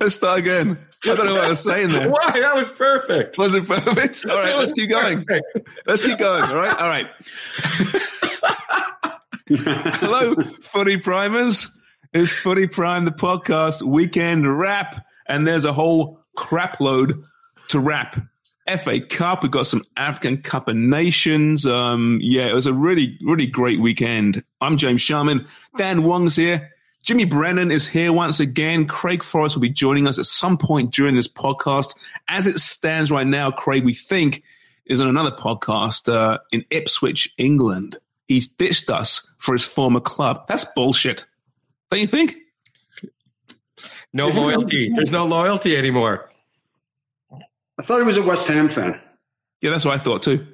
Let's 0.00 0.14
start 0.14 0.38
again. 0.38 0.78
I 1.04 1.14
don't 1.14 1.26
know 1.26 1.34
what 1.34 1.44
I 1.44 1.48
was 1.50 1.62
saying 1.62 1.92
there. 1.92 2.08
Why? 2.12 2.30
That 2.32 2.54
was 2.54 2.70
perfect. 2.70 3.36
Was 3.38 3.54
it 3.54 3.66
perfect? 3.66 4.24
All 4.30 4.36
right, 4.36 4.56
let's 4.56 4.72
keep 4.72 4.88
going. 4.88 5.26
Let's 5.86 6.02
keep 6.02 6.18
going. 6.18 6.44
All 6.44 6.56
right, 6.56 6.78
all 6.78 6.88
right. 6.88 7.06
Hello, 10.00 10.34
footy 10.62 10.96
primers. 10.96 11.78
It's 12.14 12.32
Footy 12.32 12.66
Prime, 12.66 13.04
the 13.04 13.10
podcast 13.10 13.82
weekend 13.82 14.58
wrap, 14.58 15.04
and 15.26 15.46
there's 15.46 15.64
a 15.64 15.72
whole 15.72 16.20
crap 16.36 16.80
load 16.80 17.22
to 17.68 17.80
wrap. 17.80 18.20
FA 18.78 19.00
Cup, 19.00 19.42
we've 19.42 19.50
got 19.50 19.66
some 19.66 19.84
African 19.96 20.40
Cup 20.40 20.68
of 20.68 20.76
Nations. 20.76 21.66
Um, 21.66 22.18
yeah, 22.22 22.46
it 22.46 22.54
was 22.54 22.66
a 22.66 22.72
really, 22.72 23.18
really 23.20 23.46
great 23.46 23.80
weekend. 23.80 24.42
I'm 24.60 24.78
James 24.78 25.02
Sharman. 25.02 25.46
Dan 25.76 26.04
Wong's 26.04 26.36
here. 26.36 26.73
Jimmy 27.04 27.26
Brennan 27.26 27.70
is 27.70 27.86
here 27.86 28.14
once 28.14 28.40
again. 28.40 28.86
Craig 28.86 29.22
Forrest 29.22 29.54
will 29.54 29.60
be 29.60 29.68
joining 29.68 30.08
us 30.08 30.18
at 30.18 30.24
some 30.24 30.56
point 30.56 30.90
during 30.90 31.14
this 31.14 31.28
podcast. 31.28 31.94
As 32.28 32.46
it 32.46 32.58
stands 32.58 33.10
right 33.10 33.26
now, 33.26 33.50
Craig, 33.50 33.84
we 33.84 33.92
think, 33.92 34.42
is 34.86 35.02
on 35.02 35.08
another 35.08 35.30
podcast 35.30 36.10
uh, 36.10 36.38
in 36.50 36.64
Ipswich, 36.70 37.34
England. 37.36 37.98
He's 38.26 38.46
ditched 38.46 38.88
us 38.88 39.30
for 39.36 39.52
his 39.52 39.62
former 39.62 40.00
club. 40.00 40.46
That's 40.48 40.64
bullshit. 40.64 41.26
Don't 41.90 42.00
you 42.00 42.06
think? 42.06 42.36
No 44.14 44.28
loyalty. 44.30 44.88
There's 44.96 45.10
no 45.10 45.26
loyalty 45.26 45.76
anymore. 45.76 46.30
I 47.30 47.82
thought 47.82 47.98
he 47.98 48.06
was 48.06 48.16
a 48.16 48.22
West 48.22 48.48
Ham 48.48 48.70
fan. 48.70 48.98
Yeah, 49.60 49.70
that's 49.70 49.84
what 49.84 49.92
I 49.92 50.02
thought 50.02 50.22
too. 50.22 50.46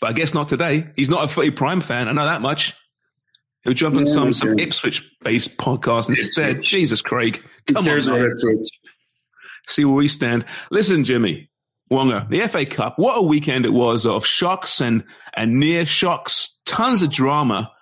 But 0.00 0.10
I 0.10 0.12
guess 0.12 0.32
not 0.32 0.48
today. 0.48 0.86
He's 0.94 1.10
not 1.10 1.24
a 1.24 1.28
Footy 1.28 1.50
Prime 1.50 1.80
fan. 1.80 2.06
I 2.08 2.12
know 2.12 2.24
that 2.24 2.40
much. 2.40 2.74
He'll 3.66 3.74
jump 3.74 3.96
on 3.96 4.06
Yeah, 4.06 4.12
some 4.12 4.32
some 4.32 4.58
Ipswich 4.58 5.10
based 5.22 5.56
podcast 5.56 6.08
instead. 6.08 6.50
Ipswich. 6.50 6.68
Jesus, 6.68 7.02
Craig. 7.02 7.42
Come 7.66 7.88
on, 7.88 8.06
man. 8.06 8.34
See 9.66 9.84
where 9.84 9.96
we 9.96 10.06
stand. 10.06 10.44
Listen, 10.70 11.02
Jimmy 11.02 11.50
Wonga, 11.90 12.28
the 12.30 12.46
FA 12.46 12.64
Cup. 12.64 12.98
What 12.98 13.18
a 13.18 13.22
weekend 13.22 13.66
it 13.66 13.72
was 13.72 14.06
of 14.06 14.24
shocks 14.24 14.80
and 14.80 15.02
and 15.34 15.58
near 15.58 15.84
shocks, 15.84 16.58
tons 16.64 17.02
of 17.02 17.10
drama. 17.10 17.72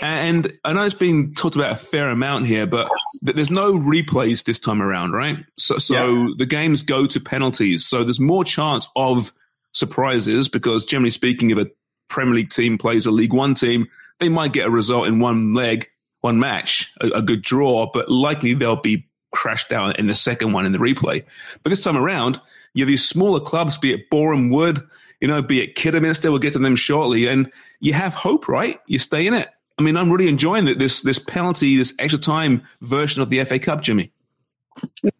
And 0.00 0.50
I 0.64 0.72
know 0.72 0.84
it's 0.84 0.94
been 0.94 1.34
talked 1.34 1.54
about 1.54 1.72
a 1.72 1.76
fair 1.76 2.08
amount 2.08 2.46
here, 2.46 2.66
but 2.66 2.88
there's 3.20 3.50
no 3.50 3.74
replays 3.74 4.44
this 4.44 4.58
time 4.58 4.80
around, 4.80 5.12
right? 5.12 5.44
So, 5.58 5.76
so 5.76 6.34
the 6.38 6.46
games 6.46 6.80
go 6.80 7.06
to 7.06 7.20
penalties. 7.20 7.86
So 7.86 8.02
there's 8.02 8.18
more 8.18 8.42
chance 8.42 8.88
of 8.96 9.34
surprises 9.72 10.48
because, 10.48 10.86
generally 10.86 11.10
speaking, 11.10 11.50
if 11.50 11.58
a 11.58 11.66
Premier 12.08 12.34
League 12.34 12.50
team 12.50 12.78
plays 12.78 13.06
a 13.06 13.10
League 13.10 13.32
One 13.32 13.54
team, 13.54 13.88
they 14.18 14.28
might 14.28 14.52
get 14.52 14.66
a 14.66 14.70
result 14.70 15.06
in 15.06 15.20
one 15.20 15.54
leg, 15.54 15.88
one 16.20 16.38
match, 16.38 16.92
a, 17.00 17.08
a 17.08 17.22
good 17.22 17.42
draw, 17.42 17.90
but 17.92 18.08
likely 18.08 18.54
they'll 18.54 18.76
be 18.76 19.06
crashed 19.32 19.72
out 19.72 19.98
in 19.98 20.06
the 20.06 20.14
second 20.14 20.52
one 20.52 20.66
in 20.66 20.72
the 20.72 20.78
replay. 20.78 21.24
But 21.62 21.70
this 21.70 21.84
time 21.84 21.96
around, 21.96 22.40
you 22.74 22.84
have 22.84 22.88
these 22.88 23.06
smaller 23.06 23.40
clubs, 23.40 23.78
be 23.78 23.92
it 23.92 24.08
Boreham 24.10 24.50
Wood, 24.50 24.86
you 25.20 25.28
know, 25.28 25.42
be 25.42 25.62
it 25.62 25.74
Kidderminster, 25.74 26.30
we'll 26.30 26.38
get 26.38 26.52
to 26.54 26.58
them 26.58 26.76
shortly, 26.76 27.26
and 27.26 27.50
you 27.80 27.92
have 27.92 28.14
hope, 28.14 28.48
right? 28.48 28.80
You 28.86 28.98
stay 28.98 29.26
in 29.26 29.34
it. 29.34 29.48
I 29.78 29.82
mean, 29.82 29.96
I'm 29.96 30.10
really 30.10 30.28
enjoying 30.28 30.64
that 30.66 30.78
this 30.78 31.02
this 31.02 31.18
penalty, 31.18 31.76
this 31.76 31.94
extra 31.98 32.18
time 32.18 32.66
version 32.80 33.22
of 33.22 33.28
the 33.28 33.44
FA 33.44 33.58
Cup, 33.58 33.82
Jimmy. 33.82 34.10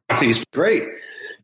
I 0.09 0.17
think 0.17 0.35
it's 0.35 0.45
great. 0.53 0.83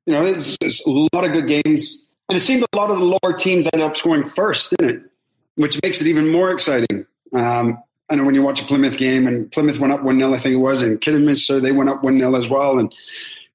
You 0.06 0.14
know, 0.14 0.24
it's, 0.24 0.86
a 0.86 0.90
lot 0.90 1.24
of 1.24 1.32
good 1.32 1.46
games, 1.46 2.06
and 2.28 2.36
it 2.36 2.40
seemed 2.40 2.64
a 2.72 2.76
lot 2.76 2.90
of 2.90 2.98
the 2.98 3.04
lower 3.04 3.36
teams 3.36 3.68
ended 3.72 3.86
up 3.86 3.96
scoring 3.96 4.28
first, 4.28 4.70
didn't 4.70 4.96
it? 4.96 5.11
Which 5.56 5.80
makes 5.82 6.00
it 6.00 6.06
even 6.06 6.30
more 6.30 6.50
exciting. 6.50 7.06
Um, 7.34 7.82
I 8.08 8.14
know 8.14 8.24
when 8.24 8.34
you 8.34 8.42
watch 8.42 8.62
a 8.62 8.64
Plymouth 8.64 8.98
game, 8.98 9.26
and 9.26 9.50
Plymouth 9.52 9.78
went 9.78 9.92
up 9.92 10.02
one 10.02 10.18
0 10.18 10.34
I 10.34 10.38
think 10.38 10.54
it 10.54 10.58
was, 10.58 10.82
and 10.82 11.00
Kidderminster 11.00 11.60
they 11.60 11.72
went 11.72 11.90
up 11.90 12.02
one 12.02 12.18
0 12.18 12.34
as 12.36 12.48
well, 12.48 12.78
and 12.78 12.94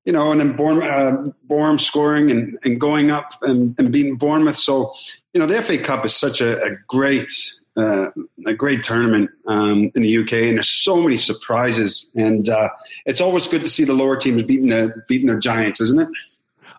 you 0.05 0.13
know, 0.13 0.31
and 0.31 0.39
then 0.39 0.55
Bourne, 0.55 0.81
uh, 0.81 1.31
Bourne 1.43 1.77
scoring 1.77 2.31
and, 2.31 2.57
and 2.63 2.79
going 2.79 3.11
up 3.11 3.33
and, 3.41 3.75
and 3.77 3.91
beating 3.91 4.15
Bournemouth. 4.15 4.55
So, 4.55 4.93
you 5.33 5.41
know, 5.41 5.45
the 5.45 5.61
FA 5.61 5.77
Cup 5.79 6.05
is 6.05 6.15
such 6.15 6.39
a, 6.39 6.57
a 6.63 6.77
great 6.87 7.29
uh, 7.75 8.09
a 8.45 8.53
great 8.53 8.83
tournament 8.83 9.29
um, 9.45 9.91
in 9.93 10.01
the 10.01 10.17
UK, 10.17 10.33
and 10.33 10.55
there's 10.55 10.69
so 10.69 11.01
many 11.01 11.17
surprises, 11.17 12.09
and 12.15 12.49
uh, 12.49 12.69
it's 13.05 13.21
always 13.21 13.47
good 13.47 13.61
to 13.61 13.69
see 13.69 13.83
the 13.83 13.93
lower 13.93 14.15
teams 14.15 14.41
beating 14.43 14.69
the 14.69 14.93
beating 15.07 15.27
their 15.27 15.39
giants, 15.39 15.79
isn't 15.81 16.01
it? 16.01 16.09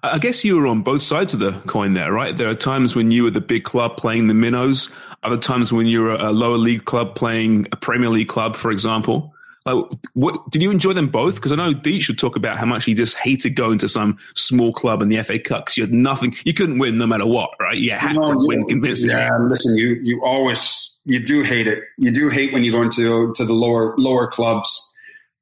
I 0.02 0.18
guess 0.18 0.44
you 0.44 0.56
were 0.56 0.66
on 0.66 0.82
both 0.82 1.02
sides 1.02 1.34
of 1.34 1.40
the 1.40 1.52
coin 1.66 1.94
there, 1.94 2.12
right? 2.12 2.36
There 2.36 2.48
are 2.48 2.54
times 2.54 2.96
when 2.96 3.10
you 3.10 3.24
were 3.24 3.30
the 3.30 3.40
big 3.40 3.64
club 3.64 3.96
playing 3.96 4.28
the 4.28 4.34
minnows, 4.34 4.88
other 5.22 5.38
times 5.38 5.72
when 5.72 5.86
you're 5.86 6.10
a 6.12 6.30
lower 6.32 6.56
league 6.58 6.84
club 6.84 7.14
playing 7.14 7.66
a 7.72 7.76
Premier 7.76 8.08
League 8.08 8.28
club, 8.28 8.56
for 8.56 8.70
example. 8.70 9.34
Like, 9.66 9.84
what 10.14 10.50
did 10.50 10.62
you 10.62 10.70
enjoy 10.70 10.94
them 10.94 11.08
both? 11.08 11.34
Because 11.34 11.52
I 11.52 11.56
know 11.56 11.72
Deech 11.72 12.08
would 12.08 12.18
talk 12.18 12.36
about 12.36 12.56
how 12.56 12.64
much 12.64 12.84
he 12.86 12.94
just 12.94 13.16
hated 13.18 13.50
going 13.50 13.76
to 13.78 13.88
some 13.88 14.16
small 14.34 14.72
club 14.72 15.02
in 15.02 15.10
the 15.10 15.22
FA 15.22 15.38
Cup 15.38 15.66
because 15.66 15.76
you 15.76 15.82
had 15.84 15.92
nothing, 15.92 16.34
you 16.44 16.54
couldn't 16.54 16.78
win 16.78 16.96
no 16.96 17.06
matter 17.06 17.26
what, 17.26 17.50
right? 17.60 17.76
You 17.76 17.90
had 17.90 18.14
No, 18.14 18.22
to 18.22 18.28
you- 18.40 18.46
win 18.46 18.64
convincingly. 18.66 19.14
Yeah, 19.14 19.36
listen, 19.42 19.76
you 19.76 19.98
you 20.02 20.22
always 20.24 20.96
you 21.04 21.18
do 21.20 21.42
hate 21.42 21.66
it. 21.66 21.80
You 21.98 22.10
do 22.12 22.30
hate 22.30 22.52
when 22.52 22.64
you 22.64 22.72
go 22.72 22.80
into 22.80 23.32
to 23.34 23.44
the 23.44 23.52
lower 23.52 23.94
lower 23.98 24.26
clubs. 24.28 24.84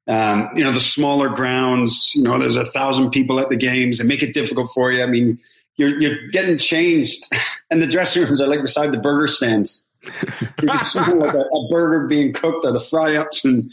Um, 0.09 0.49
you 0.55 0.63
know 0.63 0.73
the 0.73 0.79
smaller 0.81 1.29
grounds. 1.29 2.11
You 2.15 2.23
know, 2.23 2.37
there's 2.39 2.55
a 2.55 2.65
thousand 2.65 3.11
people 3.11 3.39
at 3.39 3.49
the 3.49 3.55
games 3.57 3.99
and 3.99 4.09
make 4.09 4.23
it 4.23 4.33
difficult 4.33 4.71
for 4.73 4.91
you. 4.91 5.03
I 5.03 5.05
mean, 5.05 5.37
you're 5.77 5.99
you're 5.99 6.27
getting 6.29 6.57
changed, 6.57 7.25
and 7.71 7.81
the 7.81 7.87
dressing 7.87 8.23
rooms 8.23 8.41
are 8.41 8.47
like 8.47 8.61
beside 8.61 8.91
the 8.91 8.97
burger 8.97 9.27
stands. 9.27 9.83
You 10.03 10.67
can 10.67 10.83
smell 10.83 11.17
like 11.17 11.33
a, 11.33 11.39
a 11.39 11.67
burger 11.69 12.07
being 12.07 12.33
cooked 12.33 12.65
or 12.65 12.71
the 12.71 12.79
fry 12.79 13.15
ups, 13.15 13.45
and 13.45 13.71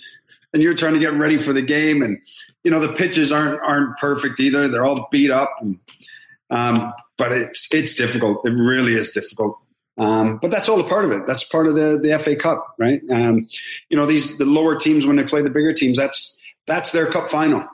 and 0.52 0.62
you're 0.62 0.75
trying 0.75 0.94
to 0.94 1.00
get 1.00 1.14
ready 1.14 1.38
for 1.38 1.52
the 1.52 1.62
game. 1.62 2.02
And 2.02 2.19
you 2.62 2.70
know 2.70 2.81
the 2.81 2.93
pitches 2.93 3.32
aren't 3.32 3.61
aren't 3.62 3.96
perfect 3.99 4.40
either. 4.40 4.69
They're 4.69 4.84
all 4.84 5.08
beat 5.11 5.31
up. 5.31 5.55
And, 5.61 5.79
um, 6.50 6.93
but 7.19 7.32
it's 7.32 7.69
it's 7.73 7.94
difficult. 7.94 8.46
It 8.46 8.50
really 8.50 8.94
is 8.94 9.12
difficult. 9.12 9.58
Um, 9.96 10.38
but 10.43 10.50
that's 10.50 10.69
all 10.69 10.81
a 10.81 10.88
part 10.88 11.05
of 11.05 11.12
it. 11.12 11.26
That's 11.26 11.44
part 11.44 11.67
of 11.67 11.75
the 11.75 11.99
the 12.02 12.19
FA 12.19 12.37
Cup, 12.37 12.75
right? 12.79 13.00
Um, 13.11 13.46
you 13.88 13.96
know, 13.96 14.06
these 14.06 14.37
the 14.38 14.44
lower 14.44 14.75
teams 14.75 15.06
when 15.06 15.17
they 15.17 15.25
play 15.25 15.43
the 15.43 15.50
bigger 15.50 15.73
teams, 15.73 15.96
that's 15.96 16.40
that's 16.67 16.93
their 16.93 17.11
cup 17.11 17.31
final. 17.31 17.64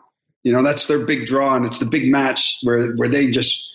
You 0.43 0.53
know, 0.53 0.63
that's 0.63 0.87
their 0.87 0.99
big 0.99 1.27
draw, 1.27 1.57
and 1.57 1.65
it's 1.65 1.79
the 1.79 1.87
big 1.87 2.11
match 2.11 2.59
where 2.63 2.93
where 2.93 3.09
they 3.09 3.31
just 3.31 3.69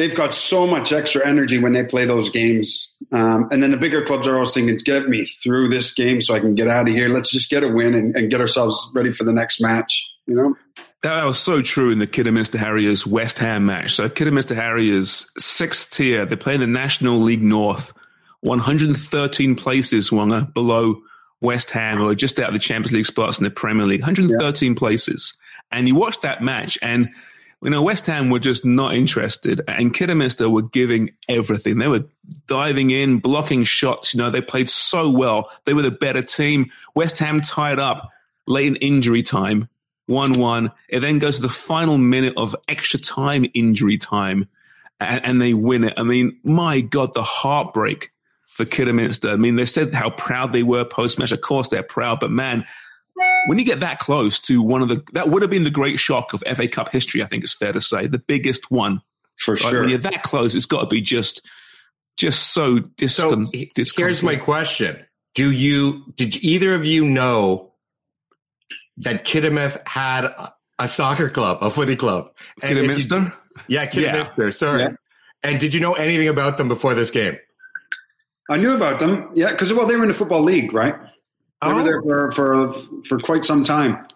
they've 0.00 0.16
got 0.16 0.32
so 0.32 0.66
much 0.66 0.92
extra 0.92 1.26
energy 1.26 1.58
when 1.58 1.74
they 1.74 1.84
play 1.84 2.06
those 2.06 2.30
games. 2.30 2.96
Um, 3.12 3.48
and 3.52 3.62
then 3.62 3.70
the 3.70 3.76
bigger 3.76 4.02
clubs 4.02 4.26
are 4.26 4.34
always 4.34 4.54
thinking, 4.54 4.78
get 4.78 5.10
me 5.10 5.26
through 5.26 5.68
this 5.68 5.92
game 5.92 6.22
so 6.22 6.34
I 6.34 6.40
can 6.40 6.54
get 6.54 6.68
out 6.68 6.88
of 6.88 6.94
here. 6.94 7.10
Let's 7.10 7.30
just 7.30 7.50
get 7.50 7.62
a 7.62 7.68
win 7.68 7.92
and, 7.92 8.16
and 8.16 8.30
get 8.30 8.40
ourselves 8.40 8.90
ready 8.94 9.12
for 9.12 9.24
the 9.24 9.32
next 9.34 9.60
match. 9.60 10.10
You 10.26 10.34
know, 10.34 10.56
That 11.02 11.22
was 11.24 11.38
so 11.38 11.60
true 11.60 11.90
in 11.90 11.98
the 11.98 12.06
Kidderminster 12.06 12.56
Harriers 12.56 13.06
West 13.06 13.38
Ham 13.40 13.66
match. 13.66 13.94
So 13.94 14.08
Kidderminster 14.08 14.54
Harriers, 14.54 15.30
sixth 15.36 15.90
tier, 15.90 16.24
they 16.24 16.36
play 16.36 16.54
in 16.54 16.60
the 16.60 16.66
National 16.66 17.20
League 17.20 17.42
North, 17.42 17.92
113 18.40 19.54
places, 19.54 20.10
Wonga, 20.10 20.50
below 20.54 21.02
West 21.42 21.72
Ham, 21.72 22.00
or 22.00 22.14
just 22.14 22.40
out 22.40 22.48
of 22.48 22.54
the 22.54 22.58
Champions 22.58 22.92
League 22.92 23.04
spots 23.06 23.38
in 23.38 23.44
the 23.44 23.50
Premier 23.50 23.84
League, 23.84 24.00
113 24.00 24.72
yeah. 24.72 24.78
places. 24.78 25.34
And 25.70 25.86
you 25.86 25.94
watch 25.94 26.22
that 26.22 26.42
match, 26.42 26.78
and 26.80 27.10
you 27.62 27.70
know 27.70 27.82
West 27.82 28.06
Ham 28.06 28.30
were 28.30 28.38
just 28.38 28.64
not 28.64 28.94
interested, 28.94 29.62
and 29.68 29.94
Kidderminster 29.94 30.48
were 30.48 30.62
giving 30.62 31.10
everything. 31.28 31.78
They 31.78 31.88
were 31.88 32.04
diving 32.46 32.90
in, 32.90 33.18
blocking 33.18 33.64
shots. 33.64 34.14
You 34.14 34.18
know 34.18 34.30
they 34.30 34.40
played 34.40 34.70
so 34.70 35.10
well. 35.10 35.50
They 35.64 35.74
were 35.74 35.82
the 35.82 35.90
better 35.90 36.22
team. 36.22 36.70
West 36.94 37.18
Ham 37.18 37.40
tied 37.40 37.78
up 37.78 38.10
late 38.46 38.66
in 38.66 38.76
injury 38.76 39.22
time 39.22 39.68
1 40.06 40.32
1. 40.34 40.72
It 40.88 41.00
then 41.00 41.18
goes 41.18 41.36
to 41.36 41.42
the 41.42 41.48
final 41.48 41.96
minute 41.96 42.34
of 42.36 42.56
extra 42.68 42.98
time 42.98 43.46
injury 43.54 43.96
time 43.96 44.48
and, 45.00 45.24
and 45.24 45.40
they 45.40 45.54
win 45.54 45.84
it. 45.84 45.94
I 45.96 46.02
mean, 46.02 46.38
my 46.42 46.80
God, 46.80 47.14
the 47.14 47.22
heartbreak 47.22 48.12
for 48.46 48.64
Kidderminster. 48.64 49.30
I 49.30 49.36
mean, 49.36 49.56
they 49.56 49.64
said 49.64 49.94
how 49.94 50.10
proud 50.10 50.52
they 50.52 50.62
were 50.62 50.84
post 50.84 51.18
match. 51.18 51.32
Of 51.32 51.40
course, 51.40 51.68
they're 51.68 51.82
proud, 51.82 52.20
but 52.20 52.30
man, 52.30 52.66
when 53.46 53.58
you 53.58 53.64
get 53.64 53.80
that 53.80 53.98
close 53.98 54.40
to 54.40 54.62
one 54.62 54.82
of 54.82 54.88
the, 54.88 55.02
that 55.12 55.28
would 55.28 55.42
have 55.42 55.50
been 55.50 55.64
the 55.64 55.70
great 55.70 55.98
shock 55.98 56.32
of 56.32 56.42
FA 56.56 56.68
Cup 56.68 56.90
history, 56.90 57.22
I 57.22 57.26
think 57.26 57.44
it's 57.44 57.54
fair 57.54 57.72
to 57.72 57.80
say, 57.80 58.06
the 58.06 58.18
biggest 58.18 58.70
one. 58.70 59.02
For 59.38 59.54
right? 59.54 59.60
sure. 59.60 59.80
When 59.80 59.88
you're 59.88 59.98
that 59.98 60.22
close, 60.22 60.54
it's 60.54 60.66
got 60.66 60.80
to 60.80 60.86
be 60.86 61.00
just, 61.00 61.46
just 62.16 62.52
so 62.52 62.78
distant. 62.78 63.48
So 63.48 63.84
here's 63.96 64.22
my 64.22 64.36
question: 64.36 65.02
Do 65.34 65.50
you, 65.50 66.04
did 66.16 66.36
either 66.44 66.74
of 66.74 66.84
you 66.84 67.06
know 67.06 67.72
that 68.98 69.24
Kiddermouth 69.24 69.80
had 69.88 70.26
a 70.80 70.88
soccer 70.88 71.28
club, 71.28 71.58
a 71.60 71.70
footy 71.70 71.96
club. 71.96 72.30
Kidderminster? 72.60 73.32
Yeah, 73.68 73.86
Kidderminster, 73.86 74.46
yeah. 74.46 74.50
sorry. 74.50 74.82
Yeah. 74.82 74.90
And 75.42 75.60
did 75.60 75.72
you 75.72 75.80
know 75.80 75.94
anything 75.94 76.28
about 76.28 76.58
them 76.58 76.68
before 76.68 76.94
this 76.94 77.10
game? 77.10 77.36
I 78.48 78.56
knew 78.56 78.74
about 78.74 78.98
them, 78.98 79.30
yeah, 79.34 79.52
because 79.52 79.72
well, 79.72 79.86
they 79.86 79.96
were 79.96 80.02
in 80.02 80.08
the 80.08 80.14
football 80.14 80.42
league, 80.42 80.72
right? 80.72 80.94
They 81.62 81.68
oh. 81.68 81.74
were 81.74 81.82
there 81.82 82.02
for, 82.02 82.32
for 82.32 82.74
for 83.08 83.18
quite 83.20 83.44
some 83.44 83.64
time. 83.64 84.06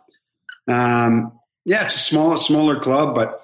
Um, 0.67 1.33
yeah, 1.65 1.85
it's 1.85 1.97
a 1.97 1.99
small, 1.99 2.37
smaller 2.37 2.79
club, 2.81 3.15
but 3.15 3.43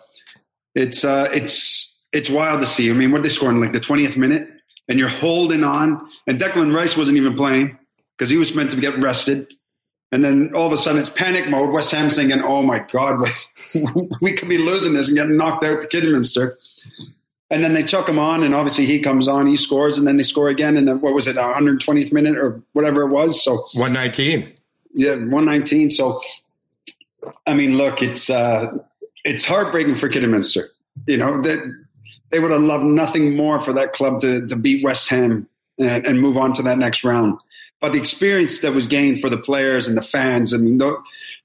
it's 0.74 1.04
uh, 1.04 1.28
it's 1.32 2.02
it's 2.12 2.30
wild 2.30 2.60
to 2.60 2.66
see. 2.66 2.90
I 2.90 2.94
mean, 2.94 3.12
what 3.12 3.22
they 3.22 3.28
scored 3.28 3.54
in 3.54 3.60
like 3.60 3.72
the 3.72 3.80
twentieth 3.80 4.16
minute, 4.16 4.48
and 4.88 4.98
you're 4.98 5.08
holding 5.08 5.64
on, 5.64 6.08
and 6.26 6.40
Declan 6.40 6.74
Rice 6.74 6.96
wasn't 6.96 7.18
even 7.18 7.36
playing 7.36 7.78
because 8.16 8.30
he 8.30 8.36
was 8.36 8.54
meant 8.54 8.70
to 8.72 8.80
get 8.80 8.98
rested. 8.98 9.52
And 10.12 10.24
then 10.24 10.50
all 10.54 10.66
of 10.66 10.72
a 10.72 10.76
sudden 10.76 11.00
it's 11.00 11.10
panic 11.10 11.48
mode. 11.48 11.72
West 11.72 11.92
Ham's 11.92 12.16
thinking, 12.16 12.42
oh 12.42 12.62
my 12.62 12.80
God, 12.80 13.30
we, 13.74 14.08
we 14.20 14.32
could 14.32 14.48
be 14.48 14.58
losing 14.58 14.92
this 14.92 15.06
and 15.06 15.16
getting 15.16 15.36
knocked 15.36 15.62
out 15.62 15.80
to 15.80 15.86
Kidderminster. 15.86 16.58
And 17.50 17.64
then 17.64 17.72
they 17.72 17.82
took 17.82 18.08
him 18.08 18.18
on, 18.18 18.44
and 18.44 18.54
obviously 18.54 18.86
he 18.86 19.00
comes 19.00 19.26
on, 19.26 19.46
he 19.46 19.56
scores, 19.56 19.98
and 19.98 20.06
then 20.06 20.16
they 20.16 20.22
score 20.22 20.48
again. 20.48 20.76
And 20.76 20.86
then 20.86 21.00
what 21.00 21.14
was 21.14 21.26
it, 21.26 21.36
120th 21.36 22.12
minute 22.12 22.36
or 22.36 22.62
whatever 22.72 23.02
it 23.02 23.08
was? 23.08 23.42
So 23.42 23.66
119. 23.72 24.52
Yeah, 24.94 25.14
119. 25.14 25.90
So, 25.90 26.20
I 27.46 27.54
mean, 27.54 27.76
look, 27.76 28.02
it's 28.02 28.30
uh, 28.30 28.78
it's 29.24 29.44
heartbreaking 29.44 29.96
for 29.96 30.08
Kidderminster. 30.08 30.70
You 31.06 31.16
know 31.16 31.42
that 31.42 31.60
they 32.30 32.38
would 32.38 32.50
have 32.50 32.62
loved 32.62 32.84
nothing 32.84 33.36
more 33.36 33.60
for 33.60 33.72
that 33.72 33.92
club 33.92 34.20
to 34.20 34.46
to 34.46 34.56
beat 34.56 34.84
West 34.84 35.08
Ham 35.08 35.48
and, 35.78 36.06
and 36.06 36.20
move 36.20 36.36
on 36.36 36.52
to 36.54 36.62
that 36.62 36.78
next 36.78 37.04
round 37.04 37.38
but 37.80 37.92
the 37.92 37.98
experience 37.98 38.60
that 38.60 38.74
was 38.74 38.86
gained 38.86 39.20
for 39.20 39.30
the 39.30 39.38
players 39.38 39.88
and 39.88 39.96
the 39.96 40.02
fans, 40.02 40.52
I 40.52 40.58
mean, 40.58 40.78
th- 40.78 40.94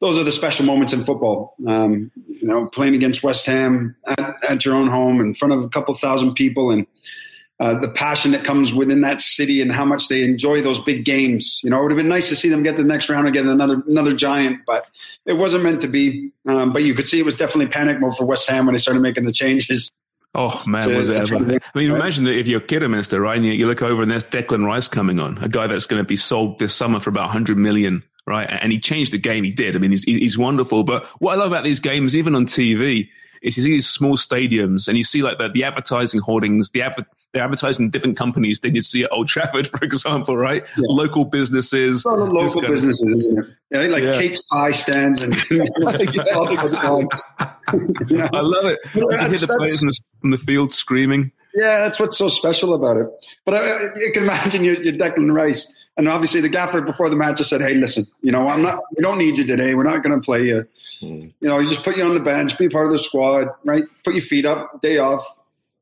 those 0.02 0.20
are 0.20 0.24
the 0.24 0.32
special 0.32 0.66
moments 0.66 0.92
in 0.92 1.06
football. 1.06 1.56
Um, 1.66 2.12
you 2.28 2.48
know, 2.48 2.66
playing 2.68 2.96
against 2.96 3.24
West 3.24 3.46
Ham 3.46 3.96
at, 4.06 4.36
at, 4.48 4.66
your 4.66 4.76
own 4.76 4.88
home 4.88 5.22
in 5.22 5.34
front 5.34 5.54
of 5.54 5.64
a 5.64 5.70
couple 5.70 5.96
thousand 5.96 6.34
people, 6.34 6.72
and 6.72 6.86
uh, 7.62 7.80
the 7.80 7.88
passion 7.88 8.32
that 8.32 8.44
comes 8.44 8.74
within 8.74 9.00
that 9.02 9.22
city, 9.22 9.62
and 9.62 9.72
how 9.72 9.86
much 9.86 10.10
they 10.10 10.24
enjoy 10.24 10.62
those 10.62 10.80
big 10.80 11.06
games. 11.06 11.62
You 11.64 11.70
know, 11.70 11.80
it 11.80 11.84
would 11.84 11.92
have 11.92 11.98
been 11.98 12.10
nice 12.10 12.28
to 12.28 12.36
see 12.36 12.50
them 12.50 12.64
get 12.64 12.76
the 12.76 12.84
next 12.84 13.10
round 13.10 13.26
and 13.26 13.34
get 13.34 13.46
another 13.46 13.82
another 13.88 14.14
giant, 14.14 14.60
but 14.68 14.88
it 15.26 15.34
wasn't 15.34 15.64
meant 15.64 15.80
to 15.82 15.88
be. 15.88 16.32
Um, 16.46 16.74
but 16.74 16.84
you 16.84 16.94
could 16.94 17.08
see 17.08 17.20
it 17.20 17.26
was 17.26 17.38
definitely 17.38 17.68
panic 17.68 18.02
mode 18.02 18.18
for 18.18 18.26
West 18.26 18.50
Ham 18.50 18.66
when 18.66 18.74
they 18.74 18.80
started 18.80 19.00
making 19.00 19.24
the 19.24 19.32
changes. 19.32 19.90
Oh 20.36 20.62
man, 20.68 20.90
to, 20.90 20.98
was 20.98 21.10
it 21.10 21.16
ever? 21.16 21.38
I 21.38 21.60
mean, 21.76 21.92
imagine 21.92 22.28
if 22.28 22.46
you're 22.48 22.60
Kidderminster, 22.60 23.22
right? 23.22 23.38
And 23.38 23.46
you, 23.46 23.54
you, 23.54 23.68
look 23.68 23.82
over 23.82 24.02
and 24.02 24.12
there's 24.12 24.26
Declan 24.26 24.66
Rice 24.66 24.90
coming 24.90 25.20
on, 25.20 25.38
a 25.40 25.48
guy 25.48 25.68
that's 25.68 25.86
going 25.86 26.02
to 26.02 26.08
be 26.08 26.18
sold 26.18 26.60
this 26.60 26.76
summer 26.76 27.00
for 27.00 27.10
about 27.10 27.28
100 27.28 27.58
million, 27.58 28.04
right? 28.28 28.46
And 28.50 28.72
he 28.72 28.80
changed 28.80 29.14
the 29.14 29.18
game. 29.18 29.46
He 29.46 29.54
did. 29.54 29.76
I 29.76 29.80
mean, 29.80 29.92
he's 29.92 30.04
he's 30.04 30.38
wonderful. 30.38 30.84
But 30.84 31.06
what 31.20 31.34
I 31.34 31.36
love 31.38 31.48
about 31.48 31.64
these 31.64 31.80
games, 31.80 32.18
even 32.18 32.36
on 32.36 32.46
TV, 32.46 33.08
is 33.46 33.56
you 33.58 33.64
see 33.64 33.72
these 33.72 33.88
small 33.88 34.18
stadiums 34.18 34.88
and 34.88 34.98
you 34.98 35.04
see 35.04 35.22
like 35.22 35.38
the, 35.38 35.50
the 35.50 35.64
advertising 35.64 36.20
hoardings, 36.20 36.72
the 36.72 36.82
adver- 36.82 37.06
they're 37.32 37.44
advertising 37.44 37.92
different 37.92 38.18
companies 38.18 38.60
than 38.60 38.74
you 38.76 38.82
see 38.82 39.04
at 39.04 39.12
Old 39.12 39.28
Trafford, 39.28 39.68
for 39.72 39.84
example, 39.84 40.36
right? 40.36 40.66
Yeah. 40.78 40.88
Local 40.90 41.26
businesses. 41.26 42.04
Well, 42.04 42.18
local 42.26 42.62
businesses, 42.62 43.02
of, 43.02 43.10
isn't 43.10 43.40
it? 43.40 43.46
Yeah, 43.72 43.82
like 43.82 44.04
yeah. 44.04 44.20
Kate's 44.20 44.42
pie 44.48 44.72
stands 44.72 45.22
and 45.22 45.36
you 45.50 45.60
know? 45.60 45.70
I 48.34 48.40
love 48.42 48.66
it. 48.66 48.80
You 48.94 49.10
hear 49.10 49.38
the 49.38 49.48
players 49.58 49.82
in 49.82 49.88
the, 49.90 50.00
in 50.26 50.32
the, 50.32 50.38
field 50.38 50.74
screaming. 50.74 51.32
Yeah, 51.54 51.80
that's 51.80 52.00
what's 52.00 52.18
so 52.18 52.28
special 52.30 52.74
about 52.74 52.98
it. 52.98 53.08
But 53.46 53.54
I, 53.56 53.84
you 53.96 54.12
can 54.14 54.24
imagine 54.28 54.64
you're, 54.64 54.82
you're 54.82 54.94
Declan 54.94 55.34
Rice. 55.34 55.72
And 55.98 56.10
obviously, 56.10 56.42
the 56.42 56.50
gaffer 56.50 56.82
before 56.82 57.10
the 57.10 57.16
match 57.16 57.38
just 57.38 57.50
said, 57.50 57.62
"Hey, 57.62 57.76
listen, 57.76 58.06
you 58.22 58.32
know, 58.32 58.50
I'm 58.50 58.62
not. 58.62 58.80
We 58.98 59.02
don't 59.02 59.18
need 59.18 59.38
you 59.38 59.48
today. 59.48 59.76
We're 59.76 59.84
not 59.84 60.04
going 60.04 60.20
to 60.20 60.24
play 60.24 60.44
you. 60.44 60.68
Mm. 61.02 61.32
You 61.40 61.50
know, 61.50 61.60
you 61.60 61.70
just 61.70 61.84
put 61.84 61.96
you 61.96 62.04
on 62.04 62.14
the 62.14 62.20
bench, 62.20 62.58
be 62.58 62.68
part 62.68 62.86
of 62.86 62.92
the 62.92 63.00
squad, 63.00 63.48
right? 63.64 63.84
Put 64.04 64.14
your 64.14 64.24
feet 64.24 64.46
up, 64.46 64.82
day 64.82 64.98
off. 64.98 65.26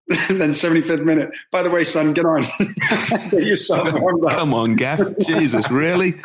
and 0.30 0.42
then 0.42 0.52
75th 0.52 1.04
minute. 1.06 1.32
By 1.50 1.64
the 1.64 1.70
way, 1.70 1.86
son, 1.86 2.14
get 2.14 2.26
on. 2.26 2.44
get 3.32 3.44
yourself 3.44 3.88
warmed 3.94 4.26
up. 4.26 4.34
Come 4.34 4.54
on, 4.54 4.76
Gaff. 4.76 5.00
Jesus, 5.26 5.70
really? 5.72 6.22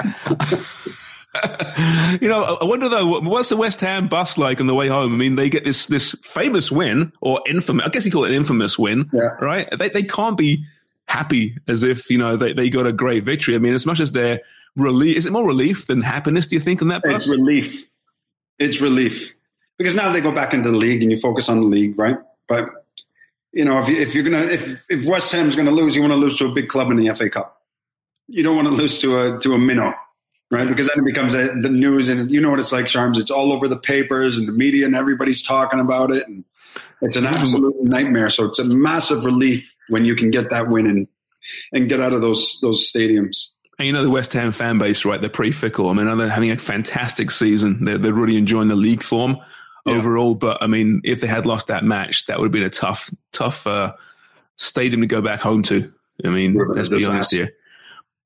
you 2.20 2.28
know, 2.28 2.58
I 2.60 2.64
wonder 2.64 2.88
though, 2.88 3.20
what's 3.20 3.48
the 3.48 3.56
West 3.56 3.80
Ham 3.80 4.08
bus 4.08 4.38
like 4.38 4.60
on 4.60 4.66
the 4.66 4.74
way 4.74 4.88
home? 4.88 5.12
I 5.12 5.16
mean, 5.16 5.36
they 5.36 5.48
get 5.48 5.64
this 5.64 5.86
this 5.86 6.14
famous 6.22 6.70
win 6.70 7.12
or 7.20 7.40
infamous. 7.48 7.86
I 7.86 7.90
guess 7.90 8.04
you 8.04 8.10
call 8.10 8.24
it 8.24 8.30
an 8.30 8.36
infamous 8.36 8.78
win, 8.78 9.08
yeah. 9.12 9.36
right? 9.40 9.68
They 9.78 9.88
they 9.90 10.02
can't 10.02 10.38
be 10.38 10.64
happy 11.06 11.56
as 11.68 11.82
if 11.82 12.10
you 12.10 12.18
know 12.18 12.36
they, 12.36 12.52
they 12.52 12.70
got 12.70 12.86
a 12.86 12.92
great 12.92 13.24
victory. 13.24 13.54
I 13.54 13.58
mean, 13.58 13.74
as 13.74 13.86
much 13.86 14.00
as 14.00 14.12
they're 14.12 14.40
relief, 14.76 15.16
is 15.16 15.26
it 15.26 15.32
more 15.32 15.46
relief 15.46 15.86
than 15.86 16.00
happiness? 16.00 16.46
Do 16.46 16.56
you 16.56 16.60
think 16.60 16.82
on 16.82 16.88
that 16.88 17.02
bus? 17.02 17.26
It's 17.26 17.28
relief 17.28 17.88
it's 18.58 18.80
relief 18.80 19.34
because 19.76 19.94
now 19.94 20.12
they 20.12 20.20
go 20.20 20.32
back 20.32 20.52
into 20.52 20.70
the 20.70 20.76
league 20.76 21.02
and 21.02 21.10
you 21.10 21.18
focus 21.18 21.48
on 21.48 21.60
the 21.60 21.66
league, 21.66 21.98
right? 21.98 22.16
But 22.48 22.86
you 23.52 23.64
know, 23.64 23.80
if, 23.82 23.88
you, 23.88 23.96
if 24.00 24.14
you're 24.14 24.24
gonna 24.24 24.44
if 24.44 24.80
if 24.88 25.04
West 25.04 25.32
Ham's 25.32 25.56
gonna 25.56 25.70
lose, 25.70 25.94
you 25.94 26.02
want 26.02 26.12
to 26.12 26.18
lose 26.18 26.36
to 26.38 26.46
a 26.46 26.52
big 26.52 26.68
club 26.68 26.90
in 26.90 26.96
the 26.96 27.14
FA 27.14 27.30
Cup. 27.30 27.62
You 28.26 28.42
don't 28.42 28.56
want 28.56 28.68
to 28.68 28.74
lose 28.74 28.98
to 29.00 29.20
a 29.20 29.40
to 29.40 29.54
a 29.54 29.58
minnow, 29.58 29.94
right? 30.50 30.68
Because 30.68 30.88
then 30.88 30.98
it 30.98 31.04
becomes 31.04 31.34
a, 31.34 31.48
the 31.60 31.68
news, 31.68 32.08
and 32.08 32.30
you 32.30 32.40
know 32.40 32.50
what 32.50 32.58
it's 32.58 32.72
like, 32.72 32.86
Sharms. 32.86 33.18
It's 33.18 33.30
all 33.30 33.52
over 33.52 33.68
the 33.68 33.78
papers 33.78 34.38
and 34.38 34.48
the 34.48 34.52
media, 34.52 34.86
and 34.86 34.94
everybody's 34.94 35.42
talking 35.42 35.80
about 35.80 36.10
it, 36.10 36.26
and 36.26 36.44
it's 37.02 37.16
an 37.16 37.26
absolute 37.26 37.82
nightmare. 37.82 38.28
So 38.28 38.46
it's 38.46 38.58
a 38.58 38.64
massive 38.64 39.24
relief 39.24 39.76
when 39.88 40.04
you 40.04 40.14
can 40.16 40.30
get 40.30 40.50
that 40.50 40.68
win 40.68 40.86
and 40.86 41.08
and 41.72 41.88
get 41.88 42.00
out 42.00 42.12
of 42.12 42.20
those 42.20 42.58
those 42.62 42.90
stadiums. 42.90 43.48
And 43.78 43.86
you 43.86 43.92
know 43.92 44.02
the 44.02 44.10
West 44.10 44.32
Ham 44.32 44.52
fan 44.52 44.78
base, 44.78 45.04
right? 45.04 45.20
They're 45.20 45.30
pretty 45.30 45.52
fickle. 45.52 45.88
I 45.88 45.92
mean, 45.92 46.16
they're 46.18 46.28
having 46.28 46.50
a 46.50 46.56
fantastic 46.56 47.30
season. 47.30 47.84
They're, 47.84 47.98
they're 47.98 48.12
really 48.12 48.36
enjoying 48.36 48.68
the 48.68 48.76
league 48.76 49.04
form 49.04 49.38
yeah. 49.86 49.94
overall. 49.94 50.34
But 50.34 50.62
I 50.62 50.66
mean, 50.66 51.00
if 51.04 51.20
they 51.20 51.28
had 51.28 51.46
lost 51.46 51.68
that 51.68 51.84
match, 51.84 52.26
that 52.26 52.38
would 52.38 52.46
have 52.46 52.52
been 52.52 52.64
a 52.64 52.70
tough, 52.70 53.10
tough 53.32 53.66
uh, 53.66 53.94
stadium 54.56 55.02
to 55.02 55.06
go 55.06 55.22
back 55.22 55.40
home 55.40 55.62
to. 55.64 55.92
I 56.24 56.28
mean, 56.28 56.54
let's 56.54 56.88
be 56.88 57.04
honest 57.06 57.30
here. 57.30 57.52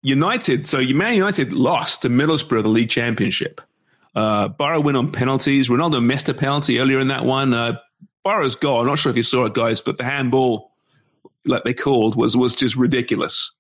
United, 0.03 0.67
so 0.67 0.81
Man 0.81 1.15
United 1.15 1.53
lost 1.53 2.03
to 2.03 2.09
Middlesbrough 2.09 2.63
the 2.63 2.69
league 2.69 2.91
championship. 2.91 3.61
Uh, 4.15 4.49
Borough 4.49 4.81
win 4.81 4.97
on 4.97 5.11
penalties. 5.11 5.69
Ronaldo 5.69 6.05
missed 6.05 6.29
a 6.29 6.35
penalty 6.35 6.81
earlier 6.81 6.99
in 6.99 7.09
that 7.09 7.25
one. 7.25 7.55
Uh, 7.55 7.79
Borough's 8.25 8.57
goal, 8.57 8.81
I'm 8.81 8.87
not 8.87 8.99
sure 8.99 9.11
if 9.11 9.17
you 9.17 9.23
saw 9.23 9.47
it, 9.47 9.55
guys, 9.55 9.81
but 9.81 9.97
the 9.97 10.05
handball, 10.05 10.73
like 11.45 11.65
they 11.65 11.75
called, 11.75 12.17
was 12.17 12.37
was 12.37 12.55
just 12.55 12.77
ridiculous. 12.77 13.53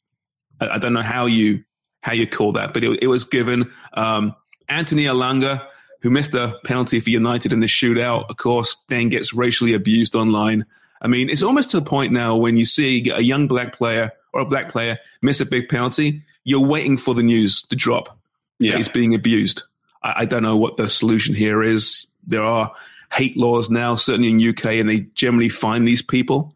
I, 0.60 0.68
I 0.70 0.78
don't 0.78 0.92
know 0.92 1.02
how 1.02 1.26
you 1.26 1.64
how 2.02 2.12
you 2.12 2.26
call 2.26 2.52
that, 2.52 2.74
but 2.74 2.84
it, 2.84 3.02
it 3.02 3.06
was 3.06 3.24
given. 3.24 3.72
Um, 3.94 4.34
Anthony 4.68 5.04
Elanga, 5.04 5.66
who 6.00 6.10
missed 6.10 6.34
a 6.34 6.58
penalty 6.64 7.00
for 7.00 7.10
United 7.10 7.52
in 7.52 7.60
the 7.60 7.66
shootout, 7.66 8.28
of 8.28 8.36
course, 8.36 8.76
then 8.88 9.08
gets 9.08 9.32
racially 9.32 9.74
abused 9.74 10.14
online. 10.14 10.66
I 11.00 11.08
mean, 11.08 11.28
it's 11.28 11.42
almost 11.42 11.70
to 11.70 11.80
the 11.80 11.86
point 11.86 12.12
now 12.12 12.36
when 12.36 12.56
you 12.56 12.64
see 12.64 13.10
a 13.10 13.20
young 13.20 13.48
black 13.48 13.72
player 13.72 14.12
or 14.32 14.40
a 14.40 14.46
black 14.46 14.68
player 14.70 14.98
miss 15.20 15.40
a 15.40 15.46
big 15.46 15.68
penalty, 15.68 16.22
you're 16.44 16.66
waiting 16.66 16.96
for 16.96 17.14
the 17.14 17.22
news 17.22 17.62
to 17.62 17.76
drop. 17.76 18.18
Yeah. 18.58 18.76
He's 18.76 18.88
being 18.88 19.14
abused. 19.14 19.62
I, 20.02 20.14
I 20.18 20.24
don't 20.24 20.42
know 20.42 20.56
what 20.56 20.76
the 20.76 20.88
solution 20.88 21.34
here 21.34 21.62
is. 21.62 22.06
There 22.26 22.42
are 22.42 22.72
hate 23.12 23.36
laws 23.36 23.70
now, 23.70 23.96
certainly 23.96 24.30
in 24.30 24.48
UK, 24.48 24.66
and 24.76 24.88
they 24.88 25.00
generally 25.14 25.48
find 25.48 25.86
these 25.86 26.02
people 26.02 26.54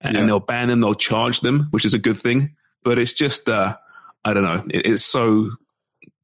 and, 0.00 0.16
yeah. 0.16 0.24
they'll 0.24 0.40
ban 0.40 0.68
them, 0.68 0.80
they'll 0.80 0.94
charge 0.94 1.40
them, 1.40 1.68
which 1.70 1.84
is 1.84 1.94
a 1.94 1.98
good 1.98 2.16
thing. 2.16 2.56
But 2.82 2.98
it's 2.98 3.12
just, 3.12 3.48
uh, 3.48 3.76
I 4.24 4.32
don't 4.32 4.42
know. 4.42 4.64
It, 4.70 4.86
it's 4.86 5.04
so 5.04 5.50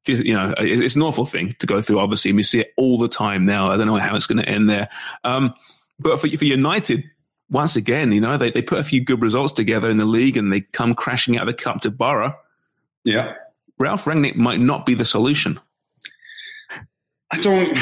you 0.07 0.33
know, 0.33 0.53
it's 0.57 0.95
an 0.95 1.01
awful 1.01 1.25
thing 1.25 1.53
to 1.59 1.67
go 1.67 1.81
through. 1.81 1.99
Obviously, 1.99 2.31
and 2.31 2.37
we 2.37 2.43
see 2.43 2.61
it 2.61 2.73
all 2.77 2.97
the 2.97 3.07
time 3.07 3.45
now. 3.45 3.69
I 3.69 3.77
don't 3.77 3.87
know 3.87 3.97
how 3.97 4.15
it's 4.15 4.27
going 4.27 4.39
to 4.41 4.47
end 4.47 4.69
there. 4.69 4.89
Um, 5.23 5.53
but 5.99 6.19
for, 6.19 6.29
for 6.29 6.45
United, 6.45 7.09
once 7.49 7.75
again, 7.75 8.11
you 8.11 8.21
know, 8.21 8.37
they, 8.37 8.51
they 8.51 8.61
put 8.61 8.79
a 8.79 8.83
few 8.83 9.01
good 9.01 9.21
results 9.21 9.53
together 9.53 9.89
in 9.89 9.97
the 9.97 10.05
league 10.05 10.37
and 10.37 10.51
they 10.51 10.61
come 10.61 10.93
crashing 10.93 11.37
out 11.37 11.47
of 11.47 11.55
the 11.55 11.63
cup 11.63 11.81
to 11.81 11.91
Borough. 11.91 12.35
Yeah. 13.03 13.35
Ralf 13.79 14.05
Rangnick 14.05 14.35
might 14.35 14.59
not 14.59 14.85
be 14.85 14.95
the 14.95 15.05
solution. 15.05 15.59
I 17.31 17.39
don't, 17.39 17.77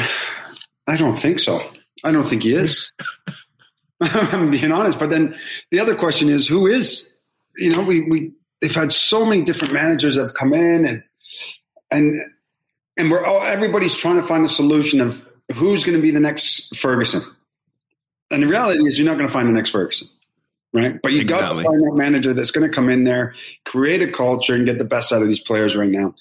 I 0.86 0.96
don't 0.96 1.16
think 1.16 1.38
so. 1.38 1.70
I 2.04 2.12
don't 2.12 2.28
think 2.28 2.42
he 2.42 2.52
is. 2.52 2.92
I'm 4.00 4.50
being 4.50 4.72
honest. 4.72 4.98
But 4.98 5.10
then 5.10 5.36
the 5.70 5.80
other 5.80 5.94
question 5.94 6.28
is, 6.28 6.46
who 6.46 6.66
is? 6.66 7.10
You 7.56 7.74
know, 7.74 7.82
we 7.82 8.08
we 8.08 8.32
they've 8.60 8.74
had 8.74 8.92
so 8.92 9.24
many 9.24 9.42
different 9.42 9.72
managers 9.72 10.16
that 10.16 10.22
have 10.22 10.34
come 10.34 10.52
in 10.52 10.84
and 10.84 11.02
and 11.90 12.20
and 12.96 13.10
we're 13.10 13.24
all 13.24 13.42
everybody's 13.42 13.96
trying 13.96 14.16
to 14.16 14.22
find 14.22 14.44
a 14.44 14.48
solution 14.48 15.00
of 15.00 15.22
who's 15.54 15.84
going 15.84 15.96
to 15.96 16.02
be 16.02 16.10
the 16.10 16.20
next 16.20 16.76
Ferguson. 16.76 17.22
And 18.30 18.42
the 18.42 18.46
reality 18.46 18.86
is, 18.86 18.98
you're 18.98 19.08
not 19.08 19.16
going 19.16 19.28
to 19.28 19.32
find 19.32 19.48
the 19.48 19.52
next 19.52 19.70
Ferguson, 19.70 20.08
right? 20.72 21.00
But 21.02 21.12
you 21.12 21.20
exactly. 21.20 21.62
got 21.62 21.62
to 21.62 21.68
find 21.68 21.82
that 21.82 21.94
manager 21.96 22.34
that's 22.34 22.50
going 22.50 22.68
to 22.68 22.74
come 22.74 22.88
in 22.88 23.04
there, 23.04 23.34
create 23.64 24.02
a 24.02 24.10
culture, 24.10 24.54
and 24.54 24.66
get 24.66 24.78
the 24.78 24.84
best 24.84 25.12
out 25.12 25.22
of 25.22 25.28
these 25.28 25.40
players 25.40 25.76
right 25.76 25.90
now. 25.90 26.14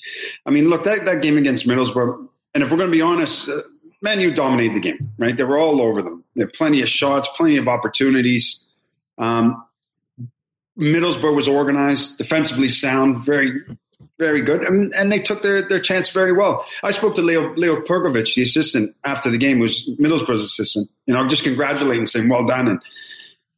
I 0.45 0.51
mean, 0.51 0.69
look 0.69 0.83
that 0.83 1.05
that 1.05 1.21
game 1.21 1.37
against 1.37 1.67
Middlesbrough, 1.67 2.27
and 2.53 2.63
if 2.63 2.69
we're 2.69 2.77
going 2.77 2.91
to 2.91 2.95
be 2.95 3.01
honest, 3.01 3.49
uh, 3.49 3.61
Man 4.01 4.19
U 4.19 4.33
dominated 4.33 4.75
the 4.75 4.81
game, 4.81 5.11
right? 5.17 5.35
They 5.35 5.43
were 5.43 5.57
all 5.57 5.81
over 5.81 6.01
them. 6.01 6.23
They 6.35 6.41
had 6.41 6.53
plenty 6.53 6.81
of 6.81 6.89
shots, 6.89 7.27
plenty 7.35 7.57
of 7.57 7.67
opportunities. 7.67 8.63
Um, 9.17 9.63
Middlesbrough 10.77 11.35
was 11.35 11.47
organized, 11.47 12.17
defensively 12.17 12.69
sound, 12.69 13.25
very 13.25 13.61
very 14.17 14.41
good, 14.41 14.61
and, 14.61 14.93
and 14.93 15.11
they 15.11 15.19
took 15.19 15.41
their, 15.41 15.67
their 15.67 15.79
chance 15.79 16.09
very 16.09 16.31
well. 16.31 16.65
I 16.83 16.91
spoke 16.91 17.15
to 17.15 17.21
Leo 17.21 17.53
Leo 17.55 17.81
Percovich, 17.81 18.35
the 18.35 18.43
assistant, 18.43 18.95
after 19.03 19.29
the 19.29 19.37
game, 19.37 19.59
who's 19.59 19.87
Middlesbrough's 19.99 20.43
assistant. 20.43 20.89
You 21.05 21.13
know, 21.13 21.27
just 21.27 21.43
congratulating, 21.43 22.05
saying 22.05 22.29
well 22.29 22.45
done, 22.45 22.67
and 22.67 22.81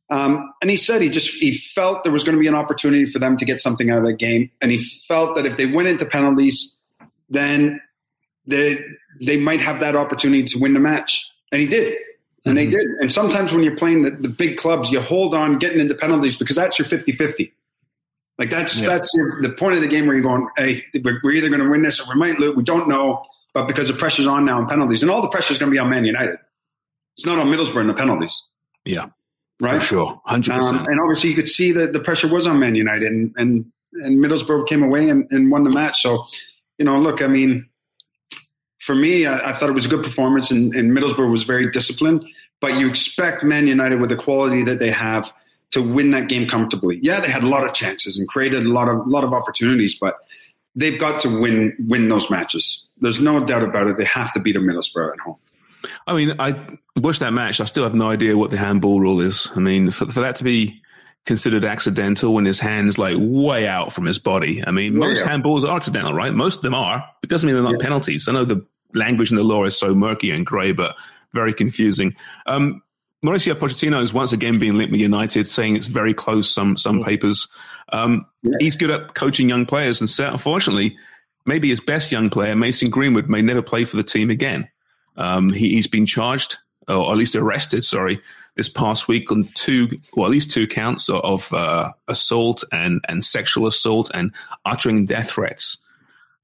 um, 0.10 0.54
and 0.62 0.72
he 0.72 0.78
said 0.78 1.02
he 1.02 1.10
just 1.10 1.30
he 1.36 1.52
felt 1.52 2.04
there 2.04 2.14
was 2.14 2.24
going 2.24 2.36
to 2.36 2.40
be 2.40 2.48
an 2.48 2.56
opportunity 2.56 3.06
for 3.06 3.20
them 3.20 3.38
to 3.38 3.46
get 3.46 3.60
something 3.60 3.90
out 3.90 4.00
of 4.00 4.06
that 4.06 4.18
game, 4.18 4.50
and 4.62 4.72
he 4.72 4.78
felt 5.08 5.36
that 5.36 5.46
if 5.46 5.58
they 5.58 5.66
went 5.66 5.88
into 5.88 6.06
penalties, 6.06 6.78
then 7.30 7.82
they 8.46 8.80
they 9.22 9.38
might 9.38 9.62
have 9.62 9.82
that 9.82 9.96
opportunity 9.96 10.44
to 10.44 10.60
win 10.60 10.74
the 10.74 10.80
match, 10.80 11.30
and 11.52 11.62
he 11.62 11.68
did. 11.68 11.98
And 12.46 12.58
mm-hmm. 12.58 12.70
they 12.70 12.78
did. 12.78 12.88
And 13.02 13.12
sometimes 13.12 13.52
when 13.52 13.64
you're 13.64 13.76
playing 13.76 14.04
the, 14.04 14.12
the 14.12 14.30
big 14.30 14.58
clubs, 14.58 14.90
you 14.90 15.02
hold 15.02 15.34
on 15.34 15.60
getting 15.60 15.80
into 15.80 15.96
penalties 15.96 16.38
because 16.38 16.56
that's 16.56 16.80
your 16.80 16.86
50 16.86 17.12
50. 17.12 17.54
Like 18.38 18.50
that's 18.50 18.80
yeah. 18.80 18.88
that's 18.88 19.12
your, 19.16 19.42
the 19.42 19.50
point 19.50 19.76
of 19.76 19.82
the 19.82 19.88
game 19.88 20.06
where 20.06 20.16
you're 20.16 20.24
going, 20.24 20.48
hey, 20.58 20.86
we're 21.04 21.32
either 21.32 21.50
going 21.50 21.62
to 21.62 21.70
win 21.70 21.82
this 21.82 22.00
or 22.00 22.14
we 22.14 22.20
might 22.20 22.40
lose. 22.40 22.56
We 22.56 22.64
don't 22.64 22.88
know, 22.88 23.24
but 23.54 23.68
because 23.68 23.88
the 23.88 23.96
pressure's 23.96 24.28
on 24.28 24.46
now 24.46 24.60
in 24.60 24.68
penalties, 24.68 25.02
and 25.02 25.12
all 25.12 25.22
the 25.22 25.30
pressure's 25.30 25.58
going 25.58 25.72
to 25.72 25.76
be 25.76 25.80
on 25.80 25.90
Man 25.90 26.06
United. 26.06 26.38
It's 27.16 27.26
not 27.26 27.40
on 27.40 27.48
Middlesbrough 27.48 27.82
in 27.82 27.88
the 27.88 27.96
penalties. 27.96 28.44
Yeah, 28.86 29.08
right. 29.60 29.82
For 29.82 29.88
sure, 29.88 30.22
hundred 30.26 30.54
um, 30.54 30.60
percent. 30.60 30.88
And 30.88 31.00
obviously, 31.00 31.32
you 31.32 31.36
could 31.36 31.50
see 31.50 31.72
that 31.72 31.94
the 31.94 32.00
pressure 32.00 32.28
was 32.28 32.46
on 32.46 32.60
Man 32.60 32.76
United, 32.76 33.12
and 33.12 33.34
and, 33.38 33.66
and 33.94 34.24
Middlesbrough 34.24 34.68
came 34.68 34.84
away 34.84 35.10
and, 35.10 35.28
and 35.32 35.50
won 35.50 35.64
the 35.64 35.72
match. 35.72 36.02
So, 36.02 36.26
you 36.78 36.86
know, 36.86 37.00
look, 37.00 37.24
I 37.24 37.28
mean, 37.28 37.68
for 38.82 38.94
me, 38.94 39.26
I, 39.26 39.50
I 39.50 39.58
thought 39.58 39.70
it 39.70 39.74
was 39.74 39.88
a 39.88 39.90
good 39.90 40.04
performance, 40.04 40.52
and, 40.52 40.76
and 40.76 40.96
Middlesbrough 40.96 41.32
was 41.32 41.42
very 41.42 41.72
disciplined. 41.72 42.24
But 42.62 42.76
you 42.76 42.88
expect 42.88 43.44
Man 43.44 43.66
United 43.66 44.00
with 44.00 44.12
the 44.12 44.16
quality 44.16 44.64
that 44.64 44.78
they 44.78 44.92
have 44.92 45.34
to 45.72 45.82
win 45.82 46.12
that 46.12 46.30
game 46.30 46.48
comfortably. 46.48 47.00
Yeah, 47.02 47.20
they 47.20 47.30
had 47.30 47.44
a 47.44 47.48
lot 47.48 47.66
of 47.66 47.74
chances 47.74 48.18
and 48.18 48.28
created 48.28 48.66
a 48.66 48.70
lot 48.70 48.88
of 48.88 49.06
lot 49.08 49.24
of 49.24 49.34
opportunities, 49.34 49.98
but 49.98 50.18
they've 50.76 51.00
got 51.00 51.20
to 51.22 51.40
win 51.40 51.76
win 51.80 52.08
those 52.10 52.30
matches. 52.30 52.88
There's 53.00 53.20
no 53.20 53.44
doubt 53.44 53.64
about 53.64 53.88
it. 53.88 53.98
They 53.98 54.06
have 54.06 54.32
to 54.34 54.40
beat 54.40 54.56
a 54.56 54.60
Middlesbrough 54.60 55.14
at 55.14 55.20
home. 55.20 55.38
I 56.06 56.14
mean, 56.14 56.36
I 56.40 56.80
watched 56.96 57.20
that 57.20 57.34
match. 57.34 57.62
I 57.62 57.66
still 57.66 57.84
have 57.84 57.94
no 57.94 58.10
idea 58.10 58.38
what 58.38 58.50
the 58.50 58.58
handball 58.58 59.00
rule 59.00 59.22
is. 59.22 59.52
I 59.56 59.60
mean, 59.60 59.92
for, 59.92 60.06
for 60.08 60.22
that 60.22 60.38
to 60.38 60.44
be 60.44 60.82
considered 61.26 61.66
accidental 61.66 62.34
when 62.34 62.46
his 62.46 62.60
hands 62.60 62.98
like 62.98 63.16
way 63.20 63.68
out 63.68 63.92
from 63.94 64.06
his 64.06 64.18
body. 64.18 64.64
I 64.66 64.72
mean, 64.72 64.98
most 64.98 65.20
yeah. 65.20 65.30
handballs 65.30 65.64
are 65.64 65.76
accidental, 65.76 66.14
right? 66.14 66.34
Most 66.34 66.58
of 66.58 66.62
them 66.64 66.74
are. 66.74 67.06
It 67.22 67.30
doesn't 67.30 67.46
mean 67.46 67.56
they're 67.56 67.64
not 67.64 67.80
yeah. 67.80 67.84
penalties. 67.84 68.28
I 68.28 68.32
know 68.32 68.46
the 68.46 68.66
language 68.94 69.30
in 69.30 69.38
the 69.38 69.44
law 69.44 69.66
is 69.66 69.78
so 69.78 69.94
murky 69.94 70.32
and 70.32 70.46
grey, 70.46 70.72
but 70.72 70.96
very 71.34 71.54
confusing. 71.54 72.16
Um, 72.46 72.82
Mauricio 73.26 73.56
Pochettino 73.56 74.02
is 74.04 74.14
once 74.14 74.32
again 74.32 74.60
being 74.60 74.76
linked 74.76 74.92
with 74.92 75.02
United, 75.02 75.48
saying 75.48 75.76
it's 75.76 75.88
very 75.88 76.14
close. 76.14 76.54
Some 76.54 76.78
some 76.78 77.02
mm. 77.02 77.06
papers. 77.06 77.48
Um. 77.92 78.26
He's 78.60 78.78
good 78.78 78.92
at 78.92 79.14
coaching 79.16 79.50
young 79.50 79.66
players, 79.66 80.00
and 80.00 80.10
so, 80.10 80.28
unfortunately, 80.28 80.98
maybe 81.46 81.70
his 81.70 81.82
best 81.82 82.12
young 82.12 82.30
player, 82.30 82.56
Mason 82.56 82.90
Greenwood, 82.90 83.28
may 83.28 83.42
never 83.42 83.62
play 83.62 83.86
for 83.86 83.98
the 83.98 84.04
team 84.04 84.30
again. 84.30 84.70
Um, 85.16 85.52
he, 85.52 85.76
has 85.76 85.88
been 85.88 86.06
charged, 86.06 86.58
or 86.88 87.12
at 87.12 87.18
least 87.18 87.36
arrested. 87.36 87.84
Sorry, 87.84 88.22
this 88.56 88.70
past 88.70 89.08
week 89.08 89.32
on 89.32 89.50
two, 89.56 89.90
well, 90.14 90.28
at 90.28 90.32
least 90.32 90.52
two 90.52 90.68
counts 90.68 91.10
of 91.10 91.52
uh, 91.54 91.92
assault 92.08 92.64
and 92.72 93.04
and 93.10 93.24
sexual 93.24 93.68
assault 93.68 94.12
and 94.14 94.32
uttering 94.66 95.06
death 95.06 95.32
threats. 95.32 95.78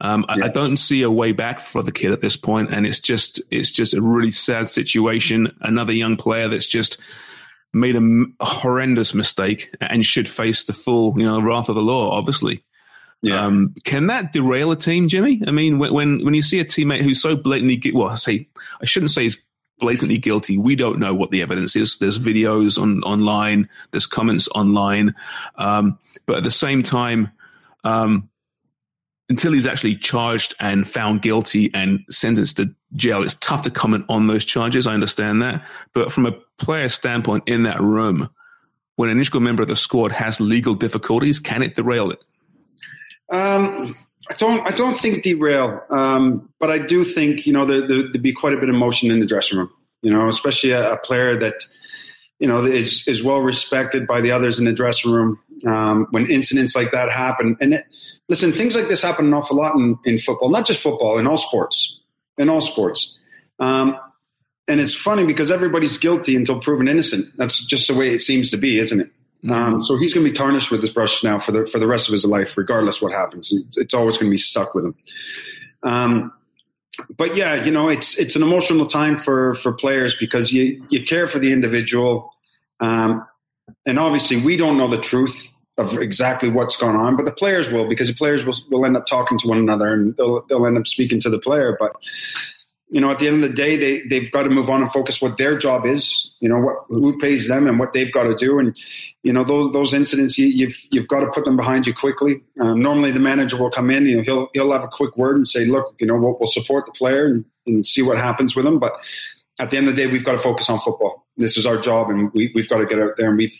Um, 0.02 0.26
yeah. 0.28 0.46
I, 0.46 0.48
I, 0.48 0.50
don't 0.50 0.78
see 0.78 1.02
a 1.04 1.12
way 1.12 1.32
back 1.32 1.60
for 1.60 1.82
the 1.82 1.92
kid 1.92 2.12
at 2.12 2.20
this 2.20 2.36
point, 2.36 2.74
and 2.74 2.86
it's 2.86 3.00
just 3.00 3.42
it's 3.50 3.72
just 3.72 3.94
a 3.94 4.02
really 4.02 4.32
sad 4.32 4.68
situation. 4.68 5.56
Another 5.62 5.94
young 5.94 6.18
player 6.18 6.48
that's 6.48 6.68
just 6.68 7.00
made 7.74 7.96
a, 7.96 8.26
a 8.40 8.46
horrendous 8.46 9.14
mistake 9.14 9.74
and 9.80 10.06
should 10.06 10.28
face 10.28 10.64
the 10.64 10.74
full 10.74 11.18
you 11.18 11.26
know 11.26 11.40
wrath 11.42 11.70
of 11.70 11.76
the 11.76 11.82
law. 11.82 12.12
Obviously, 12.12 12.64
yeah. 13.24 13.46
Um, 13.46 13.74
can 13.86 14.08
that 14.08 14.34
derail 14.34 14.72
a 14.72 14.76
team, 14.76 15.08
Jimmy? 15.08 15.42
I 15.48 15.52
mean, 15.52 15.80
when 15.80 16.24
when 16.26 16.34
you 16.34 16.42
see 16.42 16.60
a 16.60 16.66
teammate 16.66 17.02
who's 17.02 17.22
so 17.22 17.38
blatantly 17.38 17.92
well, 17.94 18.10
I 18.10 18.16
say 18.16 18.50
I 18.82 18.86
shouldn't 18.86 19.12
say 19.12 19.24
he's 19.24 19.42
blatantly 19.80 20.18
guilty. 20.18 20.58
We 20.58 20.76
don't 20.76 21.00
know 21.00 21.14
what 21.14 21.32
the 21.32 21.42
evidence 21.42 21.78
is. 21.78 21.98
There's 21.98 22.20
videos 22.20 22.78
on 22.80 23.02
online. 23.04 23.70
There's 23.92 24.08
comments 24.08 24.50
online, 24.50 25.16
um, 25.56 25.98
but 26.26 26.38
at 26.38 26.44
the 26.44 26.52
same 26.52 26.84
time, 26.84 27.32
um, 27.86 28.30
until 29.34 29.52
he's 29.52 29.66
actually 29.66 29.96
charged 29.96 30.54
and 30.60 30.88
found 30.88 31.24
guilty 31.24 31.72
and 31.74 32.06
sentenced 32.08 32.58
to 32.58 32.72
jail, 32.96 33.24
it's 33.24 33.34
tough 33.34 33.64
to 33.64 33.72
comment 33.72 34.06
on 34.08 34.28
those 34.28 34.46
charges. 34.46 34.86
I 34.86 34.94
understand 34.94 35.42
that. 35.42 35.66
But 35.96 36.12
from 36.12 36.28
a 36.28 36.34
player 36.60 36.88
standpoint 36.88 37.46
in 37.48 37.64
that 37.64 37.82
room, 37.82 38.30
when 38.96 39.10
an 39.10 39.18
integral 39.18 39.42
member 39.42 39.64
of 39.64 39.70
the 39.70 39.76
squad 39.76 40.12
has 40.12 40.40
legal 40.40 40.76
difficulties, 40.76 41.40
can 41.40 41.64
it 41.64 41.76
derail 41.76 42.12
it? 42.12 42.24
Um, 43.32 43.96
I 44.30 44.36
don't. 44.36 44.68
I 44.68 44.70
don't 44.70 44.96
think 44.96 45.24
derail, 45.24 45.82
um, 45.90 46.48
but 46.60 46.70
I 46.70 46.78
do 46.78 47.04
think 47.04 47.48
you 47.48 47.54
know 47.54 47.66
there, 47.66 47.88
there, 47.88 47.98
would 47.98 48.22
be 48.22 48.34
quite 48.34 48.54
a 48.54 48.58
bit 48.58 48.70
of 48.70 48.76
motion 48.76 49.10
in 49.10 49.20
the 49.20 49.26
dressing 49.26 49.58
room. 49.58 49.72
You 50.04 50.12
know, 50.12 50.28
especially 50.28 50.72
a, 50.72 50.94
a 50.94 50.98
player 50.98 51.40
that 51.40 51.56
you 52.38 52.48
know 52.48 52.64
is 52.64 53.08
is 53.08 53.24
well 53.24 53.40
respected 53.40 54.06
by 54.06 54.22
the 54.22 54.30
others 54.30 54.60
in 54.60 54.66
the 54.66 54.74
dressing 54.74 55.12
room. 55.12 55.40
Um, 55.66 56.08
when 56.12 56.30
incidents 56.30 56.76
like 56.76 56.92
that 56.92 57.10
happen, 57.10 57.58
and 57.60 57.74
it, 57.74 57.86
listen, 58.30 58.54
things 58.54 58.76
like 58.76 58.88
this 58.88 59.02
happen 59.02 59.28
an 59.28 59.34
awful 59.34 59.58
lot 59.58 59.76
in, 59.76 59.98
in 60.06 60.18
football, 60.18 60.50
not 60.50 60.66
just 60.66 60.80
football, 60.80 61.18
in 61.20 61.28
all 61.28 61.38
sports, 61.38 62.00
in 62.38 62.50
all 62.50 62.62
sports. 62.62 63.18
Um, 63.60 63.98
and 64.68 64.80
it's 64.80 64.96
funny 64.96 65.26
because 65.26 65.52
everybody's 65.52 65.98
guilty 65.98 66.36
until 66.36 66.60
proven 66.60 66.88
innocent. 66.88 67.36
That's 67.38 67.66
just 67.66 67.88
the 67.88 67.94
way 67.94 68.14
it 68.14 68.22
seems 68.22 68.52
to 68.52 68.58
be, 68.58 68.80
isn't 68.80 69.02
it? 69.02 69.12
Mm-hmm. 69.44 69.52
Um, 69.52 69.82
so 69.82 69.98
he's 69.98 70.14
going 70.14 70.26
to 70.26 70.32
be 70.32 70.36
tarnished 70.36 70.72
with 70.72 70.82
his 70.82 70.92
brush 70.92 71.24
now 71.24 71.38
for 71.38 71.52
the 71.52 71.66
for 71.66 71.80
the 71.80 71.88
rest 71.88 72.08
of 72.08 72.14
his 72.14 72.24
life, 72.24 72.58
regardless 72.58 73.02
what 73.02 73.12
happens. 73.12 73.52
It's, 73.52 73.78
it's 73.78 73.94
always 73.94 74.18
going 74.18 74.30
to 74.30 74.34
be 74.34 74.38
stuck 74.38 74.74
with 74.74 74.86
him. 74.86 74.96
Um, 75.84 76.34
but 77.18 77.36
yeah, 77.36 77.66
you 77.66 77.72
know, 77.72 77.90
it's 77.90 78.18
it's 78.18 78.38
an 78.38 78.42
emotional 78.42 78.86
time 78.86 79.18
for 79.18 79.56
for 79.56 79.74
players 79.74 80.16
because 80.16 80.54
you 80.54 80.86
you 80.90 81.04
care 81.04 81.28
for 81.28 81.40
the 81.40 81.52
individual, 81.52 82.32
um, 82.80 83.28
and 83.86 84.00
obviously 84.00 84.42
we 84.42 84.56
don't 84.56 84.78
know 84.78 84.88
the 84.88 84.98
truth 84.98 85.53
of 85.78 85.98
exactly 85.98 86.50
what's 86.50 86.78
going 86.78 86.96
on, 86.96 87.16
but 87.16 87.26
the 87.26 87.32
players 87.32 87.72
will 87.72 87.88
because 87.88 88.08
the 88.08 88.14
players 88.14 88.46
will, 88.46 88.56
will 88.70 88.86
end 88.86 88.96
up 88.96 89.08
talking 89.08 89.40
to 89.40 89.48
one 89.48 89.58
another 89.58 89.92
and 89.92 90.16
they'll, 90.18 90.46
they'll 90.48 90.68
end 90.68 90.78
up 90.78 90.86
speaking 90.86 91.20
to 91.22 91.30
the 91.30 91.40
player. 91.40 91.76
But 91.80 91.94
you 92.94 93.02
know, 93.02 93.10
at 93.10 93.18
the 93.18 93.28
end 93.28 93.44
of 93.44 93.50
the 93.50 93.56
day, 93.56 93.76
they 93.76 94.02
they've 94.08 94.32
got 94.32 94.44
to 94.44 94.52
move 94.52 94.70
on 94.70 94.84
and 94.84 94.92
focus 94.92 95.20
what 95.20 95.40
their 95.40 95.58
job 95.58 95.88
is. 95.88 96.32
You 96.42 96.48
know, 96.48 96.60
what 96.60 96.76
who 96.90 97.18
pays 97.18 97.48
them 97.48 97.68
and 97.68 97.80
what 97.80 97.92
they've 97.92 98.12
got 98.12 98.26
to 98.26 98.36
do. 98.36 98.60
And 98.60 98.78
you 99.24 99.34
know, 99.34 99.44
those 99.44 99.74
those 99.74 99.96
incidents, 99.96 100.38
you, 100.38 100.46
have 100.46 100.56
you've, 100.56 100.88
you've 100.92 101.08
got 101.08 101.22
to 101.22 101.32
put 101.32 101.44
them 101.44 101.58
behind 101.58 101.88
you 101.88 101.94
quickly. 101.96 102.44
Um, 102.62 102.84
normally, 102.84 103.12
the 103.12 103.20
manager 103.20 103.58
will 103.58 103.72
come 103.72 103.90
in. 103.90 104.06
You 104.06 104.18
know, 104.18 104.24
he'll 104.24 104.50
he'll 104.54 104.72
have 104.74 104.84
a 104.84 104.88
quick 104.90 105.18
word 105.18 105.38
and 105.38 105.48
say, 105.48 105.66
"Look, 105.66 105.96
you 106.00 106.06
know, 106.06 106.16
we'll, 106.18 106.38
we'll 106.40 106.52
support 106.52 106.86
the 106.86 106.92
player 106.92 107.26
and, 107.26 107.46
and 107.66 107.84
see 107.84 108.04
what 108.04 108.18
happens 108.18 108.56
with 108.56 108.64
them." 108.64 108.78
But 108.78 108.94
at 109.60 109.72
the 109.72 109.78
end 109.78 109.88
of 109.88 109.96
the 109.96 110.04
day, 110.04 110.12
we've 110.12 110.24
got 110.24 110.34
to 110.34 110.40
focus 110.40 110.70
on 110.70 110.80
football. 110.80 111.23
This 111.38 111.58
is 111.58 111.66
our 111.66 111.78
job, 111.78 112.10
and 112.10 112.32
we, 112.34 112.52
have 112.56 112.70
got 112.70 112.78
to 112.78 112.86
get 112.86 113.02
out 113.02 113.18
there 113.18 113.30
and 113.30 113.38
we've 113.38 113.60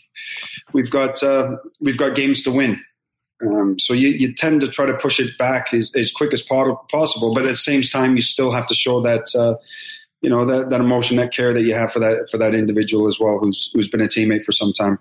we've 0.72 0.90
got 0.90 1.22
uh, 1.22 1.56
we've 1.80 1.98
got 1.98 2.14
games 2.14 2.42
to 2.44 2.50
win. 2.50 2.80
Um, 3.44 3.78
so 3.78 3.92
you, 3.92 4.08
you 4.08 4.32
tend 4.32 4.60
to 4.60 4.68
try 4.68 4.86
to 4.86 4.94
push 4.94 5.18
it 5.18 5.36
back 5.38 5.74
as, 5.74 5.90
as 5.96 6.12
quick 6.12 6.32
as 6.32 6.40
possible, 6.40 7.34
but 7.34 7.44
at 7.44 7.50
the 7.50 7.56
same 7.56 7.82
time, 7.82 8.16
you 8.16 8.22
still 8.22 8.52
have 8.52 8.66
to 8.68 8.74
show 8.74 9.00
that 9.02 9.26
uh, 9.36 9.56
you 10.22 10.30
know 10.30 10.44
that, 10.46 10.70
that 10.70 10.80
emotion, 10.80 11.16
that 11.16 11.32
care 11.32 11.52
that 11.52 11.62
you 11.62 11.74
have 11.74 11.92
for 11.92 11.98
that 11.98 12.28
for 12.30 12.38
that 12.38 12.54
individual 12.54 13.08
as 13.08 13.18
well, 13.18 13.38
who's 13.38 13.70
who's 13.74 13.88
been 13.88 14.00
a 14.00 14.06
teammate 14.06 14.44
for 14.44 14.52
some 14.52 14.72
time. 14.72 14.98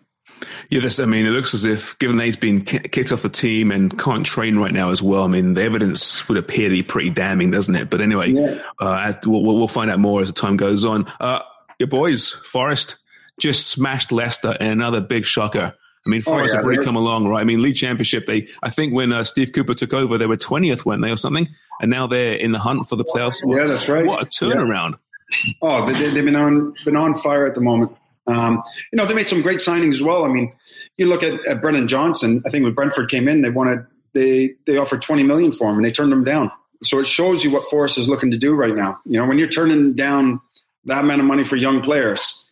Yeah, 0.70 0.82
this, 0.82 1.00
I 1.00 1.06
mean, 1.06 1.25
it 1.25 1.30
looks 1.30 1.53
as 1.53 1.63
if, 1.63 1.98
given 2.00 2.18
that 2.18 2.25
he's 2.25 2.36
been 2.36 2.63
kicked 2.65 3.12
off 3.12 3.22
the 3.22 3.30
team 3.30 3.72
and 3.72 3.98
can't 3.98 4.25
train 4.25 4.58
right 4.58 4.74
now 4.74 4.92
as 4.92 5.01
well, 5.01 5.24
I 5.24 5.27
mean, 5.27 5.53
the 5.53 5.63
evidence 5.63 6.27
would 6.27 6.38
appear 6.38 6.70
to 6.70 6.74
be 6.74 6.84
pretty 6.84 7.12
damning, 7.12 7.51
doesn't 7.51 7.75
it? 7.75 7.89
But 7.89 8.01
anyway, 8.01 8.32
yeah. 8.32 8.60
uh, 8.82 8.96
as, 8.96 9.18
we'll, 9.25 9.42
we'll, 9.42 9.68
find 9.68 9.89
out 9.89 10.00
more 10.00 10.22
as 10.22 10.27
the 10.27 10.34
time 10.34 10.58
goes 10.58 10.84
on. 10.84 11.06
Uh, 11.20 11.39
your 11.84 11.88
boys, 11.90 12.32
Forest, 12.32 12.96
just 13.40 13.68
smashed 13.68 14.12
Leicester 14.12 14.54
in 14.54 14.68
another 14.68 15.02
big 15.02 15.25
shocker. 15.25 15.74
I 16.06 16.10
mean, 16.10 16.22
Forest 16.22 16.54
oh, 16.54 16.58
yeah, 16.58 16.62
have 16.62 16.66
really 16.66 16.86
come 16.86 16.96
along, 16.96 17.28
right? 17.28 17.42
I 17.42 17.44
mean, 17.44 17.62
league 17.62 17.75
championship, 17.75 18.25
they, 18.25 18.48
I 18.62 18.70
think 18.70 18.94
when 18.94 19.12
uh, 19.12 19.24
Steve 19.25 19.52
Cooper 19.52 19.74
took 19.74 19.94
over, 19.94 20.18
they 20.18 20.25
were 20.25 20.38
20th, 20.38 20.86
weren't 20.86 21.02
they, 21.02 21.12
or 21.12 21.18
something? 21.18 21.50
And 21.82 21.92
now 21.92 22.08
they're 22.08 22.36
in 22.36 22.54
the 22.54 22.60
hunt 22.60 22.88
for 22.88 22.96
the 22.96 23.04
playoffs. 23.04 23.42
Yeah, 23.46 23.66
that's 23.66 23.90
right. 23.90 24.06
What 24.06 24.24
a 24.24 24.25
turnaround. 24.25 24.98
Yeah. 25.46 25.54
Oh, 25.62 25.86
they, 25.86 25.94
have 25.94 26.13
been 26.13 26.36
on, 26.36 26.74
been 26.86 26.96
on 26.96 27.16
fire 27.16 27.46
at 27.48 27.56
the 27.56 27.62
moment. 27.62 27.92
Um, 28.28 28.63
you 28.92 28.98
know, 28.98 29.06
they 29.06 29.13
made 29.13 29.28
some 29.28 29.42
great 29.42 29.60
signings 29.60 29.96
as 29.96 30.02
well. 30.02 30.24
I 30.24 30.30
mean, 30.30 30.54
you 30.96 31.08
look 31.08 31.24
at, 31.24 31.46
at 31.46 31.62
Brennan 31.62 31.90
Johnson. 31.90 32.42
I 32.46 32.50
think 32.50 32.63
when 32.63 32.74
Brentford 32.74 33.10
came 33.10 33.28
in, 33.28 33.42
they 33.42 33.50
wanted 33.50 33.86
they 34.13 34.54
they 34.66 34.78
offered 34.78 35.02
twenty 35.02 35.24
million 35.24 35.52
for 35.52 35.70
him, 35.70 35.75
and 35.75 35.84
they 35.84 35.92
turned 35.92 36.13
him 36.13 36.24
down. 36.24 36.50
So 36.84 37.00
it 37.00 37.08
shows 37.08 37.44
you 37.44 37.52
what 37.52 37.70
Forest 37.70 37.98
is 37.98 38.08
looking 38.08 38.32
to 38.32 38.38
do 38.38 38.54
right 38.54 38.74
now. 38.74 39.00
You 39.04 39.20
know, 39.20 39.25
when 39.25 39.40
you're 39.40 39.50
turning 39.50 39.94
down 39.94 40.40
that 40.86 41.04
amount 41.04 41.22
of 41.22 41.28
money 41.28 41.44
for 41.44 41.56
young 41.56 41.82
players, 41.82 42.44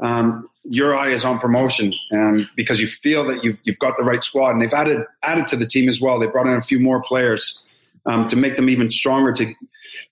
um, 0.00 0.48
your 0.64 0.94
eye 0.94 1.10
is 1.10 1.24
on 1.24 1.38
promotion, 1.38 1.92
and 2.10 2.48
because 2.56 2.80
you 2.80 2.88
feel 2.88 3.24
that 3.26 3.42
you've 3.42 3.58
you've 3.64 3.78
got 3.78 3.96
the 3.96 4.04
right 4.04 4.22
squad, 4.22 4.50
and 4.50 4.62
they've 4.62 4.72
added 4.72 5.04
added 5.22 5.46
to 5.48 5.56
the 5.56 5.66
team 5.66 5.88
as 5.88 6.00
well. 6.00 6.18
They 6.18 6.26
brought 6.26 6.46
in 6.46 6.54
a 6.54 6.62
few 6.62 6.78
more 6.78 7.02
players 7.02 7.64
um, 8.06 8.28
to 8.28 8.36
make 8.36 8.56
them 8.56 8.68
even 8.68 8.90
stronger 8.90 9.32
to 9.32 9.54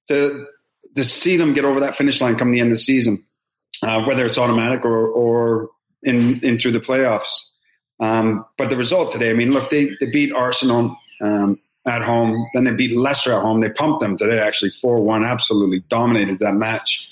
to 0.09 0.47
to 0.97 1.05
see 1.05 1.37
them 1.37 1.53
get 1.55 1.65
over 1.65 1.81
that 1.81 1.97
finish 1.97 2.21
line 2.21 2.37
come 2.37 2.51
the 2.51 2.61
end 2.61 2.73
of 2.73 2.77
the 2.77 2.83
season 2.83 3.25
uh, 3.83 4.03
whether 4.05 4.25
it's 4.25 4.39
automatic 4.39 4.85
or, 4.85 5.09
or 5.09 5.71
in, 6.03 6.41
in 6.41 6.59
through 6.59 6.73
the 6.73 6.81
playoffs. 6.81 7.45
Um, 7.99 8.45
but 8.57 8.71
the 8.71 8.77
result 8.77 9.13
today, 9.13 9.31
I 9.31 9.35
mean, 9.35 9.53
look, 9.53 9.71
they, 9.71 9.91
they 10.01 10.11
beat 10.11 10.33
Arsenal 10.33 10.97
um, 11.21 11.59
at 11.87 12.03
home, 12.03 12.47
then 12.55 12.65
they 12.65 12.73
beat 12.73 12.97
Leicester 12.97 13.33
at 13.33 13.43
home. 13.43 13.61
They 13.61 13.71
pumped 13.71 14.01
them 14.01 14.17
today, 14.17 14.39
actually, 14.39 14.71
4 14.71 15.01
1, 15.01 15.25
absolutely 15.25 15.81
dominated 15.89 16.39
that 16.41 16.55
match. 16.55 17.07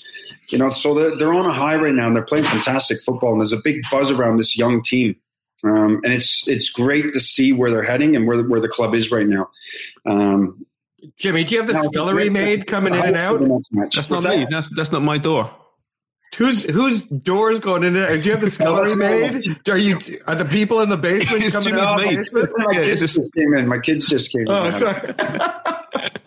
You 0.51 0.57
know, 0.57 0.69
so 0.69 0.93
they're, 0.93 1.15
they're 1.15 1.33
on 1.33 1.45
a 1.45 1.53
high 1.53 1.75
right 1.75 1.93
now 1.93 2.07
and 2.07 2.15
they're 2.15 2.23
playing 2.23 2.45
fantastic 2.45 3.01
football. 3.03 3.31
And 3.31 3.41
there's 3.41 3.53
a 3.53 3.61
big 3.63 3.81
buzz 3.91 4.11
around 4.11 4.37
this 4.37 4.57
young 4.57 4.81
team. 4.81 5.15
Um, 5.63 6.01
and 6.03 6.13
it's 6.13 6.47
it's 6.47 6.69
great 6.69 7.11
to 7.11 7.19
see 7.19 7.51
where 7.51 7.69
they're 7.69 7.83
heading 7.83 8.15
and 8.15 8.25
where, 8.25 8.41
where 8.43 8.61
the 8.61 8.69
club 8.69 8.95
is 8.95 9.11
right 9.11 9.27
now. 9.27 9.49
Um, 10.05 10.65
Jimmy, 11.17 11.43
do 11.43 11.55
you 11.55 11.61
have 11.61 11.71
the 11.71 11.83
scullery 11.83 12.29
maid 12.29 12.65
coming 12.65 12.93
in 12.93 13.03
and 13.03 13.17
out? 13.17 13.41
That's 13.93 14.09
not 14.09 14.23
me. 14.23 14.47
That's, 14.49 14.69
that's 14.69 14.91
not 14.91 15.01
my 15.01 15.17
door. 15.17 15.53
Who's 16.37 16.63
whose 16.63 17.01
doors 17.01 17.59
going 17.59 17.83
in 17.83 17.93
there? 17.93 18.15
Do 18.15 18.23
you 18.23 18.31
have 18.31 18.41
the 18.41 18.51
scullery 18.51 18.95
maid? 18.95 19.67
Are 19.67 19.77
you 19.77 19.99
are 20.27 20.35
the 20.35 20.45
people 20.45 20.81
in 20.81 20.89
the 20.89 20.97
basement 20.97 21.43
it's 21.43 21.55
coming 21.55 21.73
out? 21.73 21.97
Basement? 21.97 22.51
My 22.55 22.73
kids 22.73 23.01
just, 23.01 23.15
just 23.15 23.33
came 23.33 23.53
in. 23.53 23.67
My 23.67 23.79
kids 23.79 24.05
just 24.05 24.31
came 24.31 24.41
in. 24.41 24.49
oh, 24.49 24.65
in. 24.65 24.73
sorry. 24.73 25.13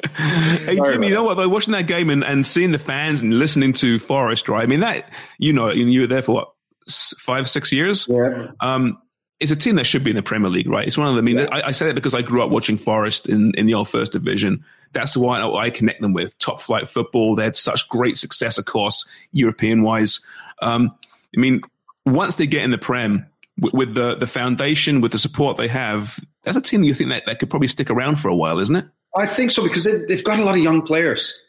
hey 0.16 0.76
Jimmy, 0.76 1.08
you 1.08 1.14
know 1.14 1.24
what? 1.24 1.34
Though 1.34 1.48
watching 1.48 1.72
that 1.72 1.86
game 1.86 2.10
and, 2.10 2.24
and 2.24 2.46
seeing 2.46 2.72
the 2.72 2.78
fans 2.78 3.20
and 3.20 3.38
listening 3.38 3.72
to 3.74 3.98
Forest, 3.98 4.48
right? 4.48 4.62
I 4.62 4.66
mean 4.66 4.80
that 4.80 5.10
you 5.38 5.52
know 5.52 5.70
you 5.70 6.00
were 6.00 6.06
there 6.06 6.22
for 6.22 6.32
what 6.32 6.52
five 6.90 7.48
six 7.48 7.72
years. 7.72 8.08
Yeah. 8.08 8.48
Um, 8.60 8.98
it's 9.42 9.50
a 9.50 9.56
team 9.56 9.74
that 9.74 9.84
should 9.84 10.04
be 10.04 10.10
in 10.10 10.16
the 10.16 10.22
Premier 10.22 10.48
League, 10.48 10.68
right? 10.68 10.86
It's 10.86 10.96
one 10.96 11.08
of 11.08 11.14
the. 11.14 11.18
I 11.18 11.22
mean, 11.22 11.38
yeah. 11.38 11.48
I, 11.50 11.68
I, 11.68 11.70
say 11.72 11.86
that 11.86 11.94
because 11.94 12.14
I 12.14 12.22
grew 12.22 12.42
up 12.44 12.50
watching 12.50 12.78
Forest 12.78 13.28
in, 13.28 13.52
in 13.56 13.66
the 13.66 13.74
old 13.74 13.88
First 13.88 14.12
Division. 14.12 14.64
That's 14.92 15.16
why 15.16 15.40
I, 15.40 15.64
I 15.64 15.70
connect 15.70 16.00
them 16.00 16.12
with 16.12 16.38
top 16.38 16.60
flight 16.60 16.88
football. 16.88 17.34
They 17.34 17.42
had 17.42 17.56
such 17.56 17.88
great 17.88 18.16
success, 18.16 18.56
of 18.56 18.66
course, 18.66 19.04
European 19.32 19.82
wise. 19.82 20.20
Um, 20.60 20.94
I 21.36 21.40
mean, 21.40 21.60
once 22.06 22.36
they 22.36 22.46
get 22.46 22.62
in 22.62 22.70
the 22.70 22.78
Prem 22.78 23.26
with, 23.58 23.72
with, 23.74 23.94
the 23.94 24.14
the 24.14 24.28
foundation, 24.28 25.00
with 25.00 25.10
the 25.10 25.18
support 25.18 25.56
they 25.56 25.68
have, 25.68 26.20
that's 26.44 26.56
a 26.56 26.60
team 26.60 26.84
you 26.84 26.94
think 26.94 27.10
that, 27.10 27.24
that 27.26 27.40
could 27.40 27.50
probably 27.50 27.68
stick 27.68 27.90
around 27.90 28.20
for 28.20 28.28
a 28.28 28.36
while, 28.36 28.60
isn't 28.60 28.76
it? 28.76 28.84
I 29.16 29.26
think 29.26 29.50
so 29.50 29.62
because 29.62 29.84
they, 29.84 30.04
they've 30.06 30.24
got 30.24 30.38
a 30.38 30.44
lot 30.44 30.56
of 30.56 30.62
young 30.62 30.82
players 30.82 31.40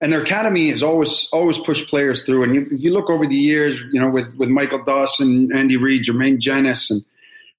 and 0.00 0.12
their 0.12 0.22
academy 0.22 0.70
has 0.70 0.82
always 0.82 1.28
always 1.32 1.58
pushed 1.58 1.88
players 1.88 2.24
through. 2.24 2.44
And 2.44 2.54
you, 2.54 2.66
if 2.70 2.80
you 2.82 2.92
look 2.92 3.10
over 3.10 3.26
the 3.26 3.36
years, 3.36 3.80
you 3.92 4.00
know, 4.00 4.08
with 4.08 4.34
with 4.36 4.48
Michael 4.48 4.82
Dawson, 4.84 5.50
Andy 5.54 5.76
Reid, 5.76 6.04
Jermaine 6.04 6.38
Jenas, 6.38 6.90
and 6.90 7.02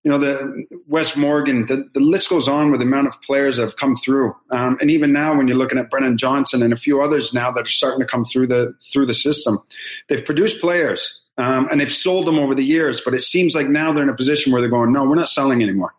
you 0.03 0.09
know, 0.09 0.17
the 0.17 0.65
Wes 0.87 1.15
Morgan, 1.15 1.67
the, 1.67 1.87
the 1.93 1.99
list 1.99 2.29
goes 2.29 2.47
on 2.47 2.71
with 2.71 2.79
the 2.79 2.87
amount 2.87 3.05
of 3.05 3.21
players 3.21 3.57
that 3.57 3.63
have 3.63 3.77
come 3.77 3.95
through. 3.95 4.35
Um, 4.49 4.77
and 4.81 4.89
even 4.89 5.13
now, 5.13 5.37
when 5.37 5.47
you're 5.47 5.57
looking 5.57 5.77
at 5.77 5.91
Brennan 5.91 6.17
Johnson 6.17 6.63
and 6.63 6.73
a 6.73 6.77
few 6.77 7.01
others 7.01 7.33
now 7.35 7.51
that 7.51 7.61
are 7.61 7.65
starting 7.65 7.99
to 7.99 8.07
come 8.07 8.25
through 8.25 8.47
the 8.47 8.73
through 8.91 9.05
the 9.05 9.13
system, 9.13 9.59
they've 10.07 10.25
produced 10.25 10.59
players 10.59 11.21
um, 11.37 11.67
and 11.69 11.79
they've 11.79 11.93
sold 11.93 12.25
them 12.25 12.39
over 12.39 12.55
the 12.55 12.65
years. 12.65 13.01
But 13.01 13.13
it 13.13 13.21
seems 13.21 13.53
like 13.53 13.67
now 13.67 13.93
they're 13.93 14.03
in 14.03 14.09
a 14.09 14.15
position 14.15 14.51
where 14.51 14.61
they're 14.61 14.71
going, 14.71 14.91
no, 14.91 15.03
we're 15.03 15.15
not 15.15 15.29
selling 15.29 15.61
anymore. 15.61 15.93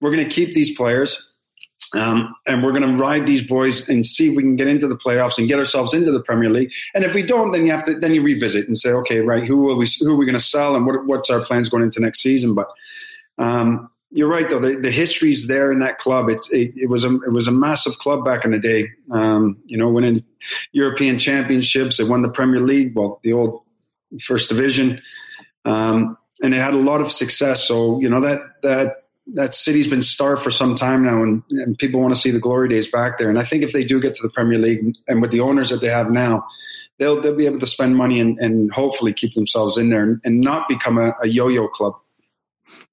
We're 0.00 0.10
going 0.10 0.28
to 0.28 0.34
keep 0.34 0.54
these 0.54 0.76
players. 0.76 1.30
Um, 1.94 2.34
and 2.46 2.62
we're 2.62 2.72
going 2.72 2.90
to 2.90 2.98
ride 2.98 3.26
these 3.26 3.46
boys 3.46 3.88
and 3.88 4.04
see 4.04 4.30
if 4.30 4.36
we 4.36 4.42
can 4.42 4.56
get 4.56 4.66
into 4.66 4.88
the 4.88 4.96
playoffs 4.96 5.38
and 5.38 5.48
get 5.48 5.58
ourselves 5.58 5.94
into 5.94 6.10
the 6.10 6.22
Premier 6.22 6.50
League. 6.50 6.70
And 6.94 7.04
if 7.04 7.14
we 7.14 7.22
don't, 7.22 7.52
then 7.52 7.64
you 7.64 7.72
have 7.72 7.84
to 7.84 7.94
then 7.94 8.12
you 8.12 8.22
revisit 8.22 8.66
and 8.66 8.76
say, 8.76 8.90
okay, 8.90 9.20
right, 9.20 9.44
who 9.44 9.58
will 9.58 9.76
we 9.76 9.88
who 10.00 10.12
are 10.12 10.16
we 10.16 10.26
going 10.26 10.38
to 10.38 10.44
sell 10.44 10.74
and 10.74 10.84
what, 10.84 11.06
what's 11.06 11.30
our 11.30 11.44
plans 11.44 11.68
going 11.68 11.82
into 11.82 12.00
next 12.00 12.20
season? 12.22 12.54
But 12.54 12.68
um, 13.38 13.90
you're 14.10 14.28
right, 14.28 14.48
though. 14.48 14.60
The, 14.60 14.76
the 14.76 14.90
history's 14.90 15.46
there 15.46 15.70
in 15.72 15.80
that 15.80 15.98
club. 15.98 16.28
It, 16.28 16.46
it, 16.50 16.72
it, 16.76 16.90
was 16.90 17.04
a 17.04 17.14
it 17.14 17.32
was 17.32 17.48
a 17.48 17.52
massive 17.52 17.98
club 17.98 18.24
back 18.24 18.44
in 18.44 18.50
the 18.50 18.58
day. 18.58 18.88
Um, 19.10 19.58
you 19.66 19.76
know, 19.76 19.88
winning 19.88 20.24
European 20.72 21.18
championships. 21.18 21.96
They 21.96 22.04
won 22.04 22.22
the 22.22 22.30
Premier 22.30 22.60
League. 22.60 22.94
Well, 22.94 23.20
the 23.22 23.32
old 23.32 23.62
First 24.22 24.48
Division, 24.48 25.02
um, 25.64 26.16
and 26.42 26.52
they 26.52 26.58
had 26.58 26.74
a 26.74 26.78
lot 26.78 27.00
of 27.00 27.12
success. 27.12 27.64
So 27.64 28.00
you 28.00 28.08
know 28.08 28.20
that 28.20 28.40
that 28.62 29.05
that 29.34 29.54
city's 29.54 29.88
been 29.88 30.02
starved 30.02 30.42
for 30.42 30.50
some 30.50 30.74
time 30.74 31.04
now, 31.04 31.22
and, 31.22 31.42
and 31.50 31.76
people 31.78 32.00
want 32.00 32.14
to 32.14 32.20
see 32.20 32.30
the 32.30 32.38
glory 32.38 32.68
days 32.68 32.88
back 32.88 33.18
there. 33.18 33.28
And 33.28 33.38
I 33.38 33.44
think 33.44 33.64
if 33.64 33.72
they 33.72 33.84
do 33.84 34.00
get 34.00 34.14
to 34.14 34.22
the 34.22 34.30
Premier 34.30 34.58
League, 34.58 34.96
and 35.08 35.20
with 35.20 35.30
the 35.30 35.40
owners 35.40 35.70
that 35.70 35.80
they 35.80 35.88
have 35.88 36.10
now, 36.10 36.46
they'll 36.98 37.20
they'll 37.20 37.34
be 37.34 37.46
able 37.46 37.60
to 37.60 37.66
spend 37.66 37.96
money 37.96 38.20
and, 38.20 38.38
and 38.38 38.72
hopefully 38.72 39.12
keep 39.12 39.34
themselves 39.34 39.76
in 39.76 39.90
there 39.90 40.02
and, 40.02 40.20
and 40.24 40.40
not 40.40 40.68
become 40.68 40.98
a, 40.98 41.12
a 41.22 41.28
yo-yo 41.28 41.68
club. 41.68 41.94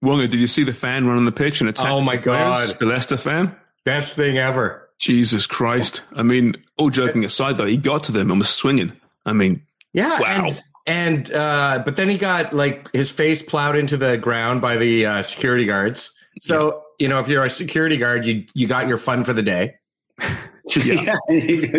Wonga, 0.02 0.28
did 0.28 0.40
you 0.40 0.48
see 0.48 0.64
the 0.64 0.74
fan 0.74 1.08
run 1.08 1.18
on 1.18 1.26
the 1.26 1.32
pitch 1.32 1.62
and 1.62 1.70
attack? 1.70 1.90
Oh 1.90 2.02
my 2.02 2.18
god, 2.18 2.78
the 2.80 2.86
Leicester 2.86 3.18
fan! 3.18 3.56
Best 3.86 4.16
thing 4.16 4.38
ever. 4.38 4.90
Jesus 5.00 5.46
Christ! 5.46 6.02
I 6.16 6.24
mean, 6.24 6.56
all 6.78 6.90
joking 6.90 7.24
aside, 7.26 7.58
though, 7.58 7.66
he 7.66 7.78
got 7.78 8.06
to 8.06 8.12
them 8.12 8.32
and 8.32 8.40
was 8.40 8.50
swinging. 8.50 8.94
I 9.26 9.34
mean, 9.34 9.64
yeah, 9.94 10.20
wow. 10.20 10.48
And, 10.48 10.62
and 10.86 11.32
uh, 11.32 11.82
but 11.86 11.96
then 11.96 12.10
he 12.10 12.18
got 12.18 12.54
like 12.54 12.92
his 12.92 13.10
face 13.10 13.42
plowed 13.42 13.76
into 13.76 13.98
the 13.98 14.18
ground 14.18 14.62
by 14.62 14.78
the 14.78 15.06
uh, 15.06 15.24
security 15.24 15.66
guards. 15.66 16.12
So 16.42 16.84
yeah. 17.00 17.06
you 17.06 17.08
know, 17.10 17.20
if 17.20 17.28
you're 17.28 17.44
a 17.44 17.50
security 17.50 17.98
guard, 17.98 18.26
you 18.26 18.46
you 18.54 18.68
got 18.68 18.88
your 18.88 18.98
fun 18.98 19.24
for 19.24 19.34
the 19.34 19.44
day. 19.44 19.76
yeah. 20.76 21.16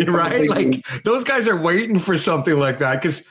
right? 0.07 0.47
Like 0.47 0.85
those 1.03 1.23
guys 1.23 1.47
are 1.47 1.59
waiting 1.59 1.99
for 1.99 2.17
something 2.17 2.57
like 2.57 2.79
that 2.79 3.01
because 3.01 3.23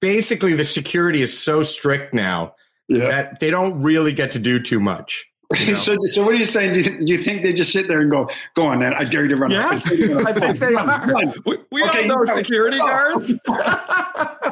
basically 0.00 0.54
the 0.54 0.64
security 0.64 1.22
is 1.22 1.38
so 1.38 1.62
strict 1.62 2.14
now 2.14 2.54
yeah. 2.88 3.08
that 3.08 3.40
they 3.40 3.50
don't 3.50 3.82
really 3.82 4.12
get 4.12 4.32
to 4.32 4.38
do 4.38 4.60
too 4.60 4.80
much. 4.80 5.26
You 5.58 5.72
know? 5.72 5.78
so, 5.78 5.96
so 6.06 6.22
what 6.22 6.32
are 6.32 6.38
you 6.38 6.46
saying? 6.46 6.74
Do 6.74 6.80
you, 6.80 7.04
do 7.04 7.12
you, 7.12 7.24
think 7.24 7.42
they 7.42 7.52
just 7.52 7.72
sit 7.72 7.88
there 7.88 8.00
and 8.00 8.08
go, 8.08 8.30
"Go 8.54 8.66
on, 8.66 8.78
man! 8.78 8.94
I 8.94 9.02
dare 9.02 9.22
you 9.22 9.30
to 9.30 9.36
run." 9.36 9.50
Yes, 9.50 9.84
I 9.90 10.32
think 10.32 10.60
they 10.60 10.74
are. 10.74 11.12
We, 11.44 11.58
we 11.72 11.82
okay, 11.82 12.08
all 12.08 12.24
know 12.24 12.34
security 12.36 12.78
oh. 12.80 12.86
guards. 12.86 13.34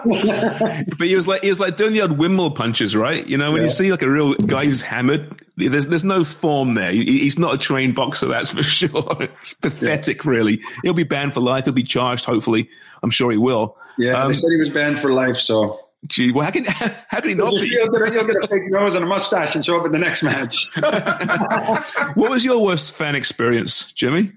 But 0.05 1.07
he 1.07 1.17
was 1.17 1.29
like 1.29 1.43
he 1.43 1.49
was 1.49 1.61
like 1.61 1.77
doing 1.77 1.93
the 1.93 2.03
old 2.03 2.19
windmill 2.19 2.51
punches, 2.51 2.95
right? 2.97 3.27
You 3.27 3.37
know, 3.37 3.53
when 3.53 3.63
yeah. 3.63 3.69
you 3.69 3.71
see 3.71 3.91
like 3.91 4.03
a 4.03 4.11
real 4.11 4.35
guy 4.35 4.65
who's 4.65 4.83
hammered, 4.83 5.43
there's 5.57 5.87
there's 5.87 6.05
no 6.05 6.25
form 6.25 6.75
there. 6.75 6.93
He's 6.93 7.39
not 7.39 7.55
a 7.55 7.59
trained 7.59 7.95
boxer, 7.95 8.27
that's 8.27 8.53
for 8.53 8.63
sure. 8.65 9.17
It's 9.21 9.55
pathetic, 9.55 10.25
yeah. 10.25 10.31
really. 10.31 10.61
He'll 10.83 10.95
be 10.95 11.05
banned 11.05 11.35
for 11.35 11.41
life. 11.41 11.65
He'll 11.65 11.75
be 11.75 11.83
charged. 11.83 12.25
Hopefully, 12.25 12.69
I'm 13.03 13.11
sure 13.11 13.31
he 13.31 13.39
will. 13.39 13.77
Yeah, 13.99 14.23
um, 14.23 14.33
they 14.33 14.39
said 14.39 14.51
he 14.51 14.59
was 14.59 14.71
banned 14.71 14.99
for 14.99 15.13
life. 15.13 15.37
So 15.37 15.81
Gee, 16.07 16.31
well, 16.31 16.45
how 16.45 16.51
can 16.51 16.65
how 16.65 17.21
can 17.21 17.29
he 17.29 17.35
not 17.35 17.53
be? 17.53 17.69
You'll 17.69 17.91
get, 17.91 18.03
a, 18.03 18.13
you'll 18.13 18.25
get 18.25 18.37
a 18.37 18.47
fake 18.47 18.71
nose 18.71 18.95
and 18.95 19.05
a 19.05 19.09
mustache 19.09 19.55
and 19.55 19.65
show 19.65 19.81
up 19.81 19.87
in 19.87 19.93
the 19.93 19.99
next 19.99 20.23
match. 20.23 20.71
what 22.15 22.31
was 22.31 22.45
your 22.45 22.63
worst 22.63 22.95
fan 22.95 23.17
experience, 23.17 23.93
Jimmy? 23.93 24.33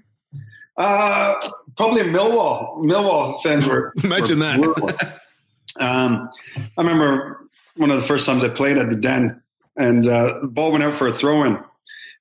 Uh, 0.76 1.34
probably 1.76 2.02
Millwall. 2.02 2.78
Millwall 2.78 3.40
fans 3.42 3.66
were. 3.66 3.92
Imagine 4.02 4.40
were, 4.40 4.74
that. 4.74 5.21
Um, 5.78 6.30
I 6.56 6.82
remember 6.82 7.46
one 7.76 7.90
of 7.90 7.96
the 7.96 8.06
first 8.06 8.26
times 8.26 8.44
I 8.44 8.48
played 8.48 8.78
at 8.78 8.90
the 8.90 8.96
Den, 8.96 9.42
and 9.76 10.06
uh, 10.06 10.40
the 10.42 10.48
ball 10.48 10.72
went 10.72 10.84
out 10.84 10.94
for 10.94 11.06
a 11.06 11.14
throw 11.14 11.44
in, 11.44 11.58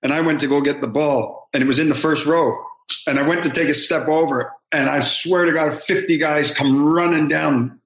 and 0.04 0.14
I 0.14 0.22
went 0.22 0.42
to 0.42 0.48
go 0.48 0.62
get 0.62 0.82
the 0.82 0.88
ball, 0.88 1.50
and 1.54 1.62
it 1.62 1.66
was 1.66 1.80
in 1.80 1.90
the 1.90 1.96
first 1.96 2.26
row, 2.26 2.58
and 3.06 3.20
I 3.20 3.28
went 3.28 3.44
to 3.44 3.50
take 3.50 3.70
a 3.70 3.74
step 3.74 4.08
over, 4.08 4.54
and 4.74 4.90
I 4.90 5.00
swear 5.00 5.46
to 5.46 5.54
God, 5.54 5.74
fifty 5.74 6.18
guys 6.18 6.52
come 6.52 6.86
running 6.86 7.28
down 7.28 7.82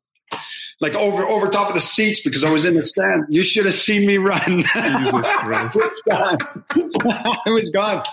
like 0.82 0.94
over 0.94 1.24
over 1.24 1.48
top 1.48 1.70
of 1.70 1.74
the 1.74 1.82
seats 1.82 2.22
because 2.22 2.44
I 2.44 2.52
was 2.52 2.66
in 2.66 2.76
the 2.76 2.86
stand. 2.86 3.26
You 3.30 3.44
should 3.44 3.66
have 3.66 3.74
seen 3.74 4.06
me 4.06 4.18
run. 4.18 4.60
Jesus 4.62 5.32
Christ! 5.38 5.80
it 6.06 7.52
was 7.52 7.70
gone. 7.74 8.04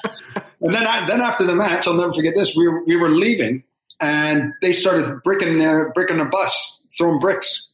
And 0.60 0.74
then 0.74 0.86
I, 0.86 1.06
then 1.06 1.20
after 1.20 1.44
the 1.44 1.56
match, 1.56 1.86
I'll 1.88 1.94
never 1.94 2.12
forget 2.12 2.34
this. 2.34 2.54
We 2.56 2.68
were, 2.68 2.84
we 2.84 2.96
were 2.96 3.10
leaving, 3.10 3.64
and 4.00 4.52
they 4.62 4.72
started 4.72 5.22
bricking 5.22 5.58
their 5.58 5.90
bricking 5.92 6.18
the 6.18 6.24
bus, 6.24 6.80
throwing 6.96 7.18
bricks. 7.18 7.72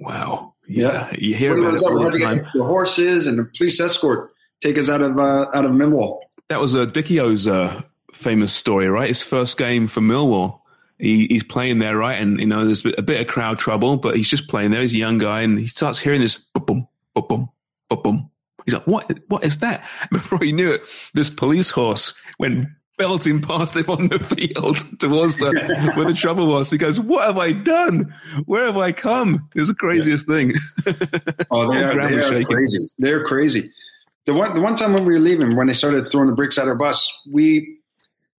Wow. 0.00 0.54
Yeah, 0.66 1.12
you 1.18 1.34
hear 1.34 1.58
about 1.58 1.74
it 1.74 1.82
all 1.82 1.98
the 1.98 2.18
time. 2.18 2.46
The 2.54 2.64
horses 2.64 3.26
and 3.26 3.38
the 3.38 3.50
police 3.56 3.80
escort 3.80 4.30
take 4.60 4.78
us 4.78 4.88
out 4.88 5.02
of 5.02 5.18
uh, 5.18 5.48
out 5.52 5.64
of 5.64 5.72
Millwall. 5.72 6.20
That 6.48 6.60
was 6.60 6.76
uh, 6.76 6.86
Dichio's 6.86 7.48
uh, 7.48 7.82
famous 8.12 8.52
story, 8.52 8.88
right? 8.88 9.08
His 9.08 9.24
first 9.24 9.58
game 9.58 9.88
for 9.88 10.00
Millwall. 10.00 10.60
He, 10.98 11.26
he's 11.26 11.42
playing 11.42 11.78
there, 11.78 11.96
right? 11.96 12.20
And 12.20 12.38
you 12.38 12.46
know, 12.46 12.64
there's 12.64 12.84
a 12.84 13.02
bit 13.02 13.20
of 13.20 13.26
crowd 13.26 13.58
trouble, 13.58 13.96
but 13.96 14.16
he's 14.16 14.28
just 14.28 14.48
playing 14.48 14.70
there. 14.70 14.82
He's 14.82 14.94
a 14.94 14.98
young 14.98 15.18
guy, 15.18 15.40
and 15.40 15.58
he 15.58 15.66
starts 15.66 15.98
hearing 15.98 16.20
this 16.20 16.36
boom, 16.36 16.86
boom, 17.14 17.48
boom, 17.88 18.02
boom. 18.02 18.30
He's 18.64 18.74
like, 18.74 18.86
"What? 18.86 19.18
What 19.28 19.44
is 19.44 19.58
that?" 19.58 19.84
Before 20.12 20.38
he 20.38 20.52
knew 20.52 20.70
it, 20.70 20.88
this 21.14 21.30
police 21.30 21.70
horse 21.70 22.14
went 22.38 22.68
belting 23.00 23.40
past 23.40 23.76
him 23.76 23.88
on 23.88 24.08
the 24.08 24.18
field 24.18 24.76
towards 24.98 25.36
the 25.36 25.50
where 25.96 26.04
the 26.04 26.12
trouble 26.14 26.46
was. 26.46 26.70
He 26.70 26.76
goes, 26.76 27.00
"What 27.00 27.24
have 27.24 27.38
I 27.38 27.52
done? 27.52 28.14
Where 28.44 28.66
have 28.66 28.76
I 28.76 28.92
come?" 28.92 29.48
It's 29.54 29.68
the 29.68 29.74
craziest 29.74 30.28
yeah. 30.28 30.34
thing. 30.34 30.54
oh, 31.50 31.72
they 31.72 31.78
are, 31.82 31.94
they 31.94 32.16
are 32.16 32.44
crazy. 32.44 32.86
They're 32.98 33.24
crazy. 33.24 33.72
The 34.26 34.34
one 34.34 34.54
the 34.54 34.60
one 34.60 34.76
time 34.76 34.92
when 34.92 35.06
we 35.06 35.14
were 35.14 35.20
leaving, 35.20 35.56
when 35.56 35.66
they 35.66 35.72
started 35.72 36.08
throwing 36.08 36.28
the 36.28 36.34
bricks 36.34 36.58
at 36.58 36.68
our 36.68 36.74
bus, 36.74 37.10
we 37.32 37.78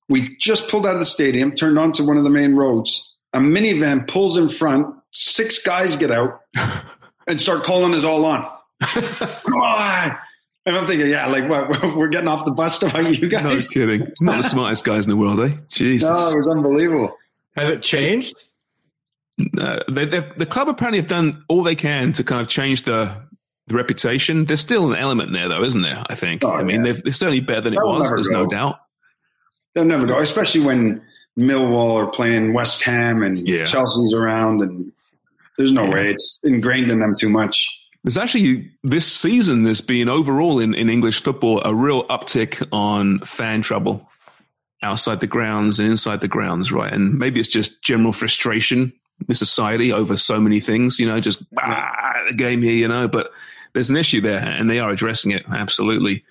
we 0.07 0.29
just 0.37 0.69
pulled 0.69 0.85
out 0.85 0.93
of 0.93 0.99
the 0.99 1.05
stadium, 1.05 1.53
turned 1.53 1.79
onto 1.79 2.05
one 2.05 2.17
of 2.17 2.23
the 2.23 2.29
main 2.29 2.55
roads. 2.55 3.15
A 3.33 3.39
minivan 3.39 4.07
pulls 4.07 4.37
in 4.37 4.49
front. 4.49 4.95
Six 5.11 5.59
guys 5.59 5.97
get 5.97 6.11
out 6.11 6.41
and 7.27 7.41
start 7.41 7.63
calling 7.63 7.93
us 7.95 8.03
all 8.03 8.25
on. 8.25 8.47
Come 8.81 9.61
on. 9.61 10.17
And 10.65 10.77
I'm 10.77 10.85
thinking, 10.85 11.09
yeah, 11.09 11.27
like 11.27 11.49
what? 11.49 11.95
We're 11.95 12.09
getting 12.09 12.27
off 12.27 12.45
the 12.45 12.51
bus 12.51 12.79
to 12.79 12.89
fight 12.89 13.19
you 13.19 13.29
guys. 13.29 13.65
No 13.65 13.69
kidding. 13.69 14.11
Not 14.19 14.43
the 14.43 14.49
smartest 14.49 14.83
guys 14.83 15.05
in 15.05 15.09
the 15.09 15.17
world, 15.17 15.39
eh? 15.39 15.55
Jesus. 15.69 16.07
No, 16.07 16.31
it 16.31 16.37
was 16.37 16.47
unbelievable. 16.47 17.17
Has 17.55 17.69
it 17.69 17.81
changed? 17.81 18.35
No, 19.37 19.79
they, 19.89 20.05
the 20.05 20.45
club 20.45 20.69
apparently 20.69 20.99
have 20.99 21.09
done 21.09 21.43
all 21.47 21.63
they 21.63 21.75
can 21.75 22.11
to 22.13 22.23
kind 22.23 22.41
of 22.41 22.47
change 22.47 22.83
the 22.83 23.15
the 23.67 23.75
reputation. 23.75 24.45
There's 24.45 24.59
still 24.59 24.91
an 24.91 24.97
element 24.97 25.31
there, 25.33 25.49
though, 25.49 25.63
isn't 25.63 25.81
there? 25.81 26.03
I 26.07 26.15
think. 26.15 26.43
Oh, 26.43 26.51
I 26.51 26.63
mean, 26.63 26.85
yeah. 26.85 26.93
they're 27.03 27.13
certainly 27.13 27.39
better 27.39 27.61
than 27.61 27.73
it 27.73 27.77
was. 27.77 28.11
There's 28.11 28.27
go. 28.27 28.43
no 28.43 28.47
doubt. 28.47 28.79
They'll 29.73 29.85
never 29.85 30.05
go, 30.05 30.19
especially 30.19 30.61
when 30.61 31.01
Millwall 31.37 31.95
are 31.95 32.11
playing 32.11 32.53
West 32.53 32.83
Ham 32.83 33.23
and 33.23 33.37
yeah. 33.47 33.65
Chelsea's 33.65 34.13
around, 34.13 34.61
and 34.61 34.91
there's 35.57 35.71
no 35.71 35.85
yeah. 35.85 35.93
way 35.93 36.11
it's 36.11 36.39
ingrained 36.43 36.91
in 36.91 36.99
them 36.99 37.15
too 37.15 37.29
much. 37.29 37.69
There's 38.03 38.17
actually 38.17 38.71
this 38.83 39.05
season, 39.05 39.63
there's 39.63 39.81
been 39.81 40.09
overall 40.09 40.59
in, 40.59 40.73
in 40.73 40.89
English 40.89 41.21
football 41.21 41.61
a 41.63 41.73
real 41.73 42.03
uptick 42.05 42.67
on 42.71 43.19
fan 43.19 43.61
trouble 43.61 44.09
outside 44.81 45.19
the 45.19 45.27
grounds 45.27 45.79
and 45.79 45.87
inside 45.87 46.21
the 46.21 46.27
grounds, 46.27 46.71
right? 46.71 46.91
And 46.91 47.19
maybe 47.19 47.39
it's 47.39 47.49
just 47.49 47.81
general 47.83 48.13
frustration 48.13 48.91
in 49.29 49.35
society 49.35 49.93
over 49.93 50.17
so 50.17 50.39
many 50.39 50.59
things, 50.59 50.99
you 50.99 51.05
know, 51.05 51.19
just 51.19 51.43
ah, 51.59 52.13
the 52.27 52.33
game 52.33 52.63
here, 52.63 52.73
you 52.73 52.87
know, 52.87 53.07
but 53.07 53.31
there's 53.73 53.91
an 53.91 53.97
issue 53.97 54.21
there 54.21 54.39
and 54.39 54.67
they 54.67 54.79
are 54.79 54.89
addressing 54.89 55.31
it. 55.31 55.43
Absolutely. 55.47 56.23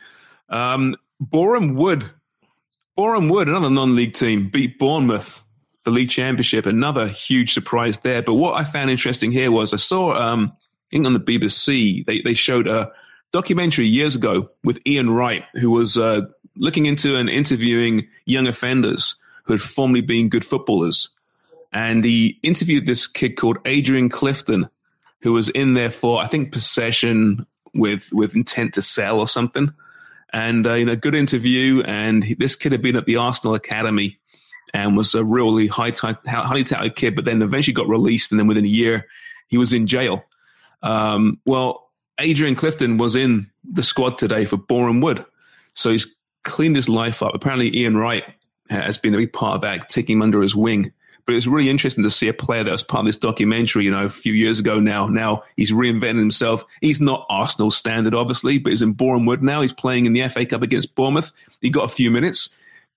Um, 0.49 0.97
Boreham 1.21 1.77
Wood, 1.77 2.11
Boreham 2.97 3.29
Wood, 3.29 3.49
another 3.49 3.71
non-league 3.71 4.15
team 4.15 4.49
beat 4.49 4.79
Bournemouth, 4.79 5.45
the 5.85 5.93
league 5.93 6.11
championship, 6.11 6.67
another 6.67 7.07
huge 7.07 7.55
surprise 7.55 7.99
there. 7.99 8.23
But 8.23 8.35
what 8.35 8.55
I 8.55 8.65
found 8.65 8.91
interesting 8.91 9.31
here 9.31 9.53
was 9.53 9.73
I 9.73 9.77
saw, 9.77 10.15
um, 10.15 10.53
think 10.91 11.07
on 11.07 11.13
the 11.13 11.21
BBC, 11.21 12.05
they, 12.05 12.21
they 12.21 12.35
showed 12.35 12.67
a 12.67 12.93
documentary 13.33 13.87
years 13.87 14.15
ago 14.15 14.51
with 14.65 14.81
Ian 14.87 15.11
Wright, 15.11 15.45
who 15.55 15.71
was 15.71 15.97
uh, 15.97 16.23
looking 16.57 16.87
into 16.87 17.17
and 17.17 17.31
interviewing 17.31 18.09
young 18.27 18.47
offenders 18.47 19.17
who 19.45 19.53
had 19.55 19.61
formerly 19.61 20.01
been 20.01 20.29
good 20.29 20.45
footballers. 20.45 21.11
And 21.73 22.05
he 22.05 22.39
interviewed 22.43 22.87
this 22.87 23.07
kid 23.07 23.37
called 23.37 23.59
Adrian 23.65 24.09
Clifton, 24.09 24.69
who 25.23 25.33
was 25.33 25.49
in 25.49 25.75
there 25.75 25.91
for, 25.91 26.21
I 26.21 26.27
think, 26.27 26.53
possession 26.53 27.47
with, 27.75 28.13
with 28.13 28.35
intent 28.35 28.75
to 28.75 28.83
sell 28.83 29.21
or 29.21 29.29
something. 29.29 29.73
And, 30.33 30.67
uh, 30.67 30.75
you 30.75 30.85
know, 30.85 30.97
good 30.97 31.15
interview. 31.15 31.83
And 31.83 32.25
he, 32.25 32.35
this 32.35 32.57
kid 32.57 32.73
had 32.73 32.83
been 32.83 32.97
at 32.97 33.07
the 33.07 33.17
Arsenal 33.17 33.55
Academy 33.55 34.19
and 34.75 34.97
was 34.97 35.15
a 35.15 35.25
really 35.25 35.67
high 35.67 35.93
highly 36.27 36.65
touted 36.65 36.97
kid, 36.97 37.15
but 37.15 37.25
then 37.25 37.43
eventually 37.43 37.75
got 37.75 37.89
released. 37.89 38.33
And 38.33 38.39
then 38.39 38.47
within 38.47 38.65
a 38.65 38.69
year, 38.69 39.07
he 39.49 39.59
was 39.59 39.73
in 39.73 39.87
jail. 39.87 40.25
Um, 40.83 41.41
well, 41.45 41.91
Adrian 42.19 42.55
Clifton 42.55 42.99
was 42.99 43.17
in 43.17 43.51
the 43.65 43.83
squad 43.83 44.19
today 44.19 44.45
for 44.45 44.57
Boreham 44.57 45.01
Wood. 45.01 45.25
So 45.75 45.91
he's 45.91 46.07
cleaned 46.45 46.77
his 46.77 46.89
life 46.89 47.23
up. 47.23 47.35
Apparently, 47.35 47.75
Ian 47.77 47.97
Wright 47.97 48.25
has 48.69 48.99
been 48.99 49.15
a 49.15 49.19
big 49.19 49.33
part 49.33 49.57
of 49.57 49.61
that, 49.63 49.89
taking 49.89 50.17
him 50.17 50.23
under 50.23 50.41
his 50.41 50.55
wing. 50.55 50.93
But 51.27 51.35
it's 51.35 51.47
really 51.47 51.69
interesting 51.69 52.03
to 52.05 52.11
see 52.11 52.29
a 52.29 52.35
player 52.35 52.65
that 52.65 52.71
was 52.71 52.83
part 52.83 53.01
of 53.01 53.07
this 53.07 53.17
documentary, 53.17 53.85
you 53.85 53.91
know, 53.91 54.05
a 54.05 54.09
few 54.09 54.33
years 54.33 54.59
ago 54.59 54.81
now. 54.81 55.07
Now 55.07 55.45
he's 55.57 55.71
reinvented 55.71 56.19
himself. 56.19 56.65
He's 56.81 57.01
not 57.01 57.27
Arsenal 57.29 57.71
standard, 57.71 58.15
obviously, 58.15 58.59
but 58.59 58.71
he's 58.71 58.83
in 58.83 58.93
Boreham 58.93 59.27
Wood 59.27 59.43
now. 59.43 59.61
He's 59.61 59.73
playing 59.73 60.07
in 60.07 60.13
the 60.13 60.27
FA 60.29 60.47
Cup 60.47 60.63
against 60.63 60.95
Bournemouth. 60.95 61.33
He 61.61 61.71
got 61.71 61.85
a 61.85 61.89
few 61.89 62.11
minutes. 62.11 62.49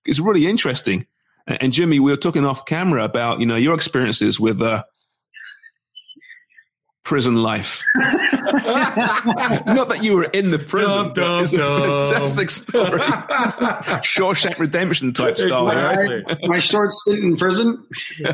It's 0.04 0.18
really 0.18 0.46
interesting. 0.46 1.06
And 1.46 1.72
Jimmy, 1.72 2.00
we 2.00 2.10
were 2.10 2.16
talking 2.16 2.46
off 2.46 2.64
camera 2.64 3.04
about, 3.04 3.40
you 3.40 3.46
know, 3.46 3.56
your 3.56 3.74
experiences 3.74 4.40
with 4.40 4.62
uh, 4.62 4.84
prison 7.04 7.36
life. 7.36 7.82
Not 7.96 9.88
that 9.90 10.00
you 10.02 10.16
were 10.16 10.24
in 10.24 10.50
the 10.50 10.58
prison. 10.58 11.12
Dum, 11.12 11.12
dum, 11.12 11.42
it's 11.44 11.52
a 11.52 11.58
fantastic 11.58 12.50
story. 12.50 13.00
Shawshank 14.02 14.58
Redemption 14.58 15.12
type 15.12 15.38
style. 15.38 15.68
Exactly. 15.68 16.24
Right? 16.24 16.38
My 16.44 16.58
short 16.58 16.92
stint 16.92 17.22
in 17.22 17.36
prison. 17.36 17.86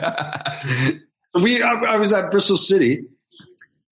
we, 1.35 1.63
I, 1.63 1.73
I, 1.73 1.97
was 1.97 2.13
at 2.13 2.31
Bristol 2.31 2.57
City, 2.57 3.05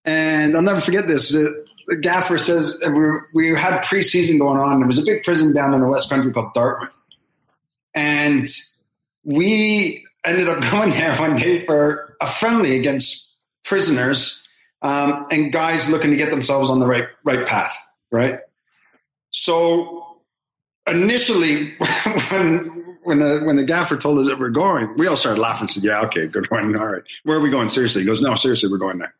and 0.05 0.55
I'll 0.55 0.61
never 0.61 0.79
forget 0.79 1.07
this. 1.07 1.29
The, 1.29 1.67
the 1.87 1.97
gaffer 1.97 2.37
says 2.37 2.77
we, 2.81 3.09
we 3.33 3.59
had 3.59 3.81
preseason 3.83 4.39
going 4.39 4.59
on. 4.59 4.79
There 4.79 4.87
was 4.87 4.99
a 4.99 5.03
big 5.03 5.23
prison 5.23 5.53
down 5.53 5.73
in 5.73 5.81
the 5.81 5.87
West 5.87 6.09
Country 6.09 6.31
called 6.31 6.53
Dartmoor, 6.53 6.89
and 7.93 8.47
we 9.25 10.05
ended 10.23 10.47
up 10.47 10.61
going 10.71 10.91
there 10.91 11.15
one 11.17 11.35
day 11.35 11.65
for 11.65 12.15
a 12.21 12.27
friendly 12.27 12.77
against 12.77 13.27
prisoners 13.63 14.38
um, 14.81 15.25
and 15.31 15.51
guys 15.51 15.89
looking 15.89 16.11
to 16.11 16.17
get 16.17 16.31
themselves 16.31 16.69
on 16.69 16.79
the 16.79 16.87
right 16.87 17.05
right 17.23 17.45
path, 17.45 17.75
right? 18.11 18.39
So 19.31 20.21
initially, 20.87 21.75
when 22.29 22.97
when 23.03 23.19
the 23.19 23.41
when 23.43 23.55
the 23.55 23.63
gaffer 23.63 23.97
told 23.97 24.19
us 24.19 24.27
that 24.27 24.39
we're 24.39 24.49
going, 24.49 24.95
we 24.97 25.07
all 25.07 25.15
started 25.15 25.41
laughing. 25.41 25.61
and 25.61 25.71
Said, 25.71 25.83
"Yeah, 25.83 26.01
okay, 26.01 26.27
good 26.27 26.49
one. 26.51 26.75
All 26.75 26.87
right, 26.87 27.03
where 27.23 27.37
are 27.37 27.41
we 27.41 27.49
going? 27.49 27.69
Seriously?" 27.69 28.01
He 28.01 28.07
goes, 28.07 28.21
"No, 28.21 28.35
seriously, 28.35 28.69
we're 28.69 28.77
going 28.77 28.99
there." 28.99 29.13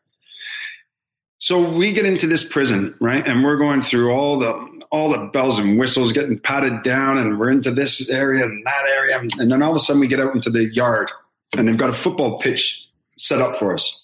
So 1.38 1.72
we 1.72 1.92
get 1.94 2.04
into 2.04 2.26
this 2.26 2.44
prison, 2.44 2.94
right, 3.00 3.26
and 3.26 3.42
we're 3.42 3.56
going 3.56 3.80
through 3.80 4.12
all 4.12 4.38
the 4.38 4.52
all 4.90 5.10
the 5.10 5.30
bells 5.32 5.58
and 5.58 5.78
whistles, 5.78 6.12
getting 6.12 6.38
patted 6.38 6.82
down, 6.82 7.16
and 7.16 7.38
we're 7.38 7.50
into 7.50 7.70
this 7.70 8.10
area 8.10 8.44
and 8.44 8.64
that 8.66 8.84
area, 8.86 9.18
and 9.38 9.50
then 9.50 9.62
all 9.62 9.70
of 9.70 9.76
a 9.76 9.80
sudden 9.80 10.00
we 10.00 10.08
get 10.08 10.20
out 10.20 10.34
into 10.34 10.50
the 10.50 10.64
yard, 10.72 11.10
and 11.56 11.66
they've 11.66 11.76
got 11.76 11.90
a 11.90 11.94
football 11.94 12.38
pitch 12.38 12.86
set 13.16 13.40
up 13.40 13.56
for 13.56 13.72
us. 13.74 13.99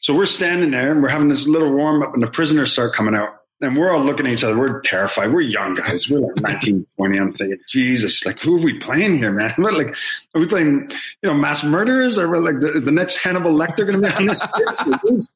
So 0.00 0.14
we're 0.14 0.26
standing 0.26 0.70
there 0.70 0.92
and 0.92 1.02
we're 1.02 1.10
having 1.10 1.28
this 1.28 1.46
little 1.46 1.70
warm 1.70 2.02
up, 2.02 2.14
and 2.14 2.22
the 2.22 2.26
prisoners 2.26 2.72
start 2.72 2.94
coming 2.94 3.14
out. 3.14 3.36
And 3.62 3.76
we're 3.76 3.90
all 3.90 4.02
looking 4.02 4.26
at 4.26 4.32
each 4.32 4.42
other. 4.42 4.58
We're 4.58 4.80
terrified. 4.80 5.34
We're 5.34 5.42
young 5.42 5.74
guys. 5.74 6.08
We're 6.08 6.20
like 6.20 6.40
19, 6.40 6.86
20. 6.96 7.18
I'm 7.18 7.30
thinking, 7.30 7.58
Jesus, 7.68 8.24
like, 8.24 8.40
who 8.40 8.56
are 8.56 8.64
we 8.64 8.78
playing 8.78 9.18
here, 9.18 9.30
man? 9.30 9.54
We're 9.58 9.72
like, 9.72 9.94
are 10.34 10.40
we 10.40 10.46
playing, 10.46 10.90
you 11.20 11.28
know, 11.28 11.34
mass 11.34 11.62
murderers? 11.62 12.16
Or 12.16 12.40
like, 12.40 12.58
the, 12.60 12.72
is 12.72 12.84
the 12.84 12.90
next 12.90 13.18
Hannibal 13.18 13.52
Lecter 13.52 13.86
going 13.86 14.00
to 14.00 14.08
be 14.08 14.14
on 14.14 14.24
this 14.24 14.40
pitch? 14.40 15.26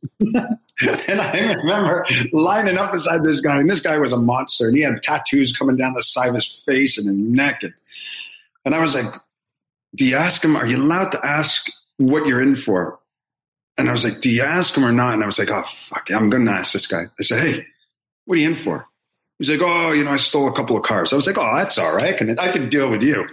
and 1.06 1.20
I 1.20 1.38
remember 1.38 2.06
lining 2.32 2.78
up 2.78 2.92
beside 2.92 3.22
this 3.22 3.42
guy, 3.42 3.60
and 3.60 3.68
this 3.68 3.80
guy 3.80 3.98
was 3.98 4.12
a 4.12 4.16
monster, 4.16 4.68
and 4.68 4.76
he 4.76 4.82
had 4.82 5.02
tattoos 5.02 5.54
coming 5.54 5.76
down 5.76 5.92
the 5.92 6.02
side 6.02 6.28
of 6.28 6.34
his 6.34 6.50
face 6.64 6.96
and 6.96 7.06
his 7.06 7.18
neck. 7.18 7.62
And, 7.62 7.74
and 8.64 8.74
I 8.74 8.80
was 8.80 8.94
like, 8.94 9.12
do 9.94 10.06
you 10.06 10.16
ask 10.16 10.42
him, 10.42 10.56
are 10.56 10.64
you 10.66 10.78
allowed 10.78 11.10
to 11.10 11.22
ask 11.22 11.66
what 11.98 12.26
you're 12.26 12.40
in 12.40 12.56
for? 12.56 12.98
And 13.76 13.88
I 13.88 13.92
was 13.92 14.04
like, 14.04 14.20
do 14.20 14.30
you 14.30 14.42
ask 14.42 14.76
him 14.76 14.84
or 14.84 14.92
not? 14.92 15.14
And 15.14 15.22
I 15.22 15.26
was 15.26 15.38
like, 15.38 15.50
oh, 15.50 15.64
fuck, 15.88 16.10
I'm 16.10 16.30
going 16.30 16.44
to 16.46 16.52
ask 16.52 16.72
this 16.72 16.86
guy. 16.86 17.04
I 17.18 17.22
said, 17.22 17.40
hey, 17.40 17.66
what 18.24 18.36
are 18.36 18.40
you 18.40 18.48
in 18.48 18.56
for? 18.56 18.86
He's 19.38 19.50
like, 19.50 19.60
oh, 19.62 19.90
you 19.90 20.04
know, 20.04 20.12
I 20.12 20.16
stole 20.16 20.48
a 20.48 20.52
couple 20.52 20.76
of 20.76 20.84
cars. 20.84 21.12
I 21.12 21.16
was 21.16 21.26
like, 21.26 21.38
oh, 21.38 21.56
that's 21.56 21.76
all 21.76 21.94
right. 21.94 22.14
I 22.14 22.16
can, 22.16 22.38
I 22.38 22.52
can 22.52 22.68
deal 22.68 22.88
with 22.88 23.02
you. 23.02 23.26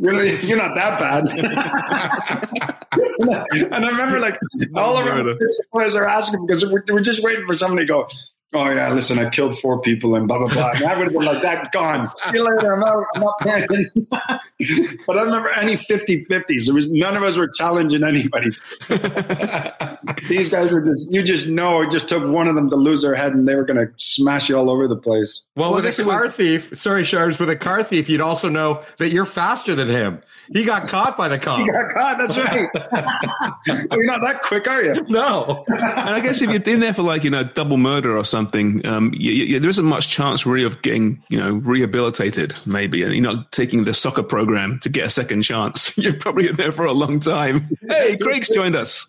You're, 0.00 0.24
you're 0.24 0.58
not 0.58 0.74
that 0.74 0.98
bad. 0.98 1.28
and, 3.22 3.74
I, 3.74 3.88
remember 3.88 4.18
like 4.18 4.38
all 4.74 4.96
of 4.96 5.06
our 5.06 5.36
players 5.72 5.94
are 5.94 6.06
asking 6.06 6.46
because 6.46 6.64
we're, 6.68 6.82
we're 6.88 7.00
just 7.00 7.22
waiting 7.22 7.46
for 7.46 7.56
somebody 7.56 7.86
to 7.86 7.92
go, 7.92 8.08
oh 8.54 8.70
yeah, 8.70 8.92
listen, 8.92 9.18
I 9.18 9.28
killed 9.30 9.58
four 9.58 9.80
people 9.80 10.14
and 10.16 10.26
blah 10.28 10.38
blah 10.38 10.48
blah. 10.48 10.70
And 10.74 10.84
I 10.84 10.96
would 10.96 11.04
have 11.04 11.12
been 11.12 11.24
like 11.24 11.42
that, 11.42 11.70
gone. 11.72 12.10
See 12.16 12.30
you 12.34 12.42
later. 12.56 12.74
I'm 12.74 12.80
not, 12.80 13.04
I'm 13.14 13.20
not 13.22 13.38
playing. 13.40 13.90
but 15.06 15.16
I 15.18 15.22
remember 15.22 15.48
any 15.50 15.76
50-50s. 15.78 16.66
There 16.66 16.74
was 16.74 16.90
none 16.90 17.16
of 17.16 17.22
us 17.22 17.36
were 17.36 17.48
challenging 17.48 18.04
anybody. 18.04 18.50
These 20.28 20.50
guys 20.50 20.72
were 20.72 20.80
just, 20.82 21.10
you 21.12 21.22
just 21.22 21.46
know, 21.46 21.82
it 21.82 21.90
just 21.90 22.08
took 22.08 22.26
one 22.30 22.46
of 22.46 22.54
them 22.54 22.68
to 22.70 22.76
lose 22.76 23.02
their 23.02 23.14
head 23.14 23.32
and 23.32 23.48
they 23.48 23.54
were 23.54 23.64
going 23.64 23.78
to 23.78 23.90
smash 23.96 24.48
you 24.48 24.56
all 24.56 24.70
over 24.70 24.86
the 24.86 24.96
place. 24.96 25.42
Well, 25.56 25.70
Well, 25.72 25.82
with 25.82 25.86
a 25.86 25.88
it 26.00 26.04
would- 26.06 26.12
car 26.12 26.28
thief, 26.30 26.70
sorry, 26.74 27.04
Shards, 27.04 27.38
with 27.38 27.48
a 27.50 27.56
car 27.56 27.82
thief, 27.82 28.08
you'd 28.08 28.20
also 28.20 28.48
know 28.48 28.82
that 28.98 29.10
you're 29.10 29.24
faster 29.24 29.74
than 29.74 29.88
him. 29.88 30.20
He 30.52 30.64
got 30.64 30.88
caught 30.88 31.16
by 31.16 31.28
the 31.28 31.38
cop. 31.38 31.60
You 31.60 31.72
got 31.72 31.94
caught, 31.94 32.18
that's 32.18 32.36
right. 32.36 32.68
you're 33.92 34.04
not 34.04 34.20
that 34.20 34.42
quick, 34.42 34.66
are 34.68 34.82
you? 34.82 35.02
No. 35.08 35.64
And 35.68 35.80
I 36.10 36.20
guess 36.20 36.42
if 36.42 36.50
you're 36.50 36.60
in 36.74 36.80
there 36.80 36.92
for 36.92 37.02
like 37.02 37.22
you 37.22 37.30
know 37.30 37.44
double 37.44 37.76
murder 37.76 38.16
or 38.16 38.24
something, 38.24 38.39
um, 38.48 39.12
you, 39.16 39.32
you, 39.32 39.60
there 39.60 39.70
isn't 39.70 39.84
much 39.84 40.08
chance 40.08 40.44
really 40.46 40.64
of 40.64 40.82
getting 40.82 41.22
you 41.28 41.38
know 41.38 41.50
rehabilitated. 41.50 42.54
Maybe 42.66 43.02
and 43.02 43.12
you're 43.12 43.22
not 43.22 43.52
taking 43.52 43.84
the 43.84 43.94
soccer 43.94 44.22
program 44.22 44.78
to 44.82 44.88
get 44.88 45.06
a 45.06 45.10
second 45.10 45.42
chance. 45.42 45.96
You're 45.98 46.14
probably 46.18 46.48
in 46.48 46.56
there 46.56 46.72
for 46.72 46.84
a 46.84 46.92
long 46.92 47.20
time. 47.20 47.68
Hey, 47.86 48.16
Craig's 48.22 48.48
joined 48.48 48.76
us. 48.76 49.06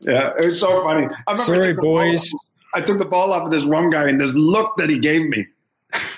Yeah, 0.00 0.32
it 0.38 0.44
was 0.46 0.60
so 0.60 0.82
funny. 0.82 1.06
I 1.26 1.32
remember 1.32 1.42
Sorry, 1.44 1.58
took 1.68 1.76
the 1.76 1.82
ball- 1.82 1.92
boys. 2.04 2.30
I 2.74 2.80
took 2.80 2.98
the 2.98 3.04
ball 3.04 3.32
off 3.32 3.42
of 3.44 3.50
this 3.50 3.64
one 3.64 3.90
guy 3.90 4.08
and 4.08 4.20
this 4.20 4.32
look 4.34 4.76
that 4.78 4.88
he 4.88 4.98
gave 4.98 5.28
me. 5.28 5.46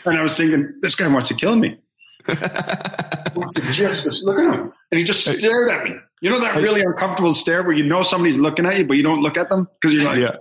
And 0.05 0.17
I 0.17 0.23
was 0.23 0.37
thinking, 0.37 0.73
this 0.83 0.95
guy 0.95 1.09
wants 1.09 1.29
to 1.31 1.35
kill 1.35 1.57
me. 1.57 1.79
Wants 2.29 3.55
to 3.55 3.73
just, 3.73 4.05
just 4.05 4.25
look 4.25 4.39
at 4.39 4.55
him. 4.55 4.73
And 4.91 4.99
he 4.99 5.05
just 5.05 5.21
stared 5.25 5.69
at 5.69 5.85
me. 5.85 5.97
You 6.21 6.31
know 6.31 6.39
that 6.41 6.57
really 6.57 6.81
uncomfortable 6.81 7.35
stare 7.35 7.63
where 7.63 7.73
you 7.75 7.85
know 7.85 8.03
somebody's 8.03 8.39
looking 8.39 8.65
at 8.67 8.79
you, 8.79 8.87
but 8.87 8.97
you 8.97 9.03
don't 9.03 9.21
look 9.21 9.37
at 9.37 9.49
them 9.49 9.69
because 9.81 9.93
you're 9.93 10.05
like, 10.05 10.19
Yeah. 10.21 10.37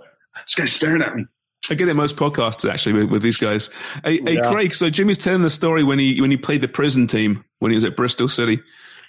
this 0.46 0.54
guy's 0.54 0.72
staring 0.72 1.02
at 1.02 1.14
me. 1.16 1.26
I 1.70 1.74
get 1.74 1.88
it 1.88 1.94
most 1.94 2.16
podcasts 2.16 2.68
actually 2.70 2.92
with, 2.94 3.10
with 3.10 3.22
these 3.22 3.38
guys. 3.38 3.70
Hey, 4.04 4.20
hey 4.24 4.36
Craig, 4.42 4.74
so 4.74 4.90
Jimmy's 4.90 5.18
telling 5.18 5.42
the 5.42 5.50
story 5.50 5.82
when 5.82 5.98
he 5.98 6.20
when 6.20 6.30
he 6.30 6.36
played 6.36 6.60
the 6.60 6.68
prison 6.68 7.06
team 7.06 7.44
when 7.60 7.70
he 7.70 7.74
was 7.74 7.84
at 7.84 7.96
Bristol 7.96 8.28
City 8.28 8.60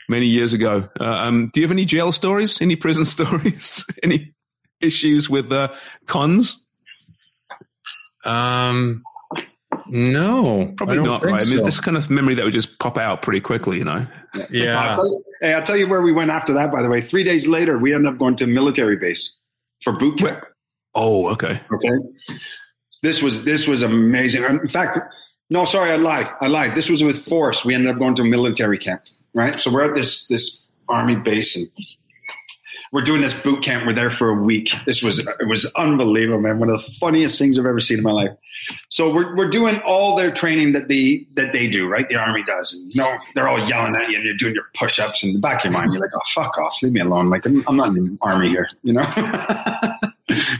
many 0.07 0.25
years 0.27 0.53
ago. 0.53 0.89
Uh, 0.99 1.03
um, 1.03 1.47
do 1.53 1.59
you 1.59 1.65
have 1.65 1.71
any 1.71 1.85
jail 1.85 2.11
stories? 2.11 2.61
Any 2.61 2.75
prison 2.75 3.05
stories? 3.05 3.85
any 4.03 4.33
issues 4.81 5.29
with 5.29 5.51
uh, 5.51 5.73
cons? 6.05 6.65
Um, 8.23 9.03
no, 9.87 10.73
Probably 10.77 10.95
don't 10.95 11.05
not, 11.05 11.21
think 11.21 11.33
right? 11.33 11.45
I 11.45 11.49
mean, 11.49 11.63
this 11.63 11.79
kind 11.79 11.95
of 11.95 12.09
memory 12.09 12.35
that 12.35 12.43
would 12.43 12.53
just 12.53 12.79
pop 12.79 12.97
out 12.97 13.21
pretty 13.21 13.39
quickly, 13.41 13.77
you 13.77 13.83
know. 13.83 14.07
I'll 14.33 14.45
Yeah, 14.49 14.95
tell 14.95 15.07
you, 15.07 15.23
hey, 15.41 15.53
I'll 15.53 15.63
tell 15.63 15.77
you 15.77 15.87
where 15.87 16.01
we 16.01 16.11
went 16.11 16.31
after 16.31 16.53
that, 16.53 16.71
by 16.71 16.81
the 16.81 16.89
way. 16.89 17.01
Three 17.01 17.23
days 17.23 17.47
later, 17.47 17.77
we 17.77 17.93
ended 17.93 18.11
up 18.11 18.17
going 18.17 18.35
to 18.37 18.45
a 18.45 18.47
military 18.47 18.97
base 18.97 19.37
for 19.83 19.93
boot 19.93 20.17
camp. 20.17 20.43
Oh, 20.95 21.27
okay. 21.29 21.62
Okay. 21.71 21.97
This 23.03 23.21
was 23.21 23.43
this 23.43 23.67
was 23.67 23.84
amazing. 23.84 24.43
In 24.45 24.67
fact, 24.67 24.97
no, 25.49 25.65
sorry, 25.65 25.91
I 25.91 25.97
lied. 25.97 26.27
I 26.41 26.47
lied. 26.47 26.75
This 26.75 26.89
was 26.89 27.03
with 27.03 27.25
Forest. 27.25 27.65
We 27.65 27.75
ended 27.75 27.91
up 27.93 27.99
going 27.99 28.15
to 28.15 28.23
a 28.23 28.25
military 28.25 28.79
camp, 28.79 29.01
right? 29.34 29.60
So 29.60 29.71
we're 29.71 29.84
at 29.84 29.93
this 29.93 30.27
this 30.27 30.62
army 30.88 31.15
base 31.15 31.55
and 31.55 31.67
we're 32.91 33.01
doing 33.01 33.21
this 33.21 33.34
boot 33.34 33.62
camp. 33.62 33.86
We're 33.86 33.93
there 33.93 34.10
for 34.10 34.29
a 34.29 34.41
week. 34.41 34.73
This 34.86 35.03
was 35.03 35.19
it 35.19 35.47
was 35.47 35.65
unbelievable, 35.75 36.39
man. 36.39 36.60
One 36.60 36.69
of 36.69 36.84
the 36.84 36.91
funniest 36.93 37.38
things 37.38 37.60
I've 37.60 37.65
ever 37.65 37.81
seen 37.81 37.97
in 37.97 38.03
my 38.03 38.12
life. 38.12 38.31
So 38.89 39.13
we're 39.13 39.36
we're 39.36 39.49
doing 39.49 39.81
all 39.86 40.15
their 40.15 40.31
training 40.31 40.71
that 40.71 40.88
the 40.88 41.27
that 41.36 41.51
they 41.51 41.67
do, 41.67 41.89
right? 41.89 42.08
The 42.08 42.15
army 42.15 42.43
does, 42.43 42.73
and 42.73 42.91
you 42.93 43.01
know 43.01 43.17
they're 43.34 43.49
all 43.49 43.60
yelling 43.67 43.95
at 43.97 44.10
you, 44.10 44.15
and 44.15 44.25
you're 44.25 44.36
doing 44.36 44.55
your 44.55 44.69
push 44.73 44.97
ups. 44.97 45.23
In 45.23 45.34
the 45.34 45.39
back 45.39 45.65
of 45.65 45.71
your 45.71 45.73
mind, 45.73 45.91
you're 45.91 46.01
like, 46.01 46.12
"Oh, 46.15 46.21
fuck 46.34 46.58
off, 46.58 46.81
leave 46.81 46.93
me 46.93 47.01
alone." 47.01 47.29
Like 47.29 47.45
I'm, 47.45 47.63
I'm 47.67 47.75
not 47.75 47.89
in 47.89 47.95
the 47.95 48.17
army 48.21 48.49
here, 48.49 48.69
you 48.84 48.93
know. 48.93 49.05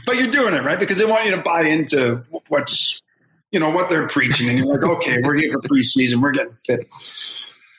but 0.06 0.16
you're 0.16 0.26
doing 0.26 0.54
it 0.54 0.62
right 0.62 0.78
because 0.78 0.98
they 0.98 1.04
want 1.04 1.24
you 1.24 1.32
to 1.32 1.42
buy 1.42 1.62
into 1.62 2.22
what's 2.48 3.02
you 3.50 3.60
know 3.60 3.70
what 3.70 3.88
they're 3.88 4.08
preaching, 4.08 4.48
and 4.48 4.58
you're 4.58 4.66
like, 4.66 4.82
"Okay, 4.82 5.18
we're 5.22 5.36
here 5.36 5.52
for 5.52 5.60
preseason, 5.60 6.20
we're 6.20 6.32
getting 6.32 6.56
fit." 6.66 6.88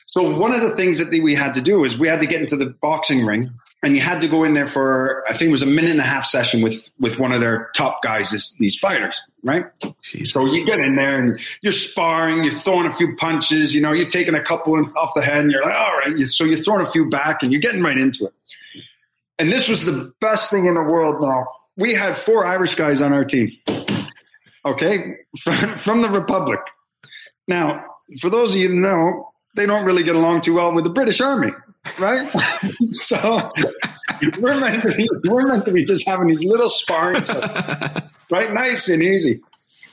So 0.06 0.36
one 0.36 0.54
of 0.54 0.62
the 0.62 0.74
things 0.74 0.98
that 0.98 1.10
we 1.10 1.34
had 1.34 1.54
to 1.54 1.60
do 1.60 1.84
is 1.84 1.98
we 1.98 2.08
had 2.08 2.20
to 2.20 2.26
get 2.26 2.40
into 2.40 2.56
the 2.56 2.66
boxing 2.66 3.26
ring, 3.26 3.52
and 3.82 3.94
you 3.94 4.00
had 4.00 4.22
to 4.22 4.28
go 4.28 4.44
in 4.44 4.54
there 4.54 4.66
for 4.66 5.22
I 5.28 5.32
think 5.32 5.48
it 5.48 5.52
was 5.52 5.62
a 5.62 5.66
minute 5.66 5.90
and 5.90 6.00
a 6.00 6.04
half 6.04 6.24
session 6.24 6.62
with 6.62 6.88
with 6.98 7.18
one 7.18 7.32
of 7.32 7.40
their 7.40 7.70
top 7.76 8.02
guys, 8.02 8.30
this, 8.30 8.54
these 8.54 8.78
fighters, 8.78 9.20
right? 9.42 9.66
So 10.24 10.46
you 10.46 10.64
get 10.64 10.80
in 10.80 10.96
there 10.96 11.18
and 11.18 11.38
you're 11.60 11.72
sparring, 11.72 12.42
you're 12.42 12.52
throwing 12.52 12.86
a 12.86 12.92
few 12.92 13.14
punches, 13.16 13.74
you 13.74 13.80
know, 13.80 13.92
you're 13.92 14.08
taking 14.08 14.34
a 14.34 14.42
couple 14.42 14.74
off 14.96 15.12
the 15.14 15.22
head, 15.22 15.42
and 15.42 15.52
you're 15.52 15.62
like, 15.62 15.76
all 15.76 15.96
right. 15.98 16.18
So 16.20 16.44
you're 16.44 16.62
throwing 16.62 16.84
a 16.84 16.90
few 16.90 17.08
back, 17.10 17.42
and 17.42 17.52
you're 17.52 17.60
getting 17.60 17.82
right 17.82 17.98
into 17.98 18.26
it. 18.26 18.34
And 19.38 19.52
this 19.52 19.68
was 19.68 19.84
the 19.84 20.12
best 20.20 20.50
thing 20.50 20.66
in 20.66 20.74
the 20.74 20.82
world. 20.82 21.20
Now 21.20 21.46
we 21.78 21.94
had 21.94 22.18
four 22.18 22.44
Irish 22.44 22.74
guys 22.74 23.00
on 23.00 23.12
our 23.12 23.24
team, 23.24 23.50
okay, 24.66 25.14
from, 25.78 26.02
the 26.02 26.10
Republic. 26.10 26.60
Now, 27.46 27.84
for 28.20 28.28
those 28.28 28.54
of 28.54 28.60
you 28.60 28.68
who 28.68 28.80
know, 28.80 29.30
they 29.56 29.64
don't 29.64 29.84
really 29.84 30.02
get 30.02 30.16
along 30.16 30.42
too 30.42 30.54
well 30.54 30.74
with 30.74 30.84
the 30.84 30.90
British 30.90 31.20
Army, 31.20 31.52
right? 31.98 32.28
so 32.90 33.50
we're 34.40 34.60
meant 34.60 34.82
to 34.82 34.94
be 34.94 35.08
we're 35.24 35.46
meant 35.46 35.64
to 35.64 35.72
be 35.72 35.84
just 35.84 36.06
having 36.06 36.26
these 36.26 36.44
little 36.44 36.68
sparring, 36.68 37.24
right? 38.30 38.52
Nice 38.52 38.88
and 38.88 39.02
easy. 39.02 39.40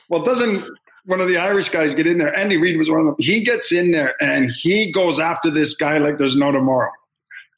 Well, 0.09 0.23
doesn't 0.23 0.65
one 1.05 1.21
of 1.21 1.27
the 1.27 1.37
Irish 1.37 1.69
guys 1.69 1.93
get 1.93 2.07
in 2.07 2.17
there? 2.17 2.35
Andy 2.35 2.57
Reid 2.57 2.77
was 2.77 2.89
one 2.89 2.99
of 2.99 3.05
them. 3.05 3.15
He 3.19 3.43
gets 3.43 3.71
in 3.71 3.91
there 3.91 4.15
and 4.19 4.49
he 4.49 4.91
goes 4.91 5.19
after 5.19 5.51
this 5.51 5.75
guy 5.75 5.99
like 5.99 6.17
there's 6.17 6.35
no 6.35 6.51
tomorrow. 6.51 6.91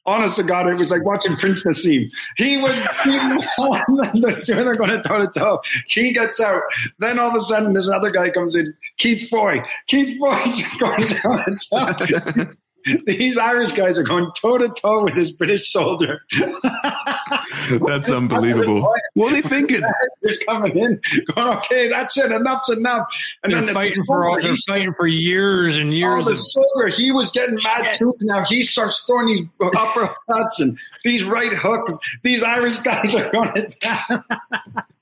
Honest 0.08 0.36
to 0.36 0.42
God, 0.42 0.66
it 0.66 0.78
was 0.78 0.90
like 0.90 1.04
watching 1.04 1.36
Prince 1.36 1.66
Naseem. 1.66 2.10
He 2.38 2.56
was, 2.56 2.74
he 3.04 3.10
was 3.10 4.46
they're 4.46 4.74
going 4.74 5.02
toe 5.02 5.22
to 5.22 5.30
toe. 5.30 5.60
He 5.86 6.12
gets 6.12 6.40
out. 6.40 6.62
Then 6.98 7.18
all 7.18 7.28
of 7.28 7.34
a 7.34 7.40
sudden, 7.40 7.74
this 7.74 7.90
other 7.90 8.10
guy 8.10 8.30
comes 8.30 8.56
in, 8.56 8.74
Keith 8.96 9.28
Foy. 9.28 9.60
Keith 9.86 10.18
Foy's 10.18 10.62
going 10.78 11.02
toe 11.02 11.42
to 11.44 12.44
toe. 12.46 12.52
These 13.06 13.36
Irish 13.36 13.72
guys 13.72 13.98
are 13.98 14.02
going 14.02 14.30
toe 14.40 14.56
to 14.58 14.68
toe 14.70 15.04
with 15.04 15.14
this 15.14 15.30
British 15.30 15.70
soldier. 15.72 16.20
That's 17.86 18.10
unbelievable. 18.10 18.92
What 19.14 19.32
are 19.32 19.36
they 19.42 19.48
thinking? 19.48 19.82
Just 20.24 20.44
coming 20.46 20.76
in, 20.76 21.00
going, 21.34 21.56
okay, 21.58 21.88
that's 21.88 22.16
it, 22.16 22.30
enough's 22.32 22.68
enough. 22.70 23.06
And 23.42 23.52
they're 23.52 23.60
then 23.60 23.66
the 23.66 23.72
fighting 23.72 24.04
for 24.04 24.28
all, 24.28 24.40
they're 24.40 24.56
fighting 24.66 24.94
for 24.94 25.06
years 25.06 25.76
and 25.76 25.90
Oh, 25.90 25.92
years. 25.92 26.24
the 26.26 26.32
of, 26.32 26.38
soldier, 26.38 26.88
he 26.88 27.10
was 27.12 27.30
getting 27.30 27.58
mad 27.62 27.94
too. 27.96 28.14
Now 28.22 28.44
he 28.44 28.62
starts 28.62 29.04
throwing 29.04 29.26
these 29.26 29.42
uppercuts 29.60 30.58
and 30.60 30.78
these 31.08 31.24
right 31.24 31.52
hooks. 31.52 31.96
These 32.22 32.42
Irish 32.42 32.76
guys 32.80 33.14
are 33.14 33.30
going 33.30 33.52
to 33.54 33.62
town. 33.80 34.24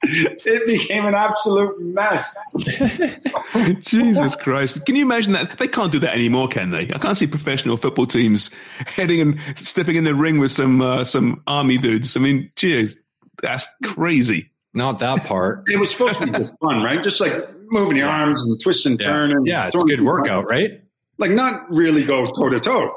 it 0.05 0.67
became 0.67 1.05
an 1.05 1.15
absolute 1.15 1.81
mess. 1.81 2.37
Jesus 3.81 4.37
Christ. 4.37 4.87
Can 4.87 4.95
you 4.97 5.03
imagine 5.03 5.33
that? 5.33 5.59
They 5.59 5.67
can't 5.69 5.91
do 5.91 5.99
that 6.01 6.15
anymore, 6.15 6.47
can 6.49 6.71
they? 6.71 6.83
I 6.83 6.99
can't 6.99 7.17
see 7.17 7.27
professional 7.27 7.77
football 7.77 8.07
teams 8.07 8.51
heading 8.87 9.21
and 9.21 9.41
stepping 9.57 9.97
in 9.97 10.05
the 10.05 10.15
ring 10.15 10.39
with 10.39 10.53
some 10.53 10.81
uh, 10.81 11.03
some 11.05 11.43
army 11.47 11.79
dudes. 11.79 12.17
I 12.17 12.21
mean, 12.21 12.51
geez, 12.57 12.97
that's 13.43 13.67
crazy. 13.85 14.51
not 14.75 14.99
that 15.01 15.25
part. 15.25 15.65
It 15.69 15.79
was 15.79 15.91
supposed 15.91 16.19
to 16.21 16.27
be 16.27 16.33
just 16.39 16.55
fun, 16.63 16.83
right? 16.83 17.03
Just 17.03 17.21
like 17.21 17.33
moving 17.69 17.97
your 17.97 18.09
arms 18.09 18.41
and 18.43 18.61
twisting, 18.63 18.93
and 18.93 19.01
Yeah, 19.01 19.07
turning. 19.09 19.47
yeah, 19.47 19.67
it's 19.67 19.75
a 19.75 19.79
good 19.79 20.03
workout, 20.03 20.47
right? 20.49 20.83
Like 21.19 21.31
not 21.33 21.69
really 21.73 22.05
go 22.05 22.27
toe 22.27 22.51
to 22.51 22.61
toe. 22.61 22.93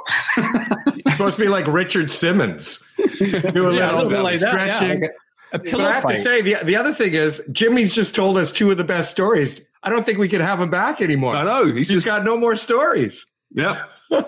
It's 1.28 1.36
supposed 1.36 1.38
to 1.38 1.42
be 1.44 1.50
like 1.50 1.68
Richard 1.68 2.12
Simmons. 2.12 2.80
Do 2.98 3.70
a 3.70 3.74
Yeah, 3.76 3.94
little 3.96 4.10
bit 4.10 4.20
like 4.22 4.40
that. 4.40 4.54
Yeah, 4.54 4.74
stretching. 4.76 5.02
like 5.02 5.12
a, 5.54 5.56
a 5.58 5.60
But 5.72 5.82
I 5.82 5.92
have 5.94 6.04
fight. 6.04 6.16
to 6.18 6.22
say, 6.22 6.42
the, 6.42 6.56
the 6.64 6.76
other 6.76 6.94
thing 6.94 7.14
is, 7.14 7.42
Jimmy's 7.52 7.94
just 7.94 8.16
told 8.16 8.38
us 8.38 8.52
two 8.52 8.72
of 8.72 8.78
the 8.78 8.84
best 8.84 9.12
stories. 9.12 9.62
I 9.84 9.90
don't 9.90 10.06
think 10.06 10.18
we 10.18 10.30
can 10.30 10.42
have 10.42 10.60
him 10.62 10.70
back 10.70 11.02
anymore. 11.02 11.36
I 11.36 11.44
know. 11.44 11.66
He's 11.66 11.88
He's 11.90 12.04
just, 12.04 12.08
got 12.08 12.24
no 12.24 12.38
more 12.38 12.56
stories. 12.56 13.26
yeah. 13.52 13.86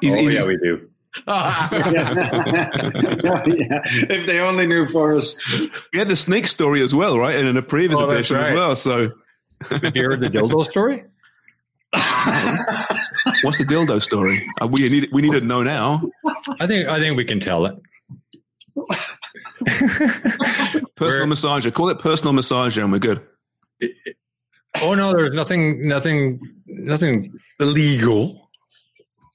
He's, 0.00 0.12
oh, 0.14 0.18
he's 0.18 0.32
yeah, 0.34 0.44
we 0.44 0.56
do. 0.56 0.88
yeah. 1.26 1.68
If 4.10 4.26
they 4.26 4.40
only 4.40 4.66
knew 4.66 4.86
Forrest. 4.86 5.40
he 5.92 5.98
had 5.98 6.08
the 6.08 6.16
snake 6.16 6.46
story 6.48 6.82
as 6.82 6.94
well, 6.94 7.18
right? 7.18 7.36
And 7.36 7.46
in 7.48 7.56
a 7.56 7.62
previous 7.62 7.98
Oh, 8.00 8.06
that's 8.06 8.30
edition 8.30 8.36
as 8.38 8.54
well. 8.54 8.74
So, 8.76 9.12
Have 9.70 9.96
you 9.96 10.02
heard 10.02 10.20
the 10.20 10.28
dildo 10.28 10.64
story? 10.68 11.04
What's 13.42 13.58
the 13.58 13.64
dildo 13.64 14.02
story? 14.02 14.46
Uh, 14.60 14.66
we 14.66 14.88
need 14.88 15.08
we 15.12 15.22
need 15.22 15.32
to 15.32 15.40
know 15.40 15.62
now. 15.62 16.02
I 16.60 16.66
think 16.66 16.88
I 16.88 16.98
think 16.98 17.16
we 17.16 17.24
can 17.24 17.40
tell 17.40 17.66
it. 17.66 17.76
Personal 20.96 21.26
Where- 21.26 21.26
massager. 21.26 21.72
Call 21.72 21.88
it 21.90 21.98
personal 21.98 22.34
massager, 22.34 22.82
and 22.82 22.92
we're 22.92 22.98
good. 22.98 23.20
Oh 24.80 24.94
no, 24.94 25.12
there's 25.12 25.32
nothing, 25.32 25.86
nothing, 25.86 26.40
nothing 26.66 27.32
illegal 27.60 28.50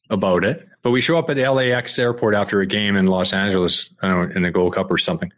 about 0.10 0.43
it. 0.43 0.67
But 0.82 0.91
we 0.91 1.02
show 1.02 1.17
up 1.17 1.30
at 1.30 1.36
the 1.36 1.50
LAX 1.50 1.98
airport 2.00 2.36
after 2.36 2.62
a 2.62 2.65
game 2.65 2.95
in 2.95 3.08
Los 3.08 3.32
Angeles, 3.34 3.89
I 4.02 4.08
don't 4.08 4.30
know, 4.30 4.36
in 4.36 4.43
the 4.43 4.52
Gold 4.52 4.76
Cup 4.76 4.91
or 4.91 4.98
something, 4.98 5.32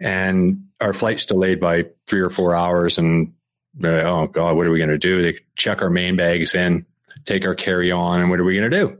and 0.00 0.64
our 0.80 0.92
flight's 0.92 1.26
delayed 1.26 1.60
by 1.60 1.84
three 2.06 2.20
or 2.20 2.30
four 2.30 2.54
hours. 2.54 2.96
And 2.98 3.34
uh, 3.82 3.88
oh 3.88 4.26
god, 4.26 4.56
what 4.56 4.66
are 4.66 4.70
we 4.70 4.78
going 4.78 4.90
to 4.90 4.98
do? 4.98 5.22
They 5.22 5.38
check 5.56 5.82
our 5.82 5.90
main 5.90 6.16
bags 6.16 6.54
in, 6.54 6.86
take 7.24 7.46
our 7.46 7.54
carry 7.54 7.90
on, 7.90 8.20
and 8.20 8.30
what 8.30 8.40
are 8.40 8.44
we 8.44 8.56
going 8.56 8.70
to 8.70 8.76
do? 8.76 8.98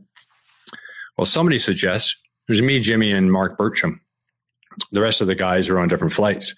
Well, 1.16 1.26
somebody 1.26 1.58
suggests 1.58 2.16
there's 2.46 2.62
me, 2.62 2.80
Jimmy, 2.80 3.12
and 3.12 3.30
Marc 3.30 3.58
Bircham. 3.58 4.00
The 4.92 5.00
rest 5.00 5.20
of 5.20 5.26
the 5.26 5.34
guys 5.34 5.68
are 5.68 5.78
on 5.78 5.88
different 5.88 6.12
flights. 6.12 6.54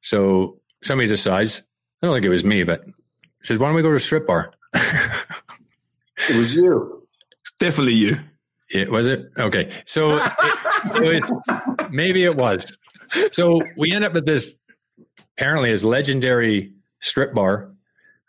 So 0.00 0.60
somebody 0.82 1.08
decides, 1.08 1.62
I 2.02 2.06
don't 2.06 2.14
think 2.14 2.26
it 2.26 2.30
was 2.30 2.44
me, 2.44 2.64
but 2.64 2.82
says, 3.42 3.58
why 3.58 3.68
don't 3.68 3.76
we 3.76 3.82
go 3.82 3.90
to 3.90 3.96
a 3.96 4.00
strip 4.00 4.26
bar? 4.26 4.52
It 6.28 6.36
was 6.36 6.54
you. 6.54 7.06
It's 7.40 7.52
definitely 7.58 7.94
you. 7.94 8.18
It 8.70 8.90
was 8.90 9.06
it? 9.06 9.30
Okay. 9.38 9.82
So 9.86 10.16
it, 10.16 10.32
it 10.96 11.22
was, 11.22 11.88
maybe 11.90 12.24
it 12.24 12.36
was. 12.36 12.76
so 13.32 13.62
we 13.76 13.92
end 13.92 14.04
up 14.04 14.14
at 14.14 14.26
this 14.26 14.60
apparently 15.36 15.70
is 15.70 15.84
legendary 15.84 16.72
strip 17.00 17.34
bar 17.34 17.70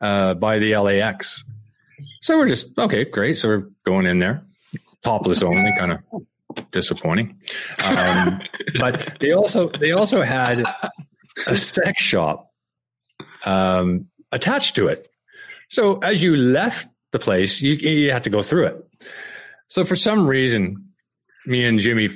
uh, 0.01 0.33
by 0.35 0.59
the 0.59 0.75
LAX. 0.77 1.43
So 2.21 2.37
we're 2.37 2.47
just 2.47 2.77
okay, 2.77 3.05
great. 3.05 3.37
So 3.37 3.49
we're 3.49 3.69
going 3.85 4.05
in 4.05 4.19
there, 4.19 4.43
topless 5.03 5.43
only, 5.43 5.71
kind 5.77 5.91
of 5.91 6.61
disappointing. 6.71 7.37
Um, 7.87 8.41
but 8.79 9.17
they 9.19 9.31
also 9.31 9.69
they 9.69 9.91
also 9.91 10.21
had 10.21 10.63
a 11.47 11.57
sex 11.57 12.01
shop 12.01 12.51
um, 13.45 14.07
attached 14.31 14.75
to 14.75 14.87
it. 14.87 15.09
So 15.69 15.97
as 15.99 16.21
you 16.23 16.35
left 16.35 16.87
the 17.11 17.19
place, 17.19 17.61
you 17.61 17.73
you 17.73 18.11
had 18.11 18.23
to 18.23 18.29
go 18.29 18.41
through 18.41 18.67
it. 18.67 18.87
So 19.67 19.85
for 19.85 19.95
some 19.95 20.27
reason, 20.27 20.89
me 21.45 21.65
and 21.65 21.79
Jimmy 21.79 22.09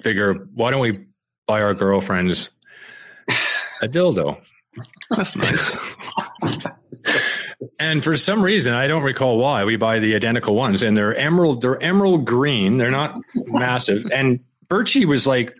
figure, 0.00 0.34
why 0.54 0.70
don't 0.70 0.80
we 0.80 1.06
buy 1.46 1.62
our 1.62 1.74
girlfriends 1.74 2.50
a 3.82 3.88
dildo? 3.88 4.40
That's 5.10 5.36
nice. 5.36 5.78
And 7.78 8.02
for 8.02 8.16
some 8.16 8.42
reason, 8.42 8.74
I 8.74 8.86
don't 8.86 9.02
recall 9.02 9.38
why, 9.38 9.64
we 9.64 9.76
buy 9.76 9.98
the 9.98 10.14
identical 10.14 10.54
ones, 10.54 10.82
and 10.82 10.96
they're 10.96 11.14
emerald. 11.16 11.62
They're 11.62 11.80
emerald 11.82 12.24
green. 12.24 12.76
They're 12.76 12.90
not 12.90 13.18
massive. 13.48 14.06
And 14.12 14.40
Birchie 14.68 15.04
was 15.04 15.26
like, 15.26 15.54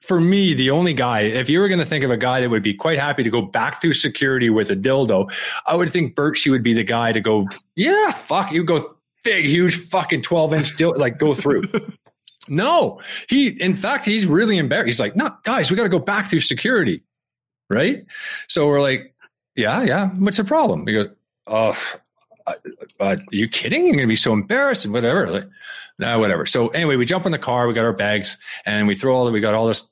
for 0.00 0.20
me, 0.20 0.52
the 0.52 0.70
only 0.70 0.92
guy. 0.92 1.20
If 1.20 1.48
you 1.48 1.60
were 1.60 1.68
going 1.68 1.80
to 1.80 1.86
think 1.86 2.04
of 2.04 2.10
a 2.10 2.16
guy 2.16 2.40
that 2.40 2.50
would 2.50 2.62
be 2.62 2.74
quite 2.74 2.98
happy 2.98 3.22
to 3.22 3.30
go 3.30 3.42
back 3.42 3.80
through 3.80 3.94
security 3.94 4.50
with 4.50 4.70
a 4.70 4.76
dildo, 4.76 5.32
I 5.66 5.74
would 5.74 5.90
think 5.90 6.14
Birchie 6.14 6.50
would 6.50 6.62
be 6.62 6.74
the 6.74 6.84
guy 6.84 7.12
to 7.12 7.20
go. 7.20 7.46
Yeah, 7.74 8.12
fuck, 8.12 8.52
you 8.52 8.64
go 8.64 8.96
big, 9.22 9.46
huge, 9.46 9.76
fucking 9.88 10.22
twelve 10.22 10.52
inch 10.52 10.76
dildo, 10.76 10.98
like 10.98 11.18
go 11.18 11.34
through. 11.34 11.62
no, 12.48 13.00
he. 13.28 13.48
In 13.48 13.76
fact, 13.76 14.04
he's 14.04 14.26
really 14.26 14.58
embarrassed. 14.58 14.86
He's 14.86 15.00
like, 15.00 15.16
no, 15.16 15.34
guys, 15.44 15.70
we 15.70 15.76
got 15.76 15.84
to 15.84 15.88
go 15.88 15.98
back 15.98 16.28
through 16.28 16.40
security, 16.40 17.02
right? 17.68 18.04
So 18.48 18.66
we're 18.66 18.80
like, 18.80 19.14
yeah, 19.56 19.82
yeah. 19.82 20.08
What's 20.10 20.36
the 20.36 20.44
problem? 20.44 20.86
He 20.86 20.94
goes, 20.94 21.08
oh, 21.46 21.76
uh, 22.46 22.54
are 23.00 23.16
you 23.30 23.48
kidding? 23.48 23.86
You're 23.86 23.94
going 23.96 24.06
to 24.06 24.12
be 24.12 24.16
so 24.16 24.32
embarrassed 24.32 24.84
and 24.84 24.92
whatever. 24.92 25.28
Like, 25.28 25.48
nah, 25.98 26.18
whatever. 26.18 26.46
So 26.46 26.68
anyway, 26.68 26.96
we 26.96 27.06
jump 27.06 27.26
in 27.26 27.32
the 27.32 27.38
car, 27.38 27.66
we 27.66 27.74
got 27.74 27.84
our 27.84 27.92
bags, 27.92 28.36
and 28.66 28.86
we 28.86 28.94
throw 28.94 29.14
all. 29.14 29.30
We 29.30 29.40
got 29.40 29.54
all 29.54 29.66
this 29.66 29.88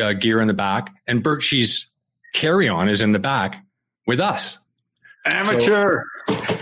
uh, 0.00 0.12
gear 0.12 0.40
in 0.40 0.48
the 0.48 0.54
back, 0.54 0.94
and 1.06 1.22
Birchie's 1.22 1.88
carry 2.34 2.68
on 2.68 2.88
is 2.88 3.00
in 3.00 3.12
the 3.12 3.18
back 3.18 3.64
with 4.06 4.20
us. 4.20 4.58
Amateur. 5.24 6.04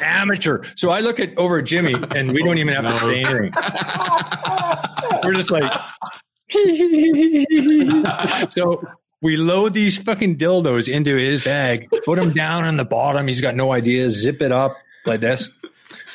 Amateur. 0.01 0.62
So 0.77 0.90
I 0.90 1.01
look 1.01 1.18
at 1.18 1.37
over 1.37 1.59
at 1.59 1.64
Jimmy, 1.64 1.94
and 2.14 2.33
we 2.33 2.44
don't 2.44 2.59
even 2.59 2.75
have 2.75 2.87
to 2.87 2.94
say 3.05 3.25
anything. 3.25 3.53
We're 5.25 5.35
just 5.35 5.51
like. 5.51 5.72
so 8.51 8.83
we 9.23 9.37
load 9.37 9.73
these 9.73 9.97
fucking 9.97 10.37
dildos 10.37 10.93
into 10.93 11.17
his 11.17 11.41
bag, 11.41 11.89
put 12.05 12.19
them 12.19 12.33
down 12.33 12.65
on 12.65 12.77
the 12.77 12.85
bottom. 12.85 13.29
He's 13.29 13.41
got 13.41 13.55
no 13.55 13.73
idea. 13.73 14.11
Zip 14.11 14.43
it 14.43 14.53
up 14.53 14.77
like 15.07 15.21
this. 15.21 15.49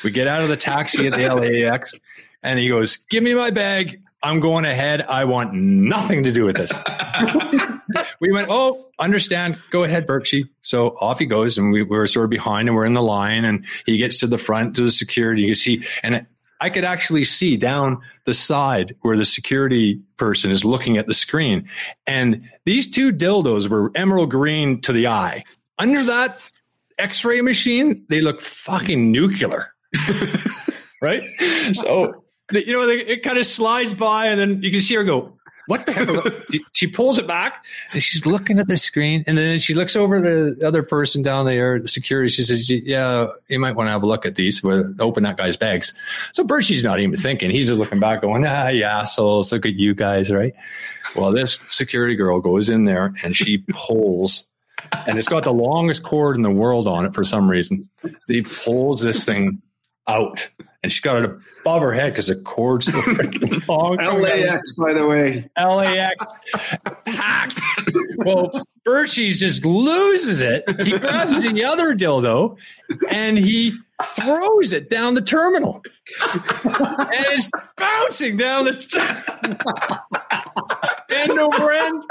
We 0.04 0.10
get 0.10 0.28
out 0.28 0.42
of 0.42 0.48
the 0.48 0.56
taxi 0.56 1.06
at 1.08 1.14
the 1.14 1.34
LAX, 1.34 1.94
and 2.42 2.58
he 2.58 2.68
goes, 2.68 2.98
"Give 3.10 3.24
me 3.24 3.34
my 3.34 3.50
bag. 3.50 4.02
I'm 4.22 4.40
going 4.40 4.64
ahead. 4.64 5.02
I 5.02 5.24
want 5.24 5.54
nothing 5.54 6.24
to 6.24 6.32
do 6.32 6.44
with 6.44 6.56
this." 6.56 6.70
we 8.20 8.30
went, 8.30 8.48
"Oh, 8.50 8.86
understand. 8.98 9.58
Go 9.70 9.84
ahead, 9.84 10.06
Birchie." 10.06 10.48
So 10.60 10.96
off 11.00 11.18
he 11.18 11.26
goes, 11.26 11.58
and 11.58 11.72
we 11.72 11.82
were 11.82 12.06
sort 12.06 12.24
of 12.24 12.30
behind, 12.30 12.68
and 12.68 12.76
we're 12.76 12.86
in 12.86 12.94
the 12.94 13.02
line, 13.02 13.44
and 13.44 13.64
he 13.86 13.96
gets 13.96 14.20
to 14.20 14.26
the 14.26 14.38
front 14.38 14.76
to 14.76 14.82
the 14.82 14.90
security. 14.90 15.42
You 15.42 15.54
see, 15.54 15.82
and 16.02 16.26
I 16.60 16.70
could 16.70 16.84
actually 16.84 17.24
see 17.24 17.56
down 17.56 18.00
the 18.24 18.34
side 18.34 18.96
where 19.02 19.16
the 19.16 19.24
security 19.24 20.00
person 20.16 20.50
is 20.50 20.64
looking 20.64 20.96
at 20.96 21.06
the 21.06 21.14
screen. 21.14 21.68
And 22.06 22.48
these 22.64 22.90
two 22.90 23.12
dildos 23.12 23.68
were 23.68 23.92
emerald 23.94 24.30
green 24.30 24.80
to 24.82 24.92
the 24.92 25.06
eye. 25.06 25.44
Under 25.78 26.02
that 26.04 26.40
x 26.98 27.24
ray 27.24 27.40
machine, 27.40 28.04
they 28.08 28.20
look 28.20 28.40
fucking 28.40 29.12
nuclear. 29.12 29.72
right? 31.02 31.22
So, 31.74 32.24
you 32.50 32.72
know, 32.72 32.88
it 32.88 33.22
kind 33.22 33.38
of 33.38 33.46
slides 33.46 33.94
by, 33.94 34.26
and 34.26 34.40
then 34.40 34.62
you 34.62 34.72
can 34.72 34.80
see 34.80 34.94
her 34.94 35.04
go, 35.04 35.37
what 35.68 35.86
the 35.86 35.92
heck? 35.92 36.62
she 36.72 36.86
pulls 36.86 37.18
it 37.18 37.26
back 37.26 37.64
and 37.92 38.02
she's 38.02 38.24
looking 38.26 38.58
at 38.58 38.68
the 38.68 38.78
screen. 38.78 39.22
And 39.26 39.36
then 39.36 39.58
she 39.58 39.74
looks 39.74 39.94
over 39.94 40.20
the 40.20 40.66
other 40.66 40.82
person 40.82 41.22
down 41.22 41.44
there, 41.44 41.78
the 41.78 41.88
security. 41.88 42.30
She 42.30 42.42
says, 42.42 42.68
Yeah, 42.68 43.28
you 43.48 43.58
might 43.60 43.76
want 43.76 43.86
to 43.86 43.92
have 43.92 44.02
a 44.02 44.06
look 44.06 44.26
at 44.26 44.34
these. 44.34 44.64
Open 44.64 45.22
that 45.22 45.36
guy's 45.36 45.56
bags. 45.56 45.92
So 46.32 46.42
Birchie's 46.42 46.82
not 46.82 47.00
even 47.00 47.16
thinking. 47.16 47.50
He's 47.50 47.66
just 47.66 47.78
looking 47.78 48.00
back, 48.00 48.22
going, 48.22 48.44
Ah, 48.46 48.68
you 48.68 48.84
assholes. 48.84 49.52
Look 49.52 49.66
at 49.66 49.74
you 49.74 49.94
guys, 49.94 50.32
right? 50.32 50.54
Well, 51.14 51.32
this 51.32 51.58
security 51.70 52.16
girl 52.16 52.40
goes 52.40 52.70
in 52.70 52.84
there 52.84 53.14
and 53.22 53.36
she 53.36 53.58
pulls. 53.70 54.46
And 55.06 55.18
it's 55.18 55.28
got 55.28 55.44
the 55.44 55.52
longest 55.52 56.02
cord 56.02 56.36
in 56.36 56.42
the 56.42 56.50
world 56.50 56.88
on 56.88 57.04
it 57.04 57.14
for 57.14 57.24
some 57.24 57.50
reason. 57.50 57.88
He 58.26 58.42
pulls 58.42 59.02
this 59.02 59.24
thing 59.24 59.60
out 60.08 60.48
and 60.82 60.90
she's 60.92 61.00
got 61.00 61.22
it 61.24 61.30
above 61.60 61.82
her 61.82 61.92
head 61.92 62.12
because 62.12 62.28
the 62.28 62.36
cord's 62.36 62.86
so 62.86 63.00
freaking 63.02 63.66
long. 63.68 63.96
LAX, 63.96 64.72
by 64.76 64.92
the 64.92 65.06
way. 65.06 65.48
LAX 65.56 66.24
packed. 67.04 67.60
Well, 68.18 68.50
Birchie's 68.84 69.40
just 69.40 69.64
loses 69.64 70.40
it. 70.40 70.64
He 70.82 70.98
grabs 70.98 71.42
the 71.42 71.64
other 71.64 71.94
dildo 71.94 72.56
and 73.10 73.36
he 73.36 73.74
throws 74.14 74.72
it 74.72 74.88
down 74.88 75.14
the 75.14 75.20
terminal. 75.20 75.82
and 76.22 77.26
it's 77.30 77.50
bouncing 77.76 78.36
down 78.36 78.66
the 78.66 80.00
end 81.10 81.38
over 81.38 81.70
end. 81.72 82.04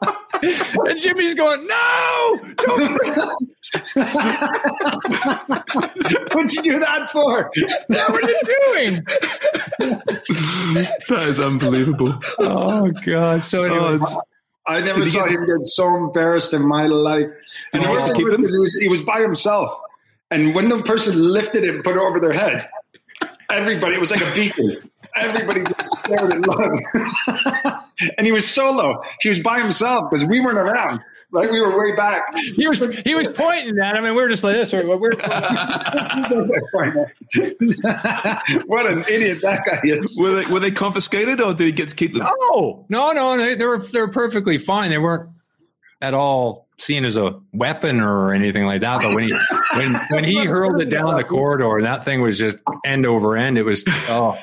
and 0.42 1.00
Jimmy's 1.00 1.34
going, 1.34 1.66
no, 1.66 2.40
don't. 2.56 3.50
What'd 6.34 6.52
you 6.52 6.62
do 6.62 6.78
that 6.80 7.08
for? 7.12 7.50
what 7.88 8.10
are 8.14 8.28
you 8.28 8.40
doing? 8.74 9.04
that 11.08 11.24
is 11.28 11.40
unbelievable. 11.40 12.18
Oh 12.38 12.90
God! 13.04 13.44
So 13.44 13.64
anyway, 13.64 13.98
oh, 14.00 14.20
I 14.66 14.80
never 14.80 15.04
saw 15.06 15.24
him 15.26 15.46
get 15.46 15.64
so 15.64 15.94
embarrassed 15.96 16.52
in 16.52 16.66
my 16.66 16.86
life. 16.86 17.30
And 17.72 17.84
oh. 17.84 17.88
he, 18.14 18.24
was, 18.24 18.36
he, 18.36 18.58
was, 18.58 18.74
he 18.74 18.88
was 18.88 19.02
by 19.02 19.20
himself, 19.20 19.80
and 20.30 20.54
when 20.54 20.68
the 20.68 20.82
person 20.82 21.18
lifted 21.18 21.64
it 21.64 21.74
and 21.74 21.84
put 21.84 21.96
it 21.96 22.00
over 22.00 22.18
their 22.18 22.32
head, 22.32 22.68
everybody 23.50 23.94
it 23.94 24.00
was 24.00 24.10
like 24.10 24.20
a 24.20 24.34
beacon. 24.34 24.89
Everybody 25.16 25.64
just 25.64 25.98
stared 25.98 26.32
and 26.32 26.46
loved. 26.46 26.82
and 28.18 28.26
he 28.26 28.32
was 28.32 28.48
solo. 28.48 29.02
He 29.20 29.28
was 29.28 29.40
by 29.40 29.60
himself 29.60 30.10
because 30.10 30.26
we 30.26 30.40
weren't 30.40 30.58
around. 30.58 31.00
Right, 31.32 31.50
we 31.50 31.60
were 31.60 31.78
way 31.78 31.94
back. 31.94 32.22
He 32.56 32.66
was 32.66 32.78
he 33.04 33.14
was 33.14 33.28
pointing 33.28 33.78
at 33.78 33.96
him, 33.96 34.04
and 34.04 34.16
we 34.16 34.22
were 34.22 34.28
just 34.28 34.42
like 34.42 34.54
this. 34.54 34.72
We're, 34.72 34.84
we're 34.98 35.14
what 38.66 38.90
an 38.90 39.04
idiot 39.08 39.40
that 39.42 39.64
guy 39.64 39.80
is. 39.84 40.18
Were 40.18 40.42
they, 40.42 40.46
were 40.46 40.58
they 40.58 40.72
confiscated, 40.72 41.40
or 41.40 41.54
did 41.54 41.66
he 41.66 41.72
get 41.72 41.88
to 41.90 41.94
keep 41.94 42.14
them? 42.14 42.24
No, 42.24 42.84
no, 42.88 43.12
no. 43.12 43.36
They, 43.36 43.54
they 43.54 43.64
were 43.64 43.78
they 43.78 44.00
were 44.00 44.08
perfectly 44.08 44.58
fine. 44.58 44.90
They 44.90 44.98
weren't 44.98 45.30
at 46.00 46.14
all 46.14 46.66
seen 46.80 47.04
as 47.04 47.16
a 47.16 47.38
weapon 47.52 48.00
or 48.00 48.32
anything 48.32 48.64
like 48.64 48.80
that. 48.80 49.02
But 49.02 49.14
when 49.14 49.24
he 49.24 49.34
when 49.74 50.00
when 50.10 50.24
he 50.24 50.44
hurled 50.44 50.80
it 50.80 50.86
down 50.86 51.14
the 51.16 51.24
corridor, 51.24 51.76
and 51.76 51.86
that 51.86 52.04
thing 52.04 52.20
was 52.20 52.38
just 52.38 52.58
end 52.84 53.06
over 53.06 53.36
end, 53.36 53.58
it 53.58 53.64
was 53.64 53.84
oh. 53.86 54.38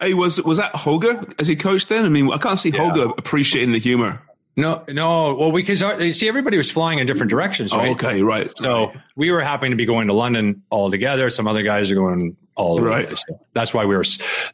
Hey, 0.00 0.14
was 0.14 0.42
was 0.42 0.58
that 0.58 0.74
Holger 0.74 1.24
as 1.38 1.46
he 1.46 1.54
coached 1.54 1.88
then? 1.88 2.04
I 2.04 2.08
mean, 2.08 2.32
I 2.32 2.38
can't 2.38 2.58
see 2.58 2.70
yeah. 2.70 2.78
Holger 2.78 3.12
appreciating 3.16 3.72
the 3.72 3.78
humor. 3.78 4.20
No, 4.56 4.84
no. 4.88 5.34
Well, 5.34 5.52
because 5.52 5.80
you 5.80 5.86
uh, 5.86 6.12
see, 6.12 6.28
everybody 6.28 6.58
was 6.58 6.70
flying 6.70 6.98
in 6.98 7.06
different 7.06 7.30
directions. 7.30 7.72
Right? 7.74 7.88
Oh, 7.88 7.92
okay, 7.92 8.22
right. 8.22 8.50
So 8.58 8.92
we 9.16 9.30
were 9.30 9.40
happening 9.40 9.70
to 9.70 9.76
be 9.76 9.86
going 9.86 10.08
to 10.08 10.12
London 10.12 10.62
all 10.68 10.90
together. 10.90 11.30
Some 11.30 11.48
other 11.48 11.62
guys 11.62 11.90
are 11.90 11.94
going 11.94 12.36
all 12.54 12.76
the 12.76 12.82
right. 12.82 13.08
way. 13.08 13.14
So 13.14 13.40
that's 13.54 13.72
why 13.72 13.86
we 13.86 13.96
were. 13.96 14.04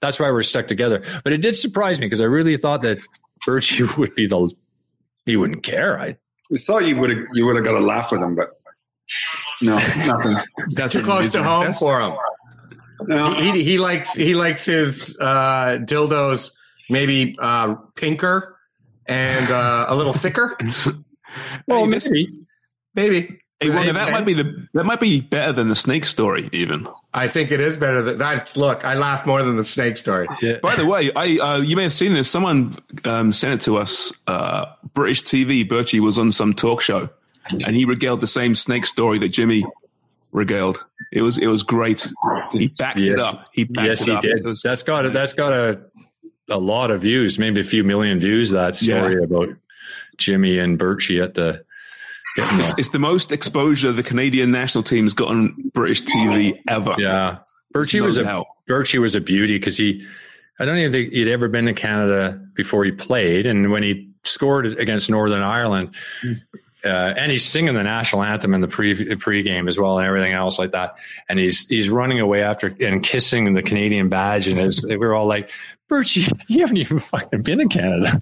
That's 0.01 0.21
why 0.21 0.27
we 0.27 0.33
were 0.33 0.45
stuck 0.45 0.69
together. 0.69 1.03
But 1.25 1.33
it 1.33 1.39
did 1.39 1.57
surprise 1.57 1.99
me 1.99 2.07
because 2.07 2.21
I 2.21 2.27
really 2.27 2.57
thought 2.57 2.83
that 2.83 2.99
Birchie 3.47 3.97
would 3.99 4.15
be 4.15 4.27
the. 4.27 4.53
He 5.27 5.37
wouldn't 5.37 5.63
care. 5.63 5.99
I. 5.99 6.17
We 6.51 6.59
thought 6.59 6.85
you 6.85 6.97
would 6.97 7.11
have. 7.11 7.27
You 7.35 7.47
would 7.47 7.57
have 7.57 7.65
got 7.65 7.75
a 7.75 7.81
laugh 7.81 8.11
with 8.11 8.23
him, 8.23 8.35
but 8.35 8.51
no, 9.61 9.77
nothing. 9.77 10.39
That's 10.75 10.95
too 10.95 11.03
close 11.03 11.33
to 11.33 11.43
home 11.43 11.75
for 11.75 12.01
him. 12.01 12.15
No. 13.03 13.33
He, 13.35 13.53
he, 13.53 13.65
he 13.65 13.79
likes 13.79 14.15
he 14.15 14.35
likes 14.35 14.65
his 14.65 15.17
uh, 15.21 15.79
dildos 15.81 16.51
maybe 16.89 17.37
uh, 17.39 17.75
pinker 17.95 18.57
and 19.07 19.51
uh, 19.51 19.87
a 19.89 19.95
little 19.95 20.13
thicker. 20.13 20.57
well, 21.67 21.87
maybe, 21.87 22.29
maybe. 22.95 23.41
Hey, 23.61 23.71
well, 23.71 23.93
that 23.93 24.13
might 24.13 24.25
be 24.25 24.35
the 24.35 24.69
that 24.75 24.85
might 24.85 25.01
be 25.01 25.21
better 25.21 25.53
than 25.53 25.69
the 25.69 25.75
snake 25.75 26.05
story. 26.05 26.49
Even 26.53 26.87
I 27.13 27.27
think 27.27 27.51
it 27.51 27.59
is 27.59 27.77
better 27.77 28.03
than 28.03 28.19
that. 28.19 28.57
Look, 28.57 28.85
I 28.85 28.95
laughed 28.95 29.27
more 29.27 29.43
than 29.43 29.57
the 29.57 29.65
snake 29.65 29.97
story. 29.97 30.29
Yeah. 30.41 30.59
By 30.63 30.77
the 30.77 30.87
way, 30.87 31.11
I 31.17 31.39
uh, 31.39 31.57
you 31.57 31.75
may 31.75 31.83
have 31.83 31.93
seen 31.93 32.15
this. 32.15 32.31
Someone 32.31 32.77
um, 33.05 33.33
sent 33.33 33.55
it 33.55 33.65
to 33.65 33.79
us. 33.79 34.13
Uh, 34.29 34.67
British 34.95 35.25
TV. 35.25 35.69
Birchie 35.69 35.99
was 35.99 36.21
on 36.21 36.31
some 36.31 36.55
talk 36.55 36.81
show, 36.81 37.09
and 37.51 37.75
he 37.75 37.85
regaled 37.85 38.21
the 38.21 38.29
same 38.29 38.55
snake 38.55 38.87
story 38.87 39.19
that 39.19 39.31
Jimmy 39.31 39.67
regaled. 40.31 40.85
It 41.11 41.23
was 41.23 41.37
it 41.37 41.49
was 41.49 41.65
great. 41.65 42.07
He 42.53 42.69
backed 42.69 43.01
yes. 43.01 43.09
it 43.09 43.19
up. 43.19 43.49
He 43.53 43.65
backed 43.65 43.87
yes, 43.89 44.01
it 44.03 44.05
he 44.05 44.13
up. 44.13 44.23
did. 44.23 44.45
Was, 44.45 44.63
that's 44.63 44.85
got 44.85 45.03
to 45.03 45.11
that's 45.11 45.33
got 45.33 45.51
to 45.51 45.81
a 46.49 46.59
lot 46.59 46.93
of 46.93 47.03
views, 47.03 47.41
maybe 47.41 47.61
a 47.61 47.65
few 47.65 47.83
million 47.83 48.21
views. 48.21 48.51
That 48.51 48.77
story 48.77 49.15
Yeah. 49.15 49.25
about 49.25 49.49
Jimmy 50.17 50.59
and 50.59 50.79
Birchie 50.79 51.21
at 51.23 51.35
the 51.35 51.45
getting 51.45 51.68
It's, 52.37 52.73
the, 52.73 52.81
it's 52.81 52.89
the 52.91 52.99
most 52.99 53.33
exposure 53.33 53.91
the 53.93 54.03
Canadian 54.03 54.51
national 54.51 54.85
team's 54.85 55.13
got 55.13 55.29
on 55.29 55.55
British 55.75 56.03
TV 56.03 56.61
ever. 56.69 56.95
yeah. 56.99 57.39
Birchie 57.75 58.01
No 58.01 58.07
was 58.07 58.17
a 58.17 58.25
doubt. 58.25 58.47
Birchie 58.69 59.01
was 59.01 59.15
a 59.15 59.21
beauty 59.21 59.59
because 59.59 59.77
he, 59.77 60.07
I 60.59 60.65
don't 60.65 60.79
even 60.79 60.93
think 60.93 61.13
he'd 61.13 61.29
ever 61.29 61.49
been 61.49 61.67
to 61.67 61.75
Canada 61.75 62.41
before 62.55 62.85
he 62.85 62.93
played, 62.93 63.47
and 63.47 63.71
when 63.71 63.83
he 63.83 64.11
scored 64.25 64.67
against 64.67 65.11
Northern 65.11 65.43
Ireland, 65.43 65.95
uh, 66.85 66.89
and 66.89 67.31
he's 67.31 67.45
singing 67.45 67.75
the 67.75 67.83
national 67.83 68.23
anthem 68.23 68.55
in 68.55 68.61
the 68.61 68.69
pre 68.69 68.95
pregame 68.95 69.69
as 69.69 69.79
well, 69.79 69.99
and 69.99 70.07
everything 70.07 70.33
else 70.33 70.59
like 70.59 70.73
that, 70.73 70.97
and 71.29 71.39
he's 71.39 71.67
he's 71.69 71.89
running 71.89 72.21
away 72.21 72.43
after 72.43 72.75
and 72.81 73.03
kissing 73.03 73.53
the 73.55 73.63
Canadian 73.63 74.09
badge, 74.09 74.49
and 74.49 74.59
his, 74.59 74.85
we're 74.85 75.15
all 75.15 75.27
like, 75.27 75.51
Birchie, 75.89 76.31
you 76.49 76.61
haven't 76.61 76.79
even 76.79 76.99
fucking 76.99 77.43
been 77.43 77.61
in 77.61 77.69
Canada. 77.69 78.21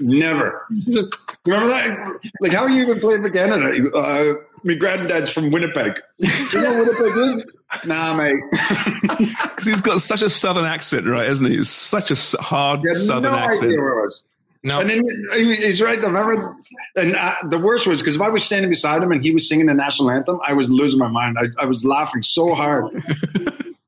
Never. 0.00 0.66
Remember 1.46 1.68
that? 1.68 2.20
Like, 2.40 2.52
how 2.52 2.62
are 2.64 2.70
you 2.70 2.82
even 2.82 3.00
playing 3.00 3.22
for 3.22 3.30
Canada? 3.30 3.88
Uh, 3.96 4.34
my 4.64 4.74
granddad's 4.74 5.30
from 5.30 5.50
Winnipeg. 5.50 6.00
Do 6.18 6.26
you 6.52 6.62
know 6.62 6.82
what 6.84 6.98
Winnipeg 6.98 7.34
is? 7.34 7.52
Nah, 7.84 8.14
mate. 8.16 8.40
Because 9.56 9.66
he's 9.66 9.80
got 9.80 10.00
such 10.00 10.22
a 10.22 10.28
southern 10.30 10.64
accent, 10.64 11.06
right? 11.06 11.28
Isn't 11.28 11.46
he? 11.46 11.54
It's 11.56 11.70
such 11.70 12.10
a 12.10 12.42
hard 12.42 12.82
You 12.82 12.90
had 12.90 12.98
southern 12.98 13.32
no 13.32 13.38
accent. 13.38 13.64
idea 13.70 13.80
where 13.80 13.98
it 13.98 14.02
was. 14.02 14.22
No, 14.62 14.80
And 14.80 14.90
then 14.90 15.04
he's 15.32 15.80
right. 15.80 15.98
I 15.98 16.06
remember, 16.06 16.56
and 16.96 17.14
uh, 17.14 17.34
the 17.48 17.58
worst 17.58 17.86
was 17.86 18.00
because 18.00 18.16
if 18.16 18.20
I 18.22 18.28
was 18.30 18.42
standing 18.42 18.68
beside 18.68 19.00
him 19.02 19.12
and 19.12 19.22
he 19.22 19.30
was 19.30 19.48
singing 19.48 19.66
the 19.66 19.74
national 19.74 20.10
anthem, 20.10 20.40
I 20.46 20.54
was 20.54 20.70
losing 20.70 20.98
my 20.98 21.06
mind. 21.08 21.36
I, 21.38 21.62
I 21.62 21.66
was 21.66 21.84
laughing 21.84 22.22
so 22.22 22.52
hard. 22.54 22.92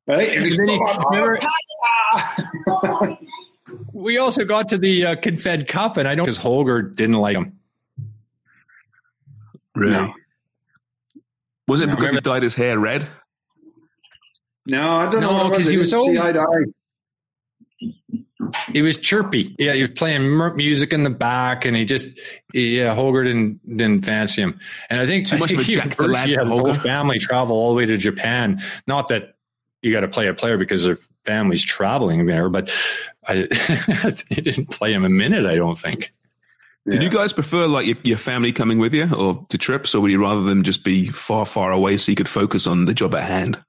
right? 0.06 0.28
And 0.28 0.44
he's 0.44 0.56
then 0.56 0.68
he- 0.68 0.78
"Oh, 0.80 1.10
remember- 1.10 1.40
ah." 2.12 3.17
We 3.98 4.18
also 4.18 4.44
got 4.44 4.68
to 4.70 4.78
the 4.78 5.06
uh, 5.06 5.16
Confed 5.16 5.66
Cup, 5.68 5.96
and 5.96 6.06
I 6.08 6.14
know 6.14 6.24
because 6.24 6.36
Holger 6.38 6.82
didn't 6.82 7.16
like 7.18 7.36
him. 7.36 7.58
Really? 9.74 9.92
No. 9.92 10.14
Was 11.68 11.80
it 11.80 11.86
No. 11.86 11.96
because 11.96 12.12
he 12.12 12.20
dyed 12.20 12.42
his 12.42 12.54
hair 12.54 12.78
red? 12.78 13.06
No, 14.66 14.96
I 14.98 15.08
don't 15.10 15.20
No, 15.20 15.30
know. 15.30 15.44
what 15.44 15.52
it 15.54 15.56
'cause 15.58 15.68
he 15.68 15.76
was 15.78 15.90
didn't 15.90 16.12
see 16.14 16.18
eye 16.18 16.32
to 16.32 16.40
eye. 16.40 16.64
He 18.72 18.82
was 18.82 18.96
chirpy. 18.96 19.54
Yeah, 19.58 19.74
he 19.74 19.82
was 19.82 19.90
playing 19.90 20.36
music 20.56 20.92
in 20.92 21.02
the 21.02 21.10
back, 21.10 21.64
and 21.64 21.76
he 21.76 21.84
just 21.84 22.08
yeah, 22.54 22.94
Holger 22.94 23.24
didn't 23.24 23.60
didn't 23.76 24.04
fancy 24.04 24.42
him. 24.42 24.58
And 24.88 25.00
I 25.00 25.06
think 25.06 25.26
Too 25.26 25.36
I 25.36 25.38
much 25.40 25.52
of 25.52 25.58
think 25.58 25.68
a 25.68 25.72
he 25.72 25.74
Jack 25.76 25.84
and 25.98 26.08
the 26.08 26.12
Lad, 26.12 26.28
had 26.30 26.46
Holger. 26.46 26.62
whole 26.64 26.74
family 26.74 27.18
travel 27.18 27.56
all 27.56 27.70
the 27.70 27.76
way 27.76 27.86
to 27.86 27.96
Japan. 27.96 28.62
Not 28.86 29.08
that 29.08 29.34
you 29.82 29.92
got 29.92 30.00
to 30.00 30.08
play 30.08 30.26
a 30.26 30.34
player 30.34 30.58
because 30.58 30.84
their 30.84 30.98
family's 31.24 31.64
traveling 31.64 32.26
there, 32.26 32.48
but 32.48 32.70
I 33.26 33.48
he 34.28 34.40
didn't 34.40 34.70
play 34.70 34.92
him 34.92 35.04
a 35.04 35.08
minute. 35.08 35.46
I 35.46 35.56
don't 35.56 35.78
think. 35.78 36.12
Did 36.90 37.02
you 37.02 37.10
guys 37.10 37.34
prefer 37.34 37.66
like 37.66 37.86
your, 37.86 37.96
your 38.02 38.18
family 38.18 38.50
coming 38.52 38.78
with 38.78 38.94
you 38.94 39.12
or 39.14 39.46
to 39.50 39.58
trips, 39.58 39.94
or 39.94 40.00
would 40.00 40.10
you 40.10 40.22
rather 40.22 40.42
them 40.42 40.62
just 40.62 40.84
be 40.84 41.08
far, 41.08 41.44
far 41.44 41.70
away 41.70 41.98
so 41.98 42.10
you 42.10 42.16
could 42.16 42.28
focus 42.28 42.66
on 42.66 42.86
the 42.86 42.94
job 42.94 43.14
at 43.14 43.24
hand? 43.24 43.62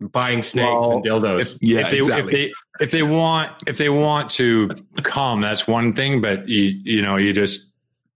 Buying 0.00 0.42
snakes 0.42 0.66
Well, 0.66 0.92
and 0.92 1.04
dildos. 1.04 1.40
If, 1.40 1.58
Yeah, 1.60 1.80
if 1.80 1.90
they, 1.90 1.98
exactly. 1.98 2.24
If 2.24 2.52
they, 2.78 2.84
if 2.84 2.90
they 2.90 3.02
want, 3.02 3.50
if 3.66 3.78
they 3.78 3.88
want 3.88 4.30
to 4.32 4.70
come, 5.02 5.40
that's 5.40 5.66
one 5.66 5.92
thing. 5.92 6.20
But 6.20 6.48
you, 6.48 6.80
you 6.84 7.02
know, 7.02 7.16
you 7.16 7.32
just 7.32 7.66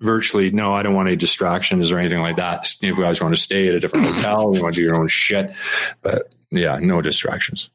virtually 0.01 0.51
no. 0.51 0.73
I 0.75 0.83
don't 0.83 0.95
want 0.95 1.09
any 1.09 1.17
distractions 1.17 1.91
or 1.91 1.99
anything 1.99 2.21
like 2.21 2.37
that. 2.37 2.73
If 2.81 2.83
you 2.83 3.03
guys 3.03 3.21
want 3.21 3.35
to 3.35 3.41
stay 3.41 3.69
at 3.69 3.75
a 3.75 3.81
different 3.81 4.07
hotel, 4.07 4.55
you 4.55 4.63
want 4.63 4.75
to 4.75 4.81
do 4.81 4.85
your 4.85 5.01
own 5.01 5.09
shit. 5.09 5.55
But 6.03 6.35
yeah, 6.51 6.79
no 6.81 7.01
distractions. 7.01 7.71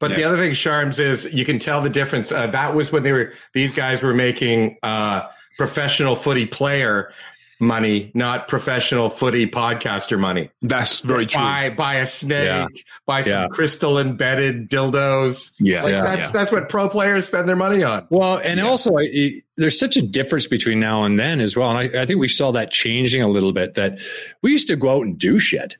But 0.00 0.16
the 0.16 0.24
other 0.24 0.36
thing, 0.36 0.50
Sharms, 0.52 0.98
is 0.98 1.26
you 1.32 1.44
can 1.44 1.60
tell 1.60 1.80
the 1.80 1.88
difference. 1.90 2.32
Uh, 2.32 2.48
that 2.48 2.74
was 2.74 2.90
when 2.90 3.04
they 3.04 3.12
were; 3.12 3.32
these 3.54 3.72
guys 3.72 4.02
were 4.02 4.12
making 4.14 4.78
uh, 4.82 5.22
professional 5.58 6.16
footy 6.16 6.44
player 6.44 7.12
money, 7.60 8.10
not 8.12 8.48
professional 8.48 9.08
footy 9.08 9.46
podcaster 9.46 10.18
money. 10.18 10.50
That's 10.60 10.98
very 10.98 11.26
true. 11.26 11.40
Buy 11.40 11.70
buy 11.70 11.94
a 11.98 12.06
snake, 12.06 12.46
Yeah. 12.46 12.66
buy 13.06 13.22
some 13.22 13.32
Yeah. 13.32 13.46
crystal 13.52 14.00
embedded 14.00 14.68
dildos. 14.68 15.52
Yeah, 15.60 15.84
Like 15.84 15.92
Yeah. 15.92 16.02
that's 16.02 16.20
yeah. 16.22 16.30
that's 16.32 16.50
what 16.50 16.68
pro 16.68 16.88
players 16.88 17.26
spend 17.26 17.48
their 17.48 17.54
money 17.54 17.84
on. 17.84 18.08
Well, 18.10 18.38
and 18.42 18.58
also 18.60 18.96
I, 18.96 19.02
it- 19.02 19.44
there's 19.56 19.78
such 19.78 19.96
a 19.96 20.02
difference 20.02 20.48
between 20.48 20.80
now 20.80 21.04
and 21.04 21.20
then 21.20 21.38
as 21.40 21.56
well. 21.56 21.70
And 21.70 21.78
I, 21.96 22.02
I 22.02 22.06
think 22.06 22.18
we 22.18 22.26
saw 22.26 22.50
that 22.50 22.72
changing 22.72 23.22
a 23.22 23.28
little 23.28 23.52
bit. 23.52 23.74
That 23.74 23.98
we 24.42 24.50
used 24.50 24.66
to 24.66 24.74
go 24.74 24.88
out 24.90 25.02
and 25.06 25.16
do 25.16 25.38
shit. 25.38 25.76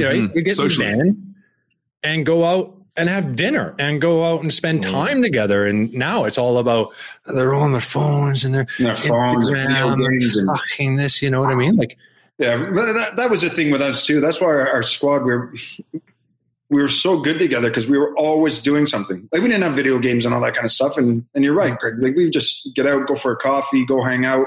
You 0.00 0.06
know, 0.22 0.28
Mhm. 0.28 0.34
you 0.34 0.42
get 0.42 0.56
Socially. 0.56 0.86
in 0.88 0.98
the 0.98 1.04
van 1.04 1.34
and 2.02 2.26
go 2.26 2.44
out 2.44 2.74
and 2.96 3.08
have 3.08 3.36
dinner 3.36 3.74
and 3.78 4.00
go 4.00 4.24
out 4.32 4.42
and 4.42 4.52
spend 4.52 4.84
Mm. 4.84 4.90
time 4.90 5.22
together. 5.22 5.64
And 5.66 5.92
now 5.94 6.24
it's 6.24 6.38
all 6.38 6.58
about 6.58 6.88
they're 7.26 7.54
on 7.54 7.72
their 7.72 7.80
phones 7.80 8.44
and 8.44 8.52
they're 8.54 8.66
Their 8.78 8.96
phones 8.96 9.48
and 9.48 9.56
video 9.56 9.94
games 9.96 10.36
and 10.36 10.48
fucking 10.48 10.96
this. 10.96 11.22
You 11.22 11.30
know 11.30 11.40
what 11.40 11.50
I 11.50 11.54
mean? 11.54 11.76
Like, 11.76 11.96
Yeah, 12.38 12.56
that, 12.72 13.16
that 13.16 13.28
was 13.30 13.42
the 13.42 13.50
thing 13.50 13.70
with 13.70 13.82
us 13.82 14.06
too. 14.06 14.20
That's 14.20 14.40
why 14.40 14.46
our, 14.48 14.68
our 14.68 14.82
squad 14.82 15.24
we 15.24 15.32
were 15.32 15.52
we 16.70 16.80
were 16.80 16.88
so 16.88 17.18
good 17.20 17.38
together 17.38 17.68
because 17.68 17.88
we 17.88 17.98
were 17.98 18.14
always 18.16 18.60
doing 18.60 18.86
something. 18.86 19.28
Like 19.32 19.42
we 19.42 19.48
didn't 19.48 19.64
have 19.64 19.74
video 19.74 19.98
games 19.98 20.24
and 20.24 20.32
all 20.34 20.40
that 20.42 20.54
kind 20.54 20.64
of 20.64 20.70
stuff. 20.72 20.96
And 20.96 21.24
and 21.34 21.44
you're 21.44 21.54
right, 21.54 21.78
Greg. 21.78 21.94
Like 22.00 22.16
we 22.16 22.30
just 22.30 22.68
get 22.74 22.86
out, 22.86 23.06
go 23.08 23.14
for 23.14 23.32
a 23.32 23.36
coffee, 23.36 23.84
go 23.84 24.02
hang 24.02 24.24
out, 24.24 24.46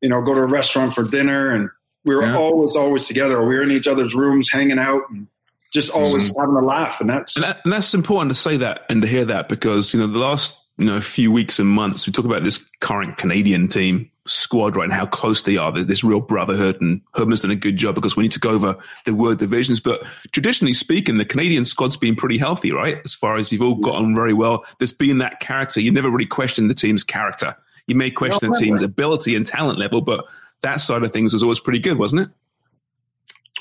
you 0.00 0.08
know, 0.08 0.20
go 0.22 0.34
to 0.34 0.40
a 0.42 0.46
restaurant 0.46 0.94
for 0.94 1.02
dinner, 1.02 1.50
and 1.50 1.68
we 2.04 2.14
were 2.14 2.22
Yeah. 2.22 2.36
always 2.36 2.76
always 2.76 3.06
together. 3.06 3.40
We 3.40 3.56
were 3.56 3.62
in 3.62 3.70
each 3.70 3.88
other's 3.88 4.14
rooms, 4.14 4.50
hanging 4.50 4.78
out, 4.78 5.02
and 5.10 5.26
just 5.72 5.90
mm-hmm. 5.90 6.04
always 6.04 6.34
having 6.38 6.56
a 6.56 6.64
laugh. 6.64 7.00
And 7.00 7.10
that's 7.10 7.36
And, 7.36 7.44
that, 7.44 7.60
and 7.64 7.72
that's 7.72 7.94
important 7.94 8.30
to 8.30 8.40
say 8.40 8.56
that 8.58 8.84
and 8.88 9.02
to 9.02 9.08
hear 9.08 9.24
that 9.26 9.48
because 9.48 9.94
you 9.94 10.00
know 10.00 10.06
the 10.06 10.18
last 10.18 10.56
you 10.78 10.86
know 10.86 11.00
few 11.00 11.30
weeks 11.30 11.58
and 11.58 11.68
months 11.68 12.06
we 12.06 12.12
talk 12.12 12.24
about 12.24 12.42
this 12.42 12.66
current 12.80 13.16
Canadian 13.18 13.68
team 13.68 14.10
squad 14.26 14.76
right 14.76 14.84
and 14.84 14.92
how 14.92 15.06
close 15.06 15.42
they 15.42 15.56
are. 15.56 15.72
There's 15.72 15.86
this 15.86 16.04
real 16.04 16.20
brotherhood, 16.20 16.80
and 16.80 17.00
Herdman's 17.14 17.40
done 17.40 17.50
a 17.50 17.56
good 17.56 17.76
job 17.76 17.94
because 17.94 18.16
we 18.16 18.24
need 18.24 18.32
to 18.32 18.40
go 18.40 18.50
over 18.50 18.76
the 19.04 19.14
word 19.14 19.38
divisions. 19.38 19.80
But 19.80 20.02
traditionally 20.32 20.74
speaking, 20.74 21.18
the 21.18 21.24
Canadian 21.24 21.64
squad's 21.64 21.96
been 21.96 22.16
pretty 22.16 22.38
healthy, 22.38 22.70
right? 22.70 22.98
As 23.04 23.14
far 23.14 23.36
as 23.36 23.50
you've 23.50 23.62
all 23.62 23.74
got 23.74 23.96
on 23.96 24.14
very 24.14 24.32
well. 24.32 24.64
There's 24.78 24.92
been 24.92 25.18
that 25.18 25.40
character. 25.40 25.80
You 25.80 25.90
never 25.90 26.10
really 26.10 26.26
question 26.26 26.68
the 26.68 26.74
team's 26.74 27.02
character. 27.02 27.56
You 27.86 27.94
may 27.94 28.10
question 28.10 28.50
No, 28.50 28.58
the 28.58 28.64
team's 28.64 28.82
ability 28.82 29.34
and 29.34 29.44
talent 29.44 29.78
level, 29.78 30.00
but 30.00 30.26
that 30.62 30.80
side 30.80 31.02
of 31.02 31.12
things 31.12 31.32
was 31.32 31.42
always 31.42 31.60
pretty 31.60 31.78
good, 31.78 31.98
wasn't 31.98 32.22
it? 32.22 32.28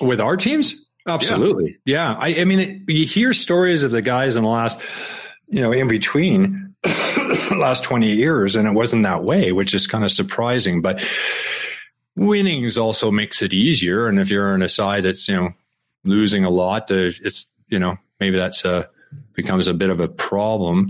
with 0.02 0.22
our 0.22 0.38
teams? 0.38 0.86
Absolutely. 1.08 1.78
Yeah, 1.86 2.14
I, 2.14 2.42
I 2.42 2.46
mean 2.46 2.60
it, 2.60 2.82
you 2.88 3.06
hear 3.06 3.34
stories 3.34 3.84
of 3.84 3.92
the 3.92 4.02
guys 4.02 4.36
in 4.36 4.44
the 4.44 4.50
last 4.50 4.80
you 5.48 5.62
know 5.62 5.72
in 5.72 5.88
between 5.88 6.76
last 7.58 7.84
20 7.84 8.12
years 8.12 8.56
and 8.56 8.68
it 8.68 8.72
wasn't 8.72 9.04
that 9.04 9.24
way 9.24 9.52
which 9.52 9.74
is 9.74 9.88
kind 9.88 10.04
of 10.04 10.12
surprising 10.12 10.82
but 10.82 11.04
winnings 12.16 12.78
also 12.78 13.10
makes 13.10 13.42
it 13.42 13.52
easier 13.52 14.08
and 14.08 14.20
if 14.20 14.30
you're 14.30 14.54
on 14.54 14.62
a 14.62 14.70
side 14.70 15.04
that's 15.04 15.28
you 15.28 15.36
know 15.36 15.50
losing 16.04 16.46
a 16.46 16.50
lot 16.50 16.92
uh, 16.92 17.10
it's 17.24 17.48
you 17.68 17.80
know 17.80 17.98
maybe 18.20 18.38
that's 18.38 18.64
a 18.64 18.88
becomes 19.34 19.68
a 19.68 19.74
bit 19.74 19.90
of 19.90 20.00
a 20.00 20.08
problem 20.08 20.88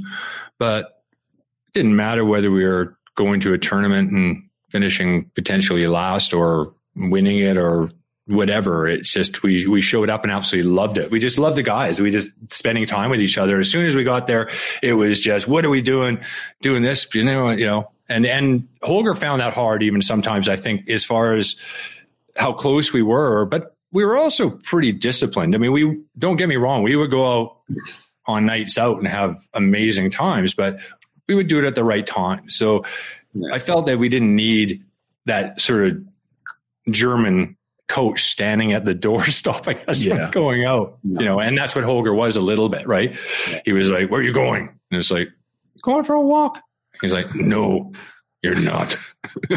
but 0.57 1.03
it 1.68 1.80
didn't 1.80 1.95
matter 1.95 2.26
whether 2.26 2.51
we 2.51 2.66
were 2.66 2.97
going 3.16 3.39
to 3.39 3.53
a 3.53 3.57
tournament 3.57 4.12
and 4.12 4.49
finishing 4.70 5.26
potentially 5.36 5.88
last 5.88 6.34
or 6.34 6.74
winning 6.96 7.40
it 7.40 7.58
or 7.58 7.92
whatever. 8.30 8.88
It's 8.88 9.12
just 9.12 9.42
we 9.42 9.66
we 9.66 9.82
showed 9.82 10.10
up 10.10 10.24
and 10.24 10.32
absolutely 10.32 10.72
loved 10.72 10.98
it. 10.98 11.10
We 11.10 11.20
just 11.20 11.40
loved 11.40 11.58
the 11.58 11.64
guys. 11.64 12.00
We 12.00 12.12
just 12.12 12.30
spending 12.52 12.86
time 12.86 13.10
with 13.10 13.20
each 13.20 13.38
other. 13.38 13.60
As 13.60 13.70
soon 13.70 13.86
as 13.86 13.96
we 13.96 14.04
got 14.04 14.28
there, 14.28 14.50
it 14.84 14.94
was 14.94 15.20
just 15.20 15.48
what 15.48 15.66
are 15.66 15.70
we 15.70 15.82
doing? 15.82 16.20
Doing 16.62 16.84
this, 16.84 17.08
you 17.14 17.24
know, 17.24 17.50
you 17.50 17.66
know. 17.66 17.92
And 18.08 18.26
and 18.26 18.68
Holger 18.84 19.16
found 19.16 19.42
that 19.42 19.54
hard 19.54 19.84
even 19.84 20.02
sometimes. 20.02 20.48
I 20.48 20.56
think 20.56 20.90
as 20.90 21.04
far 21.04 21.34
as 21.34 21.56
how 22.36 22.54
close 22.54 22.94
we 22.94 23.02
were, 23.02 23.46
but 23.46 23.76
we 23.92 24.06
were 24.06 24.18
also 24.18 24.52
pretty 24.52 24.92
disciplined. 24.92 25.56
I 25.56 25.58
mean, 25.58 25.72
we 25.72 26.00
don't 26.18 26.36
get 26.36 26.48
me 26.50 26.56
wrong. 26.56 26.84
We 26.84 26.96
would 26.96 27.12
go 27.12 27.42
out 27.42 27.58
on 28.26 28.46
nights 28.46 28.78
out 28.78 28.98
and 28.98 29.08
have 29.08 29.48
amazing 29.56 30.12
times, 30.12 30.54
but 30.54 30.80
we 31.28 31.36
would 31.36 31.48
do 31.48 31.60
it 31.60 31.66
at 31.66 31.76
the 31.76 31.84
right 31.84 32.06
time. 32.06 32.50
So 32.50 32.84
I 33.52 33.60
felt 33.60 33.86
that 33.88 33.98
we 34.00 34.10
didn't 34.10 34.36
need 34.36 34.84
that 35.26 35.60
sort 35.62 35.88
of 35.88 36.04
German 36.90 37.56
coach 37.88 38.24
standing 38.26 38.74
at 38.74 38.86
the 38.86 38.94
door 38.94 39.26
stopping 39.32 39.78
us 39.88 40.02
Yeah. 40.02 40.18
from 40.26 40.32
going 40.32 40.66
out. 40.66 40.98
You 41.04 41.26
know, 41.26 41.40
and 41.40 41.58
that's 41.58 41.76
what 41.76 41.84
Holger 41.84 42.14
was 42.14 42.36
a 42.36 42.42
little 42.42 42.70
bit, 42.70 42.88
right? 42.88 43.18
He 43.66 43.74
was 43.74 43.90
like, 43.90 44.10
Where 44.12 44.20
are 44.22 44.24
you 44.24 44.34
going? 44.34 44.70
And 44.92 45.00
it's 45.00 45.12
like, 45.12 45.30
Going 45.82 46.04
for 46.04 46.14
a 46.16 46.22
walk. 46.22 46.60
He's 47.02 47.14
like, 47.14 47.34
No, 47.36 47.94
you're 48.42 48.60
not. 48.60 48.98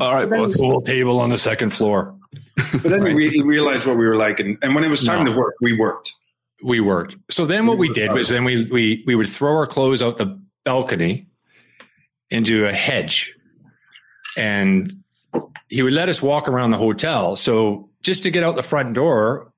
All 0.00 0.14
right, 0.14 0.28
boss. 0.30 0.56
Pool 0.56 0.80
table 0.82 1.20
on 1.20 1.30
the 1.30 1.38
second 1.38 1.70
floor. 1.70 2.14
but 2.56 2.82
then 2.82 3.02
we, 3.02 3.14
we 3.14 3.42
realized 3.42 3.86
what 3.86 3.96
we 3.96 4.06
were 4.06 4.16
like, 4.16 4.40
and, 4.40 4.58
and 4.62 4.74
when 4.74 4.84
it 4.84 4.88
was 4.90 5.04
time 5.04 5.24
No. 5.24 5.32
to 5.32 5.38
work, 5.38 5.54
we 5.60 5.76
worked. 5.78 6.12
we 6.62 6.80
worked. 6.80 7.16
So 7.30 7.46
then 7.46 7.66
what 7.66 7.78
we 7.78 7.88
did 7.92 8.12
was 8.12 8.28
then 8.28 8.44
we 8.44 8.66
we 8.66 9.02
we 9.06 9.14
would 9.14 9.28
throw 9.28 9.52
our 9.56 9.66
clothes 9.66 10.02
out 10.02 10.18
the 10.18 10.40
balcony 10.64 11.26
into 12.30 12.66
a 12.66 12.72
hedge. 12.72 13.34
And 14.36 15.02
he 15.68 15.82
would 15.82 15.92
let 15.92 16.08
us 16.08 16.22
walk 16.22 16.48
around 16.48 16.70
the 16.70 16.78
hotel. 16.78 17.36
So 17.36 17.88
just 18.02 18.22
to 18.24 18.30
get 18.30 18.44
out 18.44 18.56
the 18.56 18.62
front 18.62 18.94
door, 18.94 19.52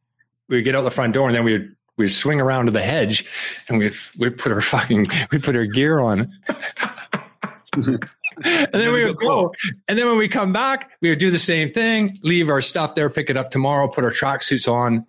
we'd 0.48 0.62
get 0.62 0.76
out 0.76 0.82
the 0.82 0.90
front 0.90 1.14
door 1.14 1.28
and 1.28 1.36
then 1.36 1.44
we 1.44 1.52
would 1.52 1.76
we'd 1.96 2.10
swing 2.10 2.40
around 2.40 2.66
to 2.66 2.70
the 2.70 2.82
hedge 2.82 3.24
and 3.68 3.78
we'd, 3.78 3.94
we'd 4.18 4.36
put 4.38 4.52
our 4.52 4.60
fucking, 4.60 5.08
we'd 5.32 5.42
put 5.42 5.56
our 5.56 5.64
gear 5.64 6.00
on. 6.00 6.30
and 7.76 8.68
then 8.72 8.92
we 8.92 9.04
would 9.04 9.16
go. 9.16 9.52
And 9.88 9.98
then 9.98 10.06
when 10.06 10.18
we 10.18 10.28
come 10.28 10.52
back, 10.52 10.90
we 11.00 11.08
would 11.08 11.18
do 11.18 11.30
the 11.30 11.38
same 11.38 11.72
thing, 11.72 12.18
leave 12.22 12.48
our 12.48 12.60
stuff 12.60 12.94
there, 12.94 13.08
pick 13.10 13.30
it 13.30 13.36
up 13.36 13.50
tomorrow, 13.50 13.88
put 13.88 14.04
our 14.04 14.10
tracksuits 14.10 14.70
on, 14.70 15.06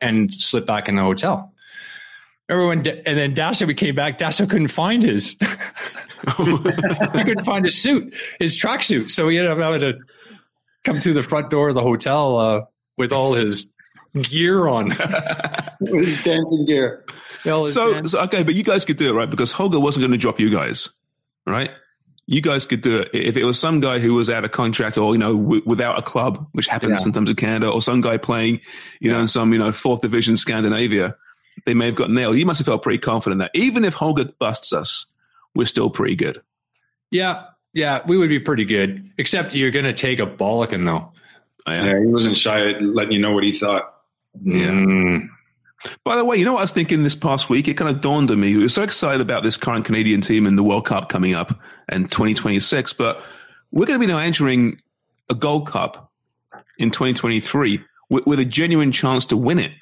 and 0.00 0.34
slip 0.34 0.66
back 0.66 0.88
in 0.88 0.96
the 0.96 1.02
hotel. 1.02 1.52
Everyone, 2.48 2.86
and 2.86 3.18
then 3.18 3.34
Dasso 3.34 3.66
we 3.66 3.74
came 3.74 3.94
back. 3.94 4.18
Dasso 4.18 4.48
couldn't 4.48 4.68
find 4.68 5.02
his. 5.02 5.36
he 6.36 7.24
couldn't 7.24 7.44
find 7.44 7.64
his 7.64 7.80
suit, 7.80 8.14
his 8.38 8.56
tracksuit. 8.56 9.10
So 9.10 9.28
he 9.28 9.38
ended 9.38 9.52
up 9.52 9.58
having 9.58 9.80
to 9.80 9.98
come 10.84 10.98
through 10.98 11.14
the 11.14 11.22
front 11.22 11.50
door 11.50 11.70
of 11.70 11.74
the 11.74 11.82
hotel 11.82 12.38
uh, 12.38 12.60
with 12.98 13.12
all 13.12 13.32
his 13.32 13.68
gear 14.22 14.68
on, 14.68 14.90
his 15.80 16.22
dancing 16.22 16.66
gear. 16.66 17.04
So, 17.44 17.68
so, 17.68 18.20
okay, 18.22 18.42
but 18.42 18.54
you 18.54 18.62
guys 18.62 18.84
could 18.84 18.96
do 18.96 19.10
it, 19.10 19.12
right? 19.12 19.28
Because 19.28 19.52
Holger 19.52 19.78
wasn't 19.78 20.02
going 20.02 20.12
to 20.12 20.18
drop 20.18 20.40
you 20.40 20.48
guys, 20.48 20.88
right? 21.46 21.70
You 22.26 22.40
guys 22.40 22.64
could 22.64 22.80
do 22.80 23.00
it 23.00 23.10
if 23.12 23.36
it 23.36 23.44
was 23.44 23.60
some 23.60 23.80
guy 23.80 23.98
who 23.98 24.14
was 24.14 24.30
out 24.30 24.46
of 24.46 24.50
contract 24.50 24.96
or 24.96 25.14
you 25.14 25.18
know 25.18 25.36
w- 25.36 25.62
without 25.66 25.98
a 25.98 26.02
club, 26.02 26.46
which 26.52 26.66
happens 26.66 26.92
yeah. 26.92 26.96
sometimes 26.96 27.28
in 27.28 27.36
Canada, 27.36 27.70
or 27.70 27.82
some 27.82 28.00
guy 28.00 28.16
playing, 28.16 28.54
you 29.00 29.10
yeah. 29.10 29.12
know, 29.12 29.20
in 29.20 29.26
some 29.26 29.52
you 29.52 29.58
know 29.58 29.72
fourth 29.72 30.00
division 30.00 30.38
Scandinavia. 30.38 31.16
They 31.66 31.74
may 31.74 31.86
have 31.86 31.94
got 31.94 32.10
nailed. 32.10 32.36
You 32.36 32.46
must 32.46 32.58
have 32.58 32.66
felt 32.66 32.82
pretty 32.82 32.98
confident 32.98 33.38
that 33.40 33.50
even 33.54 33.84
if 33.84 33.94
Holger 33.94 34.26
busts 34.38 34.72
us, 34.72 35.06
we're 35.54 35.66
still 35.66 35.90
pretty 35.90 36.16
good. 36.16 36.42
Yeah, 37.10 37.44
yeah, 37.72 38.02
we 38.06 38.16
would 38.16 38.28
be 38.28 38.40
pretty 38.40 38.64
good. 38.64 39.10
Except 39.18 39.54
you're 39.54 39.70
going 39.70 39.84
to 39.84 39.92
take 39.92 40.18
a 40.18 40.26
Bollican 40.26 40.84
though. 40.84 41.12
Oh, 41.66 41.72
yeah. 41.72 41.84
yeah. 41.84 42.00
he 42.00 42.08
wasn't 42.08 42.36
shy 42.36 42.70
at 42.70 42.82
letting 42.82 43.12
you 43.12 43.18
know 43.18 43.32
what 43.32 43.44
he 43.44 43.52
thought. 43.52 43.94
Yeah. 44.42 44.68
Mm. 44.68 45.28
By 46.02 46.16
the 46.16 46.24
way, 46.24 46.36
you 46.36 46.44
know 46.44 46.54
what 46.54 46.60
I 46.60 46.62
was 46.62 46.72
thinking 46.72 47.02
this 47.02 47.14
past 47.14 47.50
week? 47.50 47.68
It 47.68 47.74
kind 47.74 47.94
of 47.94 48.00
dawned 48.00 48.30
on 48.30 48.40
me. 48.40 48.56
We 48.56 48.62
were 48.62 48.68
so 48.68 48.82
excited 48.82 49.20
about 49.20 49.42
this 49.42 49.56
current 49.56 49.84
Canadian 49.84 50.20
team 50.20 50.46
and 50.46 50.56
the 50.56 50.62
World 50.62 50.86
Cup 50.86 51.08
coming 51.08 51.34
up 51.34 51.58
and 51.88 52.10
2026, 52.10 52.94
but 52.94 53.22
we're 53.70 53.86
going 53.86 54.00
to 54.00 54.06
be 54.06 54.10
now 54.10 54.18
entering 54.18 54.80
a 55.28 55.34
Gold 55.34 55.66
Cup 55.68 56.10
in 56.78 56.90
2023 56.90 57.82
with, 58.08 58.26
with 58.26 58.40
a 58.40 58.44
genuine 58.44 58.92
chance 58.92 59.26
to 59.26 59.36
win 59.36 59.58
it. 59.58 59.72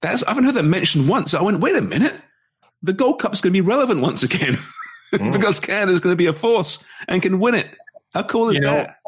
That's 0.00 0.22
I 0.24 0.30
haven't 0.30 0.44
heard 0.44 0.54
that 0.54 0.64
mentioned 0.64 1.08
once. 1.08 1.34
I 1.34 1.42
went, 1.42 1.60
wait 1.60 1.76
a 1.76 1.80
minute, 1.80 2.14
the 2.82 2.92
Gold 2.92 3.20
Cup 3.20 3.34
is 3.34 3.40
going 3.40 3.52
to 3.52 3.56
be 3.56 3.66
relevant 3.66 4.00
once 4.00 4.22
again 4.22 4.54
mm. 5.12 5.32
because 5.32 5.60
Canada 5.60 5.92
is 5.92 6.00
going 6.00 6.12
to 6.12 6.16
be 6.16 6.26
a 6.26 6.32
force 6.32 6.82
and 7.08 7.22
can 7.22 7.38
win 7.38 7.54
it. 7.54 7.68
How 8.14 8.22
cool 8.22 8.50
is 8.50 8.54
you 8.54 8.60
know, 8.60 8.74
that? 8.74 8.98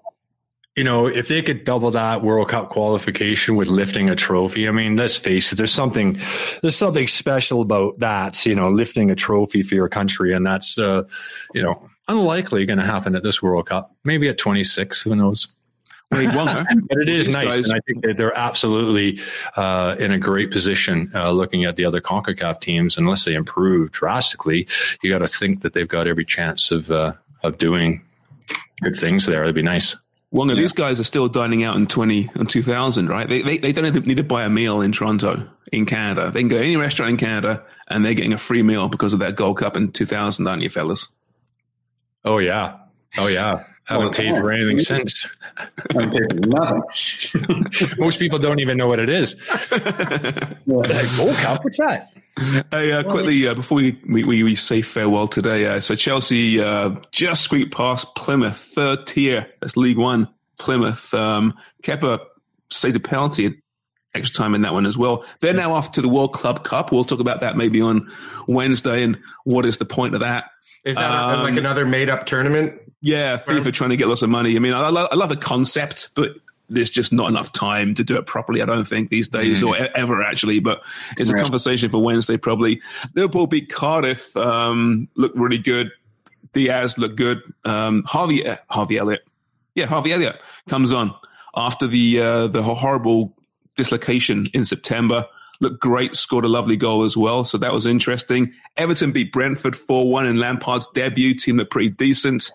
you 0.77 0.85
know, 0.85 1.07
if 1.07 1.29
they 1.29 1.43
could 1.43 1.65
double 1.65 1.91
that 1.91 2.23
World 2.23 2.49
Cup 2.49 2.69
qualification 2.69 3.57
with 3.57 3.69
lifting 3.69 4.09
a 4.09 4.17
trophy, 4.17 4.69
I 4.69 4.71
mean, 4.71 4.97
let's 4.97 5.17
face 5.17 5.53
it, 5.53 5.57
there's 5.57 5.73
something, 5.73 6.21
there's 6.63 6.77
something 6.77 7.07
special 7.07 7.61
about 7.61 7.99
that, 7.99 8.45
you 8.47 8.55
know, 8.55 8.71
lifting 8.71 9.11
a 9.11 9.15
trophy 9.15 9.63
for 9.63 9.75
your 9.75 9.89
country. 9.89 10.33
And 10.33 10.47
that's, 10.47 10.79
uh, 10.79 11.05
you 11.55 11.63
know, 11.63 11.89
unlikely 12.09 12.67
going 12.67 12.79
to 12.79 12.87
happen 12.87 13.15
at 13.15 13.23
this 13.23 13.43
World 13.43 13.69
Cup. 13.69 13.95
Maybe 14.05 14.29
at 14.29 14.39
26, 14.39 15.03
who 15.03 15.17
knows? 15.17 15.49
but 16.89 16.99
it 16.99 17.09
is 17.09 17.29
nice, 17.29 17.55
guys. 17.55 17.69
and 17.69 17.77
I 17.77 17.81
think 17.87 18.05
that 18.05 18.17
they're 18.19 18.37
absolutely 18.37 19.21
uh, 19.57 19.95
in 19.99 20.11
a 20.11 20.19
great 20.19 20.51
position. 20.51 21.11
Uh, 21.15 21.31
looking 21.31 21.65
at 21.65 21.77
the 21.77 21.85
other 21.85 22.01
Concacaf 22.01 22.61
teams, 22.61 22.99
unless 22.99 23.25
they 23.25 23.35
improve 23.35 23.93
drastically, 23.93 24.67
you 25.03 25.11
got 25.11 25.21
to 25.21 25.29
think 25.29 25.63
that 25.63 25.73
they've 25.73 25.87
got 25.87 26.09
every 26.09 26.25
chance 26.25 26.73
of 26.73 26.91
uh, 26.91 27.13
of 27.45 27.59
doing 27.59 28.03
good 28.83 28.97
things 28.97 29.27
there. 29.27 29.43
It'd 29.43 29.55
be 29.55 29.63
nice. 29.63 29.97
One 30.31 30.49
of 30.49 30.57
yeah. 30.57 30.63
these 30.63 30.73
guys 30.73 31.01
are 31.01 31.05
still 31.05 31.29
dining 31.29 31.65
out 31.65 31.77
in 31.77 31.89
20 31.89 32.31
and 32.35 32.49
2000, 32.49 33.09
right? 33.09 33.29
They, 33.29 33.43
they, 33.43 33.59
they 33.59 33.73
don't 33.73 34.07
need 34.07 34.17
to 34.17 34.23
buy 34.23 34.45
a 34.45 34.49
meal 34.49 34.81
in 34.81 34.93
Toronto, 34.93 35.49
in 35.73 35.87
Canada. 35.87 36.31
They 36.31 36.41
can 36.41 36.49
go 36.49 36.59
to 36.59 36.65
any 36.65 36.77
restaurant 36.77 37.11
in 37.11 37.17
Canada 37.17 37.65
and 37.89 38.05
they're 38.05 38.15
getting 38.15 38.33
a 38.33 38.39
free 38.39 38.63
meal 38.63 38.89
because 38.89 39.13
of 39.13 39.19
that 39.21 39.35
Gold 39.35 39.59
Cup 39.59 39.77
in 39.77 39.91
2000, 39.91 40.47
aren't 40.47 40.63
you, 40.63 40.71
fellas? 40.71 41.09
Oh, 42.25 42.39
yeah. 42.39 42.79
Oh, 43.19 43.27
yeah. 43.27 43.65
Haven't 43.85 44.15
paid 44.15 44.35
for 44.37 44.53
anything 44.53 44.79
since. 44.79 45.27
Haven't 45.93 46.13
paid 46.13 46.31
for 46.31 46.49
nothing. 46.49 47.99
Most 47.99 48.21
people 48.21 48.39
don't 48.39 48.61
even 48.61 48.77
know 48.77 48.87
what 48.87 49.01
it 49.01 49.09
is. 49.09 49.35
Gold 50.69 51.35
Cup? 51.37 51.65
What's 51.65 51.79
that? 51.79 52.13
Hey, 52.71 52.93
uh, 52.93 53.03
quickly 53.03 53.47
uh, 53.49 53.55
before 53.55 53.77
we, 53.77 54.01
we, 54.09 54.25
we 54.25 54.55
say 54.55 54.81
farewell 54.81 55.27
today, 55.27 55.67
uh, 55.67 55.81
so 55.81 55.97
Chelsea 55.97 56.61
uh, 56.61 56.95
just 57.11 57.43
squeaked 57.43 57.75
past 57.75 58.15
Plymouth, 58.15 58.57
third 58.57 59.07
tier. 59.07 59.49
That's 59.61 59.77
League 59.77 59.99
One. 59.99 60.29
Plymouth. 60.59 61.13
Um, 61.13 61.55
Kepa 61.83 62.21
saved 62.71 62.97
a 62.97 63.01
penalty 63.01 63.61
extra 64.15 64.35
time 64.35 64.55
in 64.55 64.63
that 64.63 64.73
one 64.73 64.87
as 64.87 64.97
well. 64.97 65.25
They're 65.41 65.55
now 65.55 65.75
off 65.75 65.93
to 65.93 66.03
the 66.03 66.09
World 66.09 66.33
Club 66.33 66.65
Cup. 66.65 66.93
We'll 66.93 67.05
talk 67.05 67.21
about 67.21 67.41
that 67.41 67.57
maybe 67.57 67.81
on 67.81 68.11
Wednesday 68.47 69.03
and 69.03 69.19
what 69.45 69.65
is 69.65 69.79
the 69.79 69.85
point 69.85 70.15
of 70.15 70.21
that. 70.21 70.51
Is 70.85 70.97
that 70.97 71.11
um, 71.11 71.43
like 71.43 71.57
another 71.57 71.85
made 71.87 72.09
up 72.09 72.27
tournament? 72.27 72.81
Yeah, 73.03 73.39
FIFA 73.39 73.73
trying 73.73 73.91
to 73.91 73.97
get 73.97 74.09
lots 74.09 74.23
of 74.23 74.29
money. 74.29 74.57
I 74.57 74.59
mean, 74.59 74.75
I, 74.75 74.89
I 74.89 75.15
love 75.15 75.31
the 75.31 75.37
concept, 75.37 76.11
but 76.15 76.37
there's 76.71 76.91
just 76.91 77.13
not 77.13 77.29
enough 77.29 77.53
time 77.53 77.95
to 77.95 78.05
do 78.05 78.17
it 78.17 78.27
properly. 78.27 78.63
I 78.63 78.65
don't 78.65 78.87
think 78.87 79.09
these 79.09 79.29
days 79.29 79.63
mm. 79.63 79.69
or 79.69 79.77
ever 79.97 80.23
actually, 80.23 80.61
but 80.61 80.83
it's 81.19 81.31
a 81.31 81.35
conversation 81.35 81.91
for 81.91 81.99
Wednesday 82.03 82.37
probably. 82.37 82.81
Liverpool 83.15 83.47
beat 83.47 83.69
Cardiff, 83.69 84.37
um, 84.37 85.09
looked 85.17 85.37
really 85.37 85.59
good. 85.59 85.91
Diaz 86.53 86.97
looked 86.97 87.17
good. 87.17 87.43
Um, 87.65 88.05
Harvey 88.07 88.47
uh, 88.47 88.57
Harvey 88.69 88.99
Elliott, 88.99 89.23
yeah, 89.75 89.87
Harvey 89.87 90.13
Elliott 90.13 90.41
comes 90.69 90.93
on 90.93 91.15
after 91.57 91.87
the 91.87 92.21
uh, 92.21 92.47
the 92.47 92.63
horrible 92.63 93.37
dislocation 93.77 94.47
in 94.55 94.65
September. 94.65 95.27
Looked 95.61 95.81
great, 95.81 96.17
scored 96.17 96.47
a 96.47 96.49
lovely 96.49 96.77
goal 96.77 97.05
as 97.05 97.17
well. 97.17 97.45
So 97.45 97.59
that 97.59 97.73
was 97.73 97.85
interesting. 97.85 98.55
Everton 98.79 99.13
beat 99.13 99.31
Brentford 99.31 99.77
4 99.77 100.11
1 100.11 100.27
in 100.27 100.37
Lampard's 100.39 100.87
debut. 100.95 101.35
Team 101.35 101.59
looked 101.59 101.71
pretty 101.71 101.91
decent. 101.91 102.51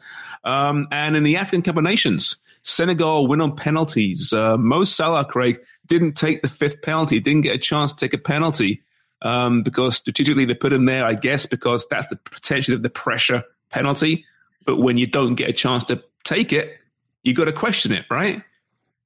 Um, 0.45 0.87
and 0.91 1.17
in 1.17 1.23
the 1.23 1.37
African 1.37 1.63
Cup 1.63 1.77
of 1.77 1.83
Nations, 1.83 2.37
Senegal 2.63 3.27
win 3.27 3.41
on 3.41 3.55
penalties. 3.55 4.31
Uh, 4.31 4.57
Mo 4.57 4.83
Salah, 4.83 5.25
Craig, 5.25 5.59
didn't 5.87 6.13
take 6.13 6.41
the 6.41 6.49
fifth 6.49 6.81
penalty, 6.81 7.19
didn't 7.19 7.41
get 7.41 7.55
a 7.55 7.59
chance 7.59 7.91
to 7.93 7.97
take 7.97 8.13
a 8.13 8.17
penalty 8.17 8.83
um, 9.21 9.63
because 9.63 9.97
strategically 9.97 10.45
they 10.45 10.53
put 10.53 10.73
him 10.73 10.85
there, 10.85 11.05
I 11.05 11.13
guess, 11.13 11.45
because 11.45 11.87
that's 11.89 12.07
the 12.07 12.15
potential 12.15 12.75
of 12.75 12.83
the 12.83 12.89
pressure 12.89 13.43
penalty. 13.69 14.25
But 14.65 14.77
when 14.77 14.97
you 14.97 15.07
don't 15.07 15.35
get 15.35 15.49
a 15.49 15.53
chance 15.53 15.83
to 15.85 16.03
take 16.23 16.53
it, 16.53 16.77
you 17.23 17.33
got 17.33 17.45
to 17.45 17.53
question 17.53 17.91
it, 17.91 18.05
right? 18.09 18.41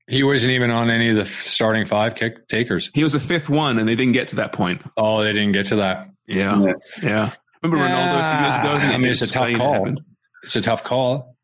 He 0.08 0.24
wasn't 0.24 0.52
even 0.52 0.72
on 0.72 0.90
any 0.90 1.10
of 1.10 1.16
the 1.16 1.26
starting 1.26 1.86
five 1.86 2.16
kick 2.16 2.48
takers. 2.48 2.90
He 2.94 3.04
was 3.04 3.14
the 3.14 3.20
fifth 3.20 3.48
one, 3.50 3.78
and 3.78 3.88
they 3.88 3.96
didn't 3.96 4.14
get 4.14 4.30
to 4.30 4.38
that 4.38 4.54
point. 4.54 4.82
Oh, 4.98 5.24
they 5.24 5.32
didn't 5.32 5.52
get 5.52 5.68
to 5.68 5.78
that. 5.78 6.10
Yeah, 6.28 6.60
yeah. 6.60 6.74
yeah. 7.04 7.32
Remember 7.62 7.86
Ronaldo 7.86 8.18
a 8.18 8.38
few 8.38 8.46
years 8.46 8.56
ago? 8.58 8.94
I 8.94 8.98
mean, 8.98 9.12
it's 9.12 9.22
a 9.22 9.28
tough 9.28 9.52
call. 9.58 9.96
It's 10.44 10.56
a 10.56 10.62
tough 10.62 10.84
call. 10.84 11.36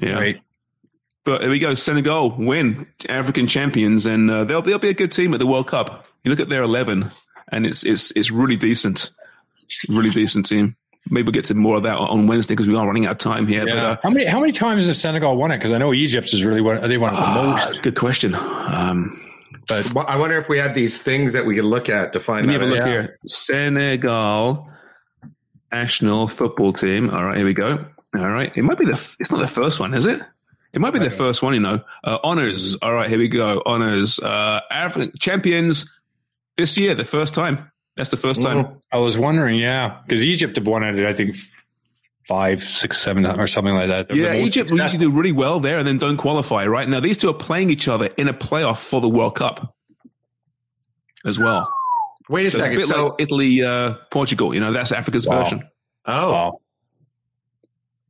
Yeah. 0.00 0.14
Right. 0.14 0.40
But 1.24 1.42
there 1.42 1.50
we 1.50 1.58
go. 1.58 1.74
Senegal 1.74 2.30
win 2.30 2.86
African 3.08 3.46
champions, 3.46 4.06
and 4.06 4.30
uh, 4.30 4.44
they'll 4.44 4.62
they'll 4.62 4.78
be 4.78 4.88
a 4.88 4.94
good 4.94 5.12
team 5.12 5.34
at 5.34 5.40
the 5.40 5.46
World 5.46 5.66
Cup. 5.66 6.06
You 6.24 6.30
look 6.30 6.40
at 6.40 6.48
their 6.48 6.62
eleven, 6.62 7.10
and 7.52 7.66
it's 7.66 7.84
it's 7.84 8.10
it's 8.12 8.30
really 8.30 8.56
decent, 8.56 9.10
really 9.88 10.10
decent 10.10 10.46
team. 10.46 10.76
Maybe 11.08 11.26
we'll 11.26 11.32
get 11.32 11.46
to 11.46 11.54
more 11.54 11.76
of 11.76 11.82
that 11.82 11.96
on 11.96 12.26
Wednesday 12.26 12.54
because 12.54 12.68
we 12.68 12.76
are 12.76 12.86
running 12.86 13.06
out 13.06 13.12
of 13.12 13.18
time 13.18 13.46
here. 13.46 13.66
Yeah. 13.66 13.74
But, 13.74 13.78
uh, 13.78 13.96
how 14.02 14.10
many 14.10 14.24
how 14.24 14.40
many 14.40 14.52
times 14.52 14.86
has 14.86 14.98
Senegal 14.98 15.36
won 15.36 15.50
it? 15.50 15.58
Because 15.58 15.72
I 15.72 15.78
know 15.78 15.92
Egypt 15.92 16.32
is 16.32 16.44
really 16.44 16.62
what 16.62 16.80
they 16.88 16.98
won 16.98 17.14
the 17.14 17.20
uh, 17.20 17.34
most. 17.34 17.82
Good 17.82 17.96
question. 17.96 18.34
Um, 18.34 19.14
but 19.68 19.94
I 20.08 20.16
wonder 20.16 20.38
if 20.38 20.48
we 20.48 20.58
have 20.58 20.74
these 20.74 21.02
things 21.02 21.32
that 21.34 21.44
we 21.44 21.54
can 21.54 21.66
look 21.66 21.88
at 21.88 22.12
to 22.14 22.20
find. 22.20 22.46
Let 22.46 22.48
me 22.48 22.52
have 22.54 22.62
a 22.62 22.74
look 22.74 22.86
yeah. 22.86 22.88
here. 22.88 23.18
Senegal 23.26 24.70
national 25.72 26.28
football 26.28 26.72
team. 26.72 27.10
All 27.10 27.24
right, 27.24 27.36
here 27.36 27.46
we 27.46 27.54
go. 27.54 27.84
All 28.16 28.28
right, 28.28 28.52
it 28.56 28.62
might 28.62 28.78
be 28.78 28.86
the. 28.86 29.14
It's 29.18 29.30
not 29.30 29.40
the 29.40 29.48
first 29.48 29.80
one, 29.80 29.94
is 29.94 30.06
it? 30.06 30.20
It 30.72 30.80
might 30.80 30.92
be 30.92 30.98
the 31.00 31.10
first 31.10 31.42
one, 31.42 31.54
you 31.54 31.60
know. 31.60 31.82
Uh, 32.04 32.18
honors. 32.22 32.76
All 32.76 32.92
right, 32.92 33.08
here 33.08 33.18
we 33.18 33.28
go. 33.28 33.62
Honors. 33.66 34.18
Uh, 34.20 34.60
African 34.70 35.12
champions 35.18 35.88
this 36.56 36.78
year, 36.78 36.94
the 36.94 37.04
first 37.04 37.34
time. 37.34 37.70
That's 37.96 38.10
the 38.10 38.16
first 38.16 38.40
time. 38.40 38.64
Mm-hmm. 38.64 38.74
I 38.92 38.98
was 38.98 39.18
wondering, 39.18 39.58
yeah, 39.58 40.00
because 40.06 40.24
Egypt 40.24 40.56
have 40.56 40.66
won 40.66 40.82
it, 40.84 41.04
I 41.04 41.12
think, 41.12 41.36
five, 42.26 42.62
six, 42.62 42.98
seven, 42.98 43.26
or 43.26 43.46
something 43.46 43.74
like 43.74 43.88
that. 43.88 44.08
They're 44.08 44.16
yeah, 44.16 44.34
Egypt 44.34 44.70
usually 44.70 44.98
do 44.98 45.10
really 45.10 45.32
well 45.32 45.58
there 45.58 45.78
and 45.78 45.86
then 45.86 45.98
don't 45.98 46.16
qualify, 46.16 46.66
right? 46.66 46.88
Now, 46.88 47.00
these 47.00 47.18
two 47.18 47.28
are 47.28 47.34
playing 47.34 47.70
each 47.70 47.88
other 47.88 48.06
in 48.16 48.28
a 48.28 48.34
playoff 48.34 48.78
for 48.78 49.00
the 49.00 49.08
World 49.08 49.34
Cup 49.34 49.74
as 51.24 51.38
well. 51.38 51.72
Wait 52.30 52.46
a 52.46 52.50
so 52.50 52.58
second. 52.58 52.80
A 52.80 52.86
so 52.86 53.06
like 53.08 53.14
Italy, 53.18 53.62
uh, 53.62 53.94
Portugal, 54.10 54.54
you 54.54 54.60
know, 54.60 54.72
that's 54.72 54.92
Africa's 54.92 55.26
wow. 55.26 55.42
version. 55.42 55.68
Oh. 56.06 56.32
Wow. 56.32 56.60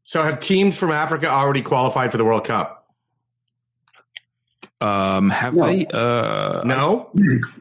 So 0.04 0.22
have 0.22 0.40
teams 0.40 0.76
from 0.76 0.90
Africa 0.90 1.30
already 1.30 1.62
qualified 1.62 2.10
for 2.10 2.18
the 2.18 2.24
World 2.24 2.44
Cup? 2.44 2.86
Um, 4.82 5.30
have 5.30 5.54
no. 5.54 5.66
they? 5.66 5.86
Uh, 5.86 6.62
no, 6.64 7.10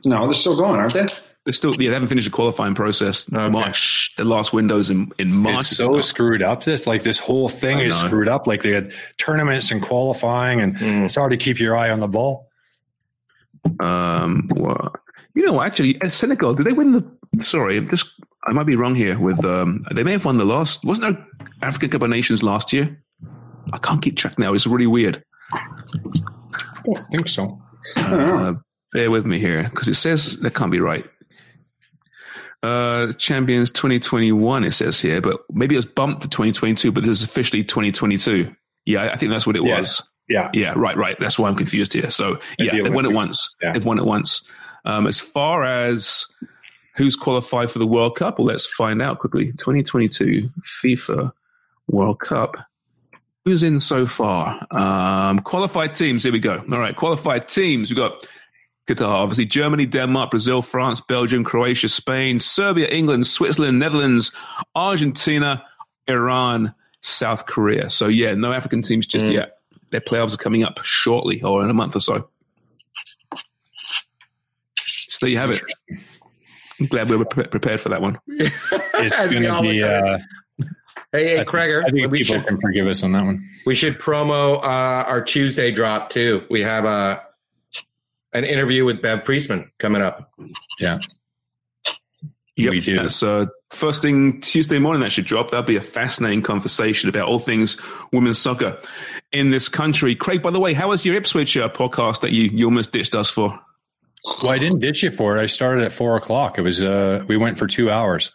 no, 0.03 0.26
they're 0.26 0.34
still 0.34 0.57
going, 0.57 0.80
aren't 0.80 0.93
they? 0.93 1.07
They're 1.45 1.53
still, 1.53 1.72
yeah, 1.82 1.89
they 1.89 1.93
haven't 1.93 2.10
finished 2.10 2.28
the 2.28 2.36
qualifying 2.36 2.76
process. 2.76 3.32
Okay. 3.32 3.49
March, 3.49 4.14
the 4.18 4.26
last 4.26 4.51
windows 4.51 4.89
in, 4.89 5.12
in 5.18 5.32
March. 5.32 5.60
It's 5.60 5.78
so 5.78 6.01
screwed 6.01 6.43
up. 6.43 6.66
This 6.66 6.86
like 6.86 7.03
this 7.03 7.20
whole 7.20 7.47
thing 7.47 7.80
is 7.80 7.95
screwed 7.95 8.28
up. 8.28 8.47
Like 8.47 8.64
they 8.64 8.72
had 8.72 8.91
tournaments 9.18 9.72
and 9.72 9.82
qualifying, 9.82 10.60
and 10.60 10.76
mm. 10.76 11.05
it's 11.05 11.16
hard 11.16 11.32
to 11.32 11.38
keep 11.38 11.57
your 11.60 11.78
eye 11.78 11.89
on 11.89 12.01
the 12.01 12.10
ball. 12.10 12.49
Um, 13.80 14.47
well, 14.55 14.93
You 15.40 15.46
know, 15.46 15.62
actually, 15.62 16.02
uh, 16.02 16.10
Senegal 16.10 16.54
did 16.54 16.66
they 16.66 16.74
win 16.74 16.92
the? 16.92 17.44
Sorry, 17.46 17.78
I'm 17.78 17.90
just 17.90 18.08
I 18.46 18.52
might 18.52 18.66
be 18.66 18.76
wrong 18.76 18.94
here. 18.94 19.18
With 19.18 19.46
um, 19.46 19.86
they 19.90 20.04
may 20.04 20.12
have 20.12 20.26
won 20.26 20.38
the 20.38 20.44
last. 20.44 20.84
Wasn't 20.84 21.08
there 21.16 21.26
African 21.62 21.92
Cup 21.92 22.02
of 22.02 22.10
Nations 22.10 22.44
last 22.44 22.74
year? 22.74 23.02
I 23.72 23.78
can't 23.78 24.02
keep 24.02 24.18
track 24.18 24.38
now. 24.38 24.54
It's 24.54 24.68
really 24.68 24.86
weird. 24.86 25.24
I 25.54 25.62
think 27.10 27.30
so. 27.30 27.58
Uh, 27.96 28.56
bear 28.92 29.10
with 29.10 29.26
me 29.26 29.40
here 29.40 29.64
because 29.64 29.88
it 29.88 29.94
says 29.94 30.38
that 30.42 30.56
can't 30.56 30.74
be 30.74 30.82
right. 30.82 31.06
Uh, 32.62 33.14
champions 33.14 33.72
2021, 33.72 34.66
it 34.66 34.72
says 34.72 35.00
here, 35.00 35.22
but 35.22 35.40
maybe 35.54 35.76
it 35.76 35.78
was 35.78 35.86
bumped 35.86 36.24
to 36.24 36.28
2022, 36.28 36.92
but 36.92 37.06
this 37.06 37.12
is 37.12 37.24
officially 37.24 37.64
2022. 37.64 38.54
Yeah, 38.86 39.10
I 39.14 39.16
think 39.16 39.32
that's 39.32 39.48
what 39.48 39.56
it 39.56 39.64
Yeah. 39.64 39.78
was. 39.80 40.04
Yeah. 40.28 40.50
Yeah, 40.54 40.74
right, 40.76 40.98
right. 40.98 41.18
That's 41.18 41.40
why 41.40 41.48
I'm 41.48 41.56
confused 41.56 41.94
here. 41.94 42.10
So, 42.10 42.40
yeah, 42.58 42.76
the 42.76 42.82
they've 42.84 42.94
won 42.94 43.06
it 43.06 43.14
once. 43.14 43.56
Yeah. 43.62 43.72
They've 43.72 43.86
won 43.86 43.98
it 43.98 44.06
once. 44.06 44.44
Um, 44.86 45.08
as 45.08 45.20
far 45.20 45.64
as 45.64 46.26
who's 46.96 47.16
qualified 47.16 47.70
for 47.70 47.80
the 47.80 47.88
World 47.88 48.16
Cup, 48.16 48.40
well, 48.40 48.48
let's 48.48 48.66
find 48.66 49.02
out 49.02 49.20
quickly. 49.20 49.48
2022 49.54 50.50
FIFA 50.84 51.32
World 51.88 52.20
Cup. 52.20 52.58
Who's 53.46 53.64
in 53.64 53.80
so 53.80 54.06
far? 54.06 54.66
Um, 54.72 55.40
qualified 55.40 55.96
teams. 55.96 56.24
Here 56.24 56.32
we 56.32 56.40
go. 56.40 56.64
All 56.72 56.80
right, 56.80 56.96
qualified 56.96 57.48
teams. 57.48 57.90
We've 57.90 57.98
got 57.98 58.28
Qatar, 58.88 59.08
obviously 59.08 59.46
Germany, 59.46 59.86
Denmark, 59.86 60.32
Brazil, 60.32 60.62
France, 60.62 61.00
Belgium, 61.02 61.44
Croatia, 61.44 61.90
Spain, 61.90 62.40
Serbia, 62.40 62.88
England, 62.90 63.28
Switzerland, 63.28 63.80
Netherlands, 63.80 64.32
Argentina, 64.76 65.64
Iran, 66.08 66.74
South 67.02 67.46
Korea. 67.46 67.90
So 67.90 68.08
yeah, 68.08 68.34
no 68.34 68.52
African 68.52 68.82
teams 68.82 69.08
just 69.08 69.28
Mm. 69.28 69.34
yet. 69.34 69.58
Their 69.92 70.02
playoffs 70.02 70.34
are 70.34 70.38
coming 70.38 70.64
up 70.64 70.80
shortly 70.84 71.42
or 71.42 71.64
in 71.64 71.70
a 71.70 71.74
month 71.74 71.96
or 71.96 72.00
so. 72.02 72.30
So 75.20 75.26
there 75.26 75.32
you 75.32 75.38
have 75.38 75.52
it. 75.52 75.62
I'm 76.80 76.86
glad 76.88 77.10
we 77.10 77.18
were 77.18 77.26
pre- 77.26 77.44
prepared 77.44 77.82
for 77.82 77.90
that 77.90 78.02
one. 78.02 78.18
It's 79.02 79.34
going 79.34 79.44
to 79.44 79.62
be. 79.62 79.82
look 79.82 79.90
at 79.90 80.04
it. 80.06 80.14
Uh, 80.14 80.18
Hey, 81.12 81.26
hey, 81.30 81.40
I, 81.40 81.80
I 81.80 81.90
think 81.90 82.12
we 82.12 82.20
people 82.20 82.36
should 82.36 82.46
can 82.48 82.62
forgive 82.62 82.86
us 82.86 83.02
on 83.02 83.14
that 83.14 83.24
one. 83.24 83.50
we 83.66 83.74
should 83.74 83.98
promo 83.98 84.58
uh, 84.58 84.62
our 85.08 85.24
Tuesday 85.24 85.72
drop 85.72 86.10
too. 86.12 86.46
We 86.52 86.62
have 86.62 86.86
a 86.86 87.22
an 88.34 88.44
interview 88.44 88.86
with 88.86 89.02
Bev 89.02 89.24
Priestman 89.24 89.72
coming 89.80 90.04
up. 90.04 90.32
Yeah. 90.80 91.00
Yep. 92.58 92.72
We 92.72 92.82
do. 92.82 92.98
That's 92.98 93.24
uh, 93.24 93.48
first 93.72 94.02
thing 94.04 94.40
Tuesday 94.42 94.78
morning 94.78 95.02
that 95.02 95.12
should 95.12 95.26
drop. 95.26 95.50
That'll 95.50 95.66
be 95.66 95.78
a 95.78 95.82
fascinating 95.82 96.44
conversation 96.44 97.10
about 97.10 97.28
all 97.28 97.40
things 97.40 97.82
women's 98.14 98.38
soccer 98.38 98.78
in 99.32 99.50
this 99.50 99.68
country. 99.68 100.14
Craig, 100.14 100.44
by 100.44 100.52
the 100.52 100.60
way, 100.60 100.74
how 100.74 100.90
was 100.90 101.06
your 101.06 101.16
Ipswich 101.16 101.58
uh, 101.58 101.70
podcast 101.70 102.22
that 102.22 102.34
you, 102.34 102.44
you 102.44 102.66
almost 102.66 102.92
ditched 102.92 103.16
us 103.16 103.30
for? 103.32 103.58
Well, 104.44 104.52
I 104.52 104.58
didn't 104.58 104.80
ditch 104.80 105.04
you 105.04 105.12
for 105.12 105.38
it. 105.38 105.42
I 105.42 105.46
started 105.46 105.84
at 105.86 105.92
four 105.92 106.16
o'clock. 106.18 106.58
It 106.58 106.62
was. 106.62 106.84
Uh, 106.84 107.24
we 107.28 107.38
went 107.38 107.58
for 107.58 107.68
two 107.68 107.90
hours. 107.90 108.32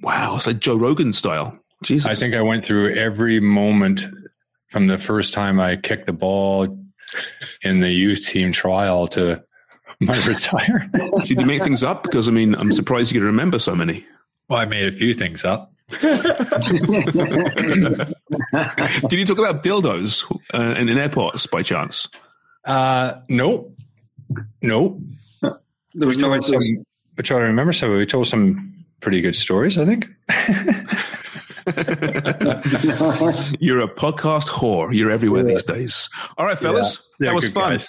Wow, 0.00 0.36
it's 0.36 0.46
like 0.46 0.58
Joe 0.58 0.76
Rogan 0.76 1.12
style. 1.12 1.58
Jesus. 1.82 2.10
I 2.10 2.14
think 2.14 2.34
I 2.34 2.42
went 2.42 2.64
through 2.64 2.94
every 2.94 3.40
moment 3.40 4.06
from 4.68 4.86
the 4.86 4.98
first 4.98 5.32
time 5.34 5.60
I 5.60 5.76
kicked 5.76 6.06
the 6.06 6.12
ball 6.12 6.78
in 7.62 7.80
the 7.80 7.90
youth 7.90 8.26
team 8.26 8.52
trial 8.52 9.06
to 9.08 9.44
my 10.00 10.16
retirement. 10.26 10.92
Did 11.26 11.40
you 11.40 11.46
make 11.46 11.62
things 11.62 11.84
up? 11.84 12.02
Because 12.02 12.28
I 12.28 12.32
mean, 12.32 12.54
I'm 12.54 12.72
surprised 12.72 13.12
you 13.12 13.20
could 13.20 13.26
remember 13.26 13.58
so 13.58 13.74
many. 13.74 14.06
Well, 14.48 14.58
I 14.58 14.64
made 14.64 14.88
a 14.88 14.92
few 14.92 15.14
things 15.14 15.44
up. 15.44 15.72
Did 15.90 16.02
you 19.12 19.26
talk 19.26 19.38
about 19.38 19.62
dildos 19.62 20.24
uh, 20.54 20.80
in, 20.80 20.88
in 20.88 20.98
airports 20.98 21.46
by 21.46 21.62
chance? 21.62 22.08
Uh, 22.64 23.16
nope, 23.28 23.76
nope. 24.62 24.98
There 25.94 26.08
was 26.08 26.16
no 26.16 26.28
Told 26.30 26.44
some, 26.46 26.54
interest. 26.54 26.76
which 27.16 27.30
I 27.30 27.36
remember. 27.36 27.74
So 27.74 27.98
we 27.98 28.06
told 28.06 28.26
some 28.26 28.82
pretty 29.00 29.20
good 29.20 29.36
stories. 29.36 29.76
I 29.76 29.84
think. 29.84 30.08
You're 33.60 33.80
a 33.82 33.88
podcast 33.88 34.48
whore. 34.48 34.94
You're 34.94 35.10
everywhere 35.10 35.42
these 35.42 35.64
days. 35.64 36.08
All 36.38 36.46
right, 36.46 36.58
fellas, 36.58 37.02
Yeah, 37.20 37.28
that 37.28 37.34
was 37.34 37.44
good 37.44 37.54
fun. 37.54 37.80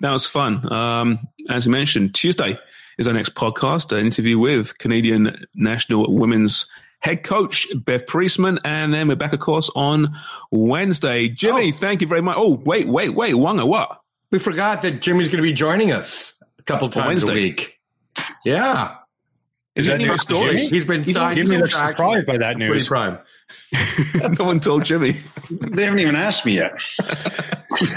That 0.00 0.12
was 0.12 0.24
fun. 0.26 0.72
Um, 0.72 1.18
as 1.50 1.68
I 1.68 1.70
mentioned, 1.70 2.14
Tuesday 2.14 2.58
is 2.98 3.06
our 3.06 3.12
next 3.14 3.34
podcast, 3.34 3.96
an 3.96 4.04
interview 4.06 4.38
with 4.38 4.78
Canadian 4.78 5.44
national 5.54 6.12
women's 6.14 6.66
head 7.00 7.22
coach, 7.22 7.66
Bev 7.84 8.06
Priestman. 8.06 8.58
And 8.64 8.92
then 8.94 9.08
we're 9.08 9.16
back, 9.16 9.32
of 9.34 9.40
course, 9.40 9.70
on 9.76 10.08
Wednesday. 10.50 11.28
Jimmy, 11.28 11.70
thank 11.72 12.00
you 12.00 12.06
very 12.06 12.22
much. 12.22 12.36
Oh, 12.38 12.54
wait, 12.64 12.88
wait, 12.88 13.10
wait. 13.10 13.34
Wonger, 13.34 13.66
what? 13.66 14.00
We 14.30 14.38
forgot 14.38 14.82
that 14.82 15.00
Jimmy's 15.02 15.28
going 15.28 15.38
to 15.38 15.42
be 15.42 15.52
joining 15.52 15.92
us 15.92 16.34
a 16.58 16.62
couple 16.62 16.88
times 16.88 17.24
a 17.24 17.32
week. 17.32 17.78
Yeah, 18.44 18.96
Is 19.74 19.86
that 19.86 19.92
that 19.92 19.98
new 19.98 20.08
news, 20.08 20.22
story? 20.22 20.56
Jimmy? 20.56 20.68
he's 20.68 20.84
been 20.84 21.04
signed. 21.12 21.36
Give 21.36 21.48
me 21.48 21.56
he's 21.56 21.62
looks 21.62 21.74
surprised 21.74 22.26
by 22.26 22.38
that 22.38 22.56
news. 22.56 22.88
prime. 22.88 23.18
no 24.38 24.44
one 24.44 24.60
told 24.60 24.84
Jimmy. 24.84 25.16
They 25.50 25.84
haven't 25.84 25.98
even 25.98 26.14
asked 26.14 26.46
me 26.46 26.54
yet. 26.54 26.72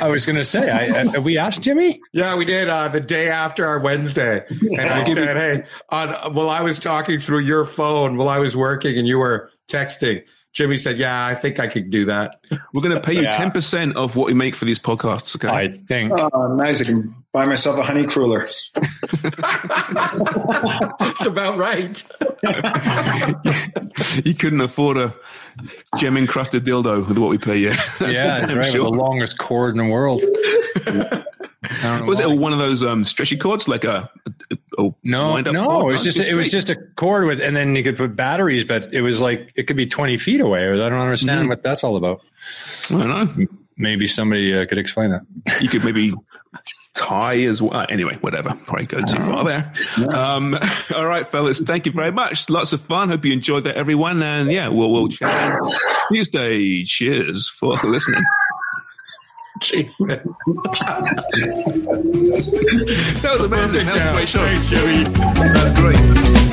I 0.02 0.10
was 0.10 0.26
going 0.26 0.38
to 0.38 0.46
say, 0.46 0.70
I, 0.70 1.04
I, 1.16 1.20
we 1.20 1.38
asked 1.38 1.62
Jimmy. 1.62 2.00
Yeah, 2.12 2.36
we 2.36 2.46
did 2.46 2.70
uh, 2.70 2.88
the 2.88 3.00
day 3.00 3.30
after 3.30 3.66
our 3.68 3.80
Wednesday, 3.80 4.44
and 4.50 4.80
I 4.82 5.04
said, 5.04 5.38
"Hey, 5.38 5.64
on, 5.90 6.34
while 6.34 6.50
I 6.50 6.62
was 6.62 6.80
talking 6.80 7.20
through 7.20 7.40
your 7.42 7.66
phone, 7.66 8.18
while 8.18 8.30
I 8.30 8.40
was 8.40 8.56
working, 8.56 8.98
and 8.98 9.08
you 9.08 9.20
were 9.20 9.50
texting." 9.68 10.24
Jimmy 10.54 10.78
said, 10.78 10.98
"Yeah, 11.00 11.26
I 11.26 11.34
think 11.36 11.60
I 11.60 11.68
could 11.68 11.90
do 11.90 12.06
that." 12.06 12.36
We're 12.74 12.82
going 12.82 12.94
to 12.94 13.02
pay 13.02 13.14
you 13.14 13.24
Yeah. 13.24 13.36
10% 13.36 13.96
of 13.96 14.16
what 14.16 14.28
we 14.28 14.34
make 14.36 14.56
for 14.56 14.66
these 14.66 14.80
podcasts, 14.80 15.36
okay? 15.36 15.50
I 15.50 15.70
think. 15.70 16.14
Oh, 16.16 16.56
nice. 16.56 16.80
I 16.80 16.86
can 16.86 17.16
buy 17.32 17.46
myself 17.46 17.78
a 17.80 17.84
honey 17.84 18.06
cruller. 18.06 18.48
It's 21.24 21.26
about 21.26 21.58
right. 21.58 22.04
you 24.26 24.34
couldn't 24.34 24.62
afford 24.62 24.98
a 24.98 25.14
gem 25.98 26.18
encrusted 26.18 26.66
dildo 26.66 27.08
with 27.08 27.18
what 27.18 27.30
we 27.30 27.38
pay 27.38 27.58
you. 27.58 27.70
That's 28.00 28.02
yeah, 28.02 28.46
for 28.46 28.56
right. 28.56 28.72
sure. 28.72 28.84
The 28.84 28.90
longest 28.90 29.38
cord 29.38 29.72
in 29.72 29.78
the 29.78 29.92
world. 29.92 30.22
I 30.86 31.98
don't 31.98 32.06
Was 32.06 32.20
it 32.20 32.30
one 32.30 32.52
of 32.52 32.60
those 32.60 32.84
um, 32.84 33.04
stretchy 33.06 33.38
cords, 33.38 33.68
like 33.68 33.84
a, 33.86 34.10
a 34.78 34.90
No, 35.04 35.40
no, 35.40 35.90
it 35.90 35.94
was 35.94 36.04
just 36.04 36.20
it 36.20 36.36
was 36.36 36.50
just 36.52 36.70
a 36.70 36.76
cord 36.96 37.26
with, 37.26 37.40
and 37.42 37.56
then 37.56 37.76
you 37.76 37.84
could 37.84 37.98
put 37.98 38.16
batteries, 38.16 38.64
but 38.64 38.94
it 38.94 39.02
was 39.02 39.20
like 39.20 39.52
it 39.56 39.64
could 39.68 39.78
be 39.78 39.86
twenty 39.86 40.18
feet 40.18 40.42
away. 40.42 40.68
I 40.72 40.76
don't 40.76 40.94
understand 40.94 41.42
Mm-hmm. 41.42 41.50
what 41.50 41.64
that's 41.64 41.84
all 41.84 41.96
about. 41.96 42.22
I 42.92 42.98
don't 42.98 43.10
know. 43.40 43.48
Maybe 43.78 44.06
somebody 44.08 44.54
uh, 44.56 44.66
could 44.68 44.78
explain 44.78 45.10
that. 45.12 45.22
You 45.62 45.68
could 45.70 45.84
maybe 45.84 46.14
tie 46.94 47.40
as 47.40 47.60
well. 47.60 47.88
Anyway, 47.90 48.16
whatever. 48.22 48.54
Probably 48.68 48.86
go 48.86 49.02
too 49.02 49.18
far 49.18 49.44
there. 49.44 49.74
Um, 50.14 50.56
all 50.96 51.08
right, 51.08 51.28
fellas. 51.28 51.60
Thank 51.60 51.88
you 51.88 51.92
very 51.92 52.12
much. 52.12 52.50
Lots 52.52 52.72
of 52.74 52.82
fun. 52.82 53.10
Hope 53.10 53.26
you 53.26 53.34
enjoyed 53.34 53.64
that, 53.64 53.76
everyone. 53.76 54.22
And 54.22 54.52
yeah, 54.52 54.68
we'll 54.68 54.92
we'll 54.92 55.08
chat 55.10 55.58
Tuesday. 56.12 56.84
Cheers 56.84 57.50
for 57.50 57.74
listening. 57.84 58.22
Jesus. 59.60 59.98
That 59.98 60.24
was 63.32 63.42
amazing. 63.42 63.86
That 63.86 64.14
was 64.16 64.32
great. 64.34 65.08
That's 65.54 65.80
great. 65.80 66.53